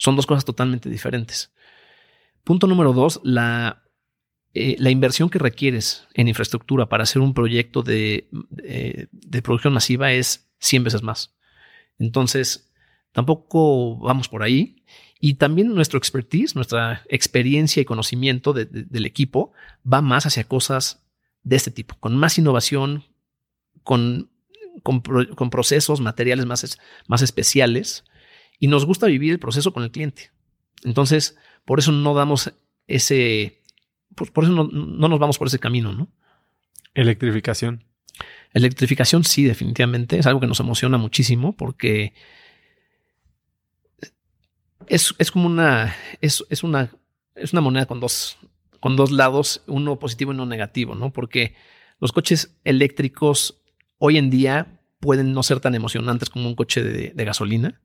[0.00, 1.52] Son dos cosas totalmente diferentes.
[2.42, 3.82] Punto número dos, la,
[4.54, 9.74] eh, la inversión que requieres en infraestructura para hacer un proyecto de, de, de, producción
[9.74, 11.36] masiva es 100 veces más.
[11.98, 12.72] Entonces,
[13.12, 14.82] tampoco vamos por ahí.
[15.20, 19.52] Y también nuestro expertise, nuestra experiencia y conocimiento de, del equipo
[19.84, 21.04] va más hacia cosas
[21.42, 23.04] de este tipo, con más innovación,
[23.82, 24.30] con,
[24.82, 28.04] con, con procesos, materiales más, más especiales,
[28.60, 30.30] y nos gusta vivir el proceso con el cliente.
[30.84, 32.52] Entonces, por eso no damos
[32.86, 33.62] ese,
[34.14, 36.08] por, por eso no, no, nos vamos por ese camino, ¿no?
[36.94, 37.84] Electrificación.
[38.52, 40.18] Electrificación, sí, definitivamente.
[40.18, 42.12] Es algo que nos emociona muchísimo porque
[44.86, 46.90] es, es como una, es, es, una,
[47.34, 48.38] es una moneda con dos,
[48.78, 51.12] con dos lados, uno positivo y uno negativo, ¿no?
[51.12, 51.54] Porque
[51.98, 53.62] los coches eléctricos
[53.98, 57.80] hoy en día pueden no ser tan emocionantes como un coche de, de gasolina.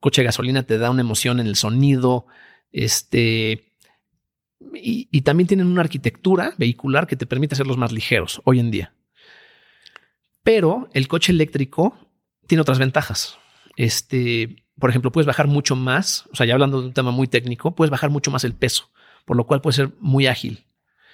[0.00, 2.26] Coche de gasolina te da una emoción en el sonido,
[2.70, 3.72] este,
[4.74, 8.70] y, y, también tienen una arquitectura vehicular que te permite hacerlos más ligeros hoy en
[8.70, 8.94] día.
[10.42, 11.96] Pero el coche eléctrico
[12.46, 13.38] tiene otras ventajas.
[13.76, 17.28] Este, por ejemplo, puedes bajar mucho más, o sea, ya hablando de un tema muy
[17.28, 18.90] técnico, puedes bajar mucho más el peso
[19.28, 20.64] por lo cual puede ser muy ágil.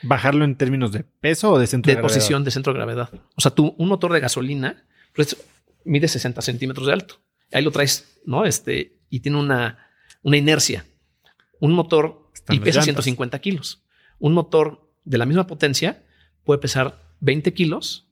[0.03, 3.11] ¿Bajarlo en términos de peso o de centro de, de posición de centro de gravedad?
[3.35, 5.37] O sea, tú, un motor de gasolina pues,
[5.85, 7.17] mide 60 centímetros de alto.
[7.55, 8.45] Ahí lo traes, ¿no?
[8.45, 9.89] Este, y tiene una,
[10.23, 10.85] una inercia.
[11.61, 13.85] Un motor Están y pesa 150 kilos.
[14.19, 16.03] Un motor de la misma potencia
[16.43, 18.11] puede pesar 20 kilos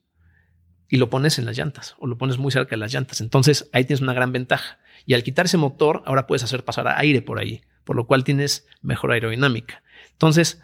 [0.87, 3.19] y lo pones en las llantas o lo pones muy cerca de las llantas.
[3.19, 4.79] Entonces ahí tienes una gran ventaja.
[5.05, 8.23] Y al quitar ese motor, ahora puedes hacer pasar aire por ahí, por lo cual
[8.23, 9.83] tienes mejor aerodinámica.
[10.11, 10.61] Entonces,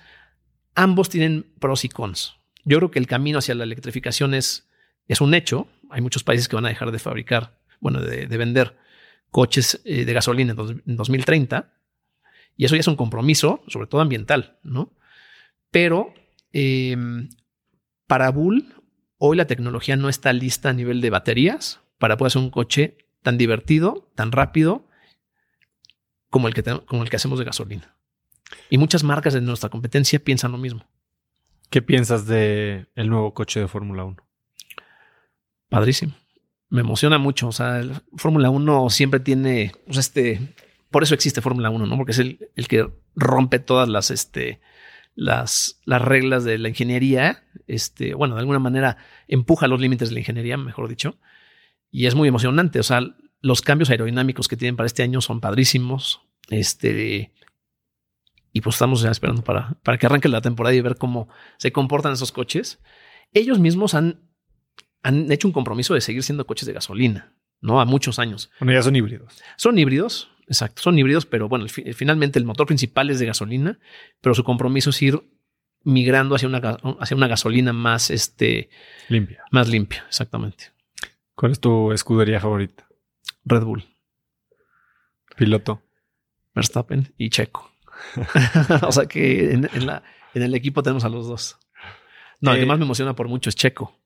[0.73, 2.37] ambos tienen pros y cons.
[2.63, 4.69] Yo creo que el camino hacia la electrificación es,
[5.07, 5.67] es un hecho.
[5.89, 8.77] Hay muchos países que van a dejar de fabricar, bueno, de, de vender
[9.31, 11.73] coches eh, de gasolina en, dos, en 2030.
[12.57, 14.93] Y eso ya es un compromiso, sobre todo ambiental, ¿no?
[15.71, 16.13] Pero
[16.51, 16.97] eh,
[18.07, 18.73] para Bull,
[19.17, 22.97] hoy la tecnología no está lista a nivel de baterías para poder hacer un coche
[23.21, 24.87] tan divertido, tan rápido
[26.29, 27.95] como el que, como el que hacemos de gasolina.
[28.69, 30.85] Y muchas marcas de nuestra competencia piensan lo mismo.
[31.69, 34.17] ¿Qué piensas de el nuevo coche de Fórmula 1?
[35.69, 36.13] Padrísimo.
[36.69, 37.47] Me emociona mucho.
[37.47, 37.81] O sea,
[38.15, 40.53] Fórmula 1 siempre tiene, o sea, este,
[40.91, 41.97] por eso existe Fórmula 1, ¿no?
[41.97, 44.61] Porque es el, el, que rompe todas las, este,
[45.15, 47.43] las, las reglas de la ingeniería.
[47.67, 48.97] Este, bueno, de alguna manera
[49.27, 51.17] empuja los límites de la ingeniería, mejor dicho.
[51.91, 52.79] Y es muy emocionante.
[52.79, 53.01] O sea,
[53.41, 56.21] los cambios aerodinámicos que tienen para este año son padrísimos.
[56.49, 57.33] Este,
[58.51, 61.71] y pues estamos ya esperando para, para que arranque la temporada y ver cómo se
[61.71, 62.79] comportan esos coches.
[63.31, 64.21] Ellos mismos han,
[65.03, 67.81] han hecho un compromiso de seguir siendo coches de gasolina, ¿no?
[67.81, 68.51] A muchos años.
[68.59, 69.41] Bueno, ya son híbridos.
[69.57, 73.79] Son híbridos, exacto, son híbridos, pero bueno, finalmente el motor principal es de gasolina,
[74.21, 75.21] pero su compromiso es ir
[75.83, 76.57] migrando hacia una,
[76.99, 78.69] hacia una gasolina más este,
[79.07, 79.43] limpia.
[79.51, 80.65] Más limpia, exactamente.
[81.35, 82.87] ¿Cuál es tu escudería favorita?
[83.45, 83.85] Red Bull.
[85.37, 85.81] Piloto.
[86.53, 87.71] Verstappen y Checo.
[88.81, 90.03] o sea que en, la,
[90.33, 91.57] en, el equipo tenemos a los dos.
[92.41, 93.98] No, el que eh, más me emociona por mucho es Checo,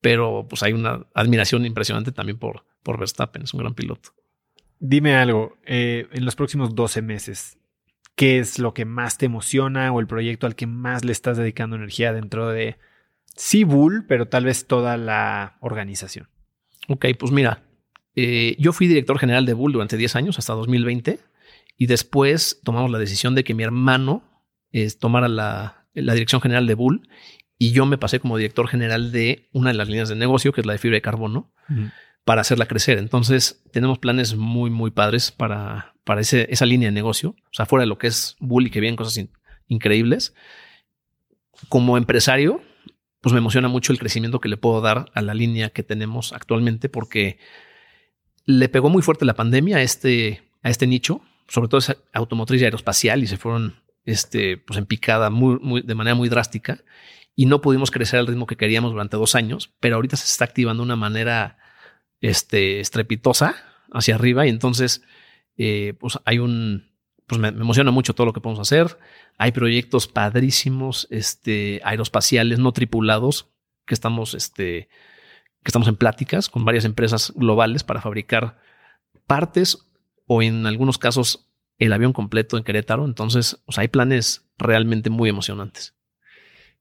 [0.00, 4.10] pero pues hay una admiración impresionante también por, por Verstappen, es un gran piloto.
[4.78, 7.58] Dime algo, eh, en los próximos 12 meses,
[8.14, 11.36] ¿qué es lo que más te emociona o el proyecto al que más le estás
[11.36, 12.78] dedicando energía dentro de
[13.36, 16.28] sí Bull, pero tal vez toda la organización?
[16.88, 17.62] Ok, pues mira,
[18.16, 21.20] eh, yo fui director general de Bull durante 10 años, hasta 2020.
[21.76, 24.22] Y después tomamos la decisión de que mi hermano
[24.72, 27.08] eh, tomara la, dirección general de Bull
[27.62, 30.62] y yo me pasé como director general de una de las líneas de negocio, que
[30.62, 31.52] es la de fibra de carbono,
[32.24, 32.96] para hacerla crecer.
[32.96, 37.36] Entonces, tenemos planes muy, muy padres para, para esa línea de negocio.
[37.38, 39.22] O sea, fuera de lo que es Bull y que vienen cosas
[39.68, 40.34] increíbles.
[41.68, 42.62] Como empresario,
[43.20, 46.32] pues me emociona mucho el crecimiento que le puedo dar a la línea que tenemos
[46.32, 47.38] actualmente, porque
[48.46, 51.20] le pegó muy fuerte la pandemia a este, a este nicho
[51.50, 53.74] sobre todo esa automotriz y aeroespacial y se fueron
[54.04, 56.78] este, pues en picada muy, muy, de manera muy drástica
[57.40, 60.44] y no pudimos crecer al ritmo que queríamos durante dos años, pero ahorita se está
[60.44, 61.56] activando de una manera
[62.20, 63.54] este, estrepitosa
[63.90, 65.00] hacia arriba y entonces
[65.56, 66.92] eh, pues hay un,
[67.26, 68.98] pues me, emociona mucho todo lo que podemos hacer.
[69.38, 73.48] Hay proyectos padrísimos, este, aeroespaciales no tripulados
[73.86, 74.90] que estamos, este,
[75.62, 78.58] que estamos en pláticas con varias empresas globales para fabricar
[79.26, 79.78] partes
[80.26, 83.06] o en algunos casos el avión completo en Querétaro.
[83.06, 85.94] Entonces, hay planes realmente muy emocionantes.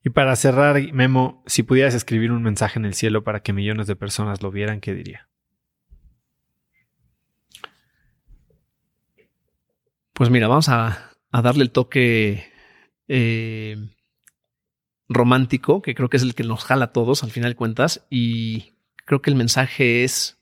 [0.04, 3.88] Y para cerrar, Memo, si pudieras escribir un mensaje en el cielo para que millones
[3.88, 5.28] de personas lo vieran, ¿qué diría?
[10.14, 12.50] Pues mira, vamos a, darle el toque
[13.08, 13.78] eh,
[15.10, 18.06] romántico, que creo que es el que nos jala a todos al final de cuentas.
[18.10, 18.74] Y
[19.06, 20.42] creo que el mensaje es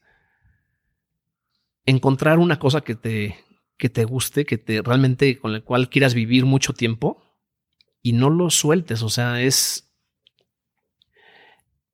[1.85, 3.43] encontrar una cosa que te,
[3.77, 7.26] que te guste, que te realmente con la cual quieras vivir mucho tiempo
[8.01, 9.01] y no lo sueltes.
[9.03, 9.91] O sea, es.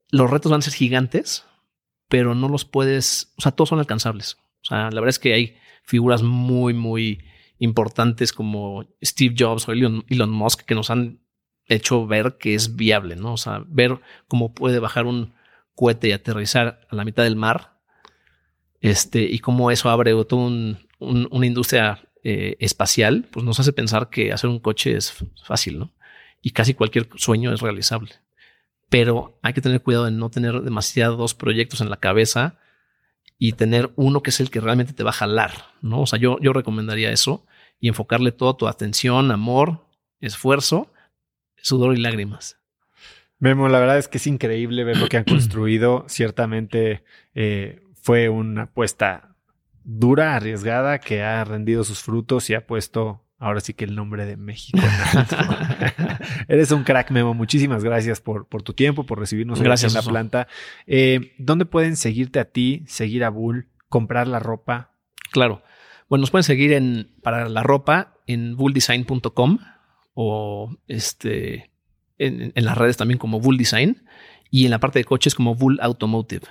[0.09, 1.45] Los retos van a ser gigantes,
[2.07, 3.33] pero no los puedes.
[3.37, 4.37] O sea, todos son alcanzables.
[4.61, 7.23] O sea, la verdad es que hay figuras muy, muy
[7.59, 11.19] importantes como Steve Jobs o Elon, Musk que nos han
[11.65, 13.33] hecho ver que es viable, ¿no?
[13.33, 15.33] O sea, ver cómo puede bajar un
[15.75, 17.79] cohete y aterrizar a la mitad del mar
[18.81, 20.51] este, y cómo eso abre toda
[20.99, 25.13] una industria eh, espacial, pues nos hace pensar que hacer un coche es
[25.43, 25.91] fácil, ¿no?
[26.41, 28.11] Y casi cualquier sueño es realizable.
[28.89, 32.59] Pero hay que tener cuidado de no tener demasiados proyectos en la cabeza
[33.37, 35.51] y tener uno que es el que realmente te va a jalar,
[35.81, 36.01] ¿no?
[36.01, 37.45] O sea, yo, yo recomendaría eso
[37.79, 39.85] y enfocarle toda tu atención, amor,
[40.21, 40.93] esfuerzo,
[41.57, 42.57] sudor y lágrimas.
[43.39, 46.05] Memo, la verdad es que es increíble ver lo que han construido.
[46.07, 47.03] Ciertamente
[47.35, 49.32] eh, fue una apuesta
[49.83, 54.25] dura, arriesgada, que ha rendido sus frutos y ha puesto ahora sí que el nombre
[54.25, 54.79] de México.
[56.47, 57.33] Eres un crack, Memo.
[57.33, 60.47] Muchísimas gracias por, por tu tiempo, por recibirnos gracias, en la planta.
[60.87, 64.91] Eh, ¿Dónde pueden seguirte a ti, seguir a Bull, comprar la ropa?
[65.31, 65.61] Claro.
[66.07, 69.59] Bueno, nos pueden seguir en, para la ropa en bulldesign.com
[70.13, 71.71] o este,
[72.17, 74.05] en, en, las redes también como Bull Design
[74.49, 76.47] y en la parte de coches como Bull Automotive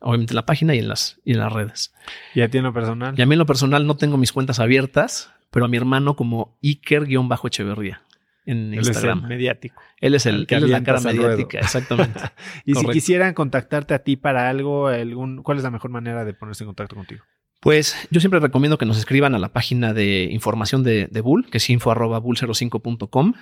[0.00, 1.94] obviamente en la página y en las, y en las redes.
[2.34, 3.14] ¿Y a ti en lo personal?
[3.16, 6.16] Y a mí en lo personal no tengo mis cuentas abiertas, pero a mi hermano
[6.16, 8.02] como Iker-Echeverría
[8.46, 9.20] en Instagram.
[9.22, 9.80] Es mediático.
[10.00, 12.20] Él es el, que él es la cara mediática, exactamente.
[12.64, 16.34] y si quisieran contactarte a ti para algo, algún, ¿cuál es la mejor manera de
[16.34, 17.24] ponerse en contacto contigo?
[17.60, 21.56] Pues yo siempre recomiendo que nos escriban a la página de información de, Bull, que
[21.56, 23.32] es info.bull05.com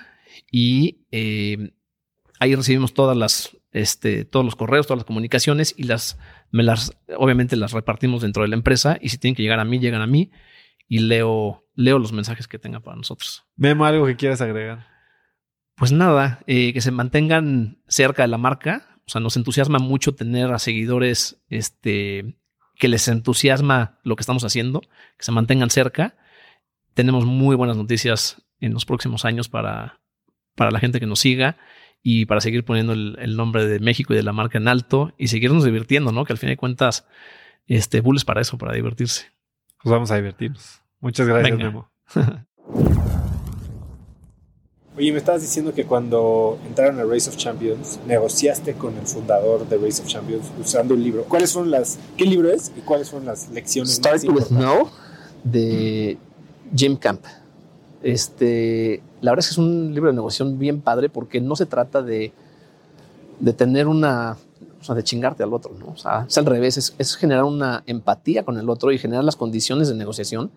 [0.52, 1.72] y eh,
[2.42, 6.18] ahí recibimos todas las este, todos los correos, todas las comunicaciones y las,
[6.50, 9.64] me las, obviamente las repartimos dentro de la empresa y si tienen que llegar a
[9.64, 10.30] mí, llegan a mí
[10.88, 13.44] y leo, leo los mensajes que tenga para nosotros.
[13.56, 14.88] Memo, algo que quieras agregar.
[15.76, 18.98] Pues nada, eh, que se mantengan cerca de la marca.
[19.06, 22.36] O sea, nos entusiasma mucho tener a seguidores este,
[22.76, 26.16] que les entusiasma lo que estamos haciendo, que se mantengan cerca.
[26.94, 30.00] Tenemos muy buenas noticias en los próximos años para,
[30.56, 31.56] para la gente que nos siga
[32.02, 35.28] y para seguir poniendo el, nombre de México y de la marca en alto y
[35.28, 36.24] seguirnos divirtiendo, ¿no?
[36.24, 37.06] Que al fin de cuentas,
[37.66, 39.26] este Bull es para eso, para divertirse.
[39.82, 40.82] Pues vamos a divertirnos.
[41.00, 41.90] Muchas gracias, Memo.
[44.94, 49.66] Oye, me estabas diciendo que cuando entraron a Race of Champions, negociaste con el fundador
[49.66, 51.24] de Race of Champions usando un libro.
[51.24, 54.90] ¿Cuáles son las, qué libro es y cuáles son las lecciones Start with No
[55.44, 56.18] de
[56.76, 57.24] Jim Camp.
[58.02, 61.66] Este, la verdad es que es un libro de negociación bien padre porque no se
[61.66, 62.32] trata de,
[63.38, 64.36] de tener una,
[64.80, 65.92] o sea, de chingarte al otro, ¿no?
[65.92, 69.24] O sea, es al revés, es, es generar una empatía con el otro y generar
[69.24, 70.50] las condiciones de negociación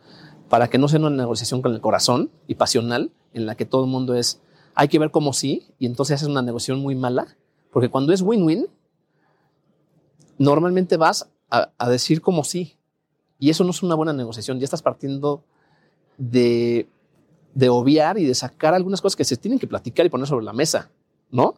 [0.50, 3.84] para que no sea una negociación con el corazón y pasional en la que todo
[3.84, 4.42] el mundo es,
[4.74, 7.36] hay que ver cómo sí, y entonces haces una negociación muy mala,
[7.72, 8.68] porque cuando es win-win,
[10.38, 12.78] normalmente vas a, decir como sí,
[13.40, 15.44] y eso no es una buena negociación, ya estás partiendo
[16.18, 16.88] de,
[17.56, 20.46] de obviar y de sacar algunas cosas que se tienen que platicar y poner sobre
[20.46, 20.92] la mesa,
[21.32, 21.56] ¿no?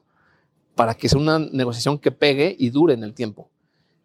[0.76, 3.50] Para que sea una negociación que pegue y dure en el tiempo.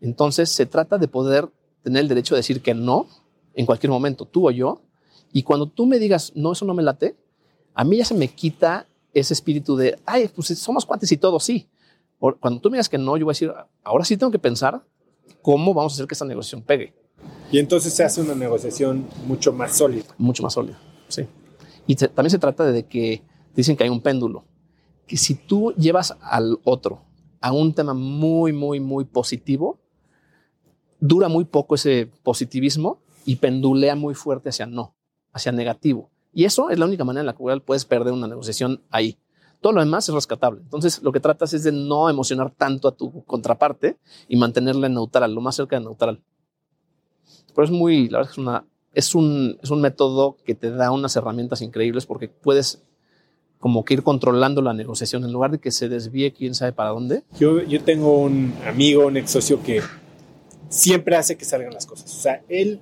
[0.01, 1.49] Entonces se trata de poder
[1.83, 3.07] tener el derecho de decir que no
[3.55, 4.81] en cualquier momento, tú o yo,
[5.33, 7.15] y cuando tú me digas, no, eso no me late,
[7.75, 11.39] a mí ya se me quita ese espíritu de, ay, pues somos cuates y todo,
[11.39, 11.69] sí.
[12.19, 13.53] Cuando tú me digas que no, yo voy a decir,
[13.85, 14.83] ahora sí tengo que pensar
[15.43, 16.95] cómo vamos a hacer que esta negociación pegue.
[17.51, 20.07] Y entonces se hace una negociación mucho más sólida.
[20.17, 20.79] Mucho más sólida,
[21.09, 21.27] sí.
[21.87, 23.23] Y también se trata de que
[23.55, 24.45] dicen que hay un péndulo,
[25.07, 27.03] que si tú llevas al otro
[27.41, 29.81] a un tema muy, muy, muy positivo,
[31.01, 34.95] dura muy poco ese positivismo y pendulea muy fuerte hacia no,
[35.33, 36.11] hacia negativo.
[36.33, 39.19] Y eso es la única manera en la cual puedes perder una negociación ahí.
[39.61, 40.61] Todo lo demás es rescatable.
[40.61, 43.99] Entonces, lo que tratas es de no emocionar tanto a tu contraparte
[44.29, 46.23] y mantenerla neutral, lo más cerca de neutral.
[47.55, 48.65] Pero es muy, la verdad es, una,
[48.95, 52.83] es, un, es un método que te da unas herramientas increíbles porque puedes
[53.59, 56.91] como que ir controlando la negociación en lugar de que se desvíe quién sabe para
[56.91, 57.23] dónde.
[57.39, 59.81] Yo, yo tengo un amigo, un ex socio que
[60.69, 62.13] siempre hace que salgan las cosas.
[62.13, 62.81] O sea, él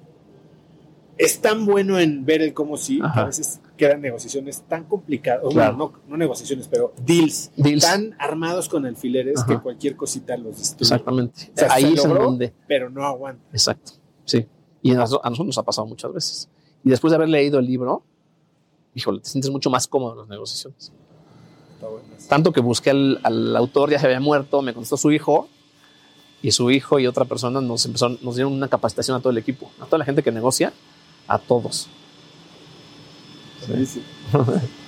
[1.18, 5.42] es tan bueno en ver el cómo sí, que a veces quedan negociaciones tan complicadas,
[5.54, 7.50] no, negociaciones, pero deals,
[7.82, 10.94] tan armados con alfileres que cualquier cosita los destruye.
[10.94, 11.52] Exactamente.
[11.68, 12.54] Ahí es donde.
[12.66, 13.44] Pero no aguanta.
[13.52, 13.92] Exacto.
[14.24, 14.46] Sí.
[14.82, 16.48] Y a nosotros nos ha pasado muchas veces.
[16.84, 18.02] Y después de haber leído el libro,
[18.94, 20.92] híjole, te sientes mucho más cómodo en las negociaciones.
[22.28, 25.48] Tanto que busqué al, autor, ya se había muerto, me contestó su hijo,
[26.42, 29.38] y su hijo y otra persona nos, empezó, nos dieron una capacitación a todo el
[29.38, 30.72] equipo, a toda la gente que negocia
[31.28, 31.88] a todos.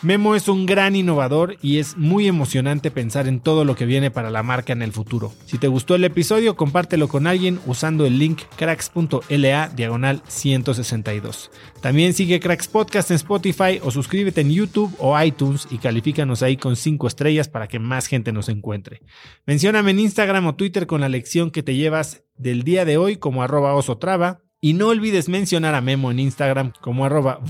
[0.00, 4.12] Memo es un gran innovador y es muy emocionante pensar en todo lo que viene
[4.12, 5.32] para la marca en el futuro.
[5.44, 11.50] Si te gustó el episodio, compártelo con alguien usando el link cracks.la diagonal 162.
[11.80, 16.56] También sigue Cracks Podcast en Spotify o suscríbete en YouTube o iTunes y califícanos ahí
[16.56, 19.02] con 5 estrellas para que más gente nos encuentre.
[19.46, 23.16] Mencióname en Instagram o Twitter con la lección que te llevas del día de hoy
[23.16, 27.40] como arroba osotrava y no olvides mencionar a Memo en Instagram como arroba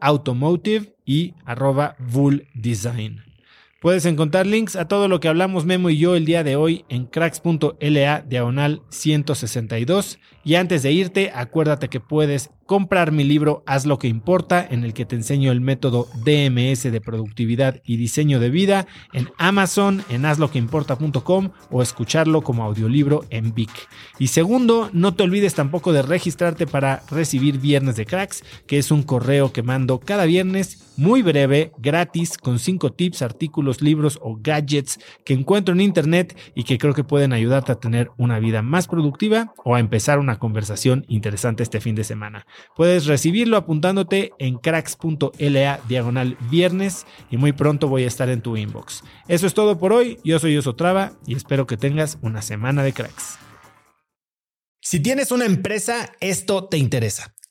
[0.00, 1.96] Automotive y arroba
[2.54, 3.22] Design.
[3.84, 6.86] Puedes encontrar links a todo lo que hablamos Memo y yo el día de hoy
[6.88, 10.18] en cracks.la diagonal 162.
[10.42, 14.84] Y antes de irte, acuérdate que puedes comprar mi libro Haz lo que importa, en
[14.84, 20.04] el que te enseño el método DMS de productividad y diseño de vida en Amazon,
[20.08, 23.70] en hazloqueimporta.com o escucharlo como audiolibro en Vic.
[24.18, 28.90] Y segundo, no te olvides tampoco de registrarte para recibir Viernes de Cracks, que es
[28.90, 34.38] un correo que mando cada viernes muy breve, gratis, con cinco tips, artículos, libros o
[34.40, 38.62] gadgets que encuentro en internet y que creo que pueden ayudarte a tener una vida
[38.62, 42.46] más productiva o a empezar una conversación interesante este fin de semana.
[42.76, 48.56] Puedes recibirlo apuntándote en cracks.la diagonal viernes y muy pronto voy a estar en tu
[48.56, 49.02] inbox.
[49.28, 52.92] Eso es todo por hoy, yo soy Osotrava y espero que tengas una semana de
[52.92, 53.38] cracks.
[54.80, 57.33] Si tienes una empresa, esto te interesa.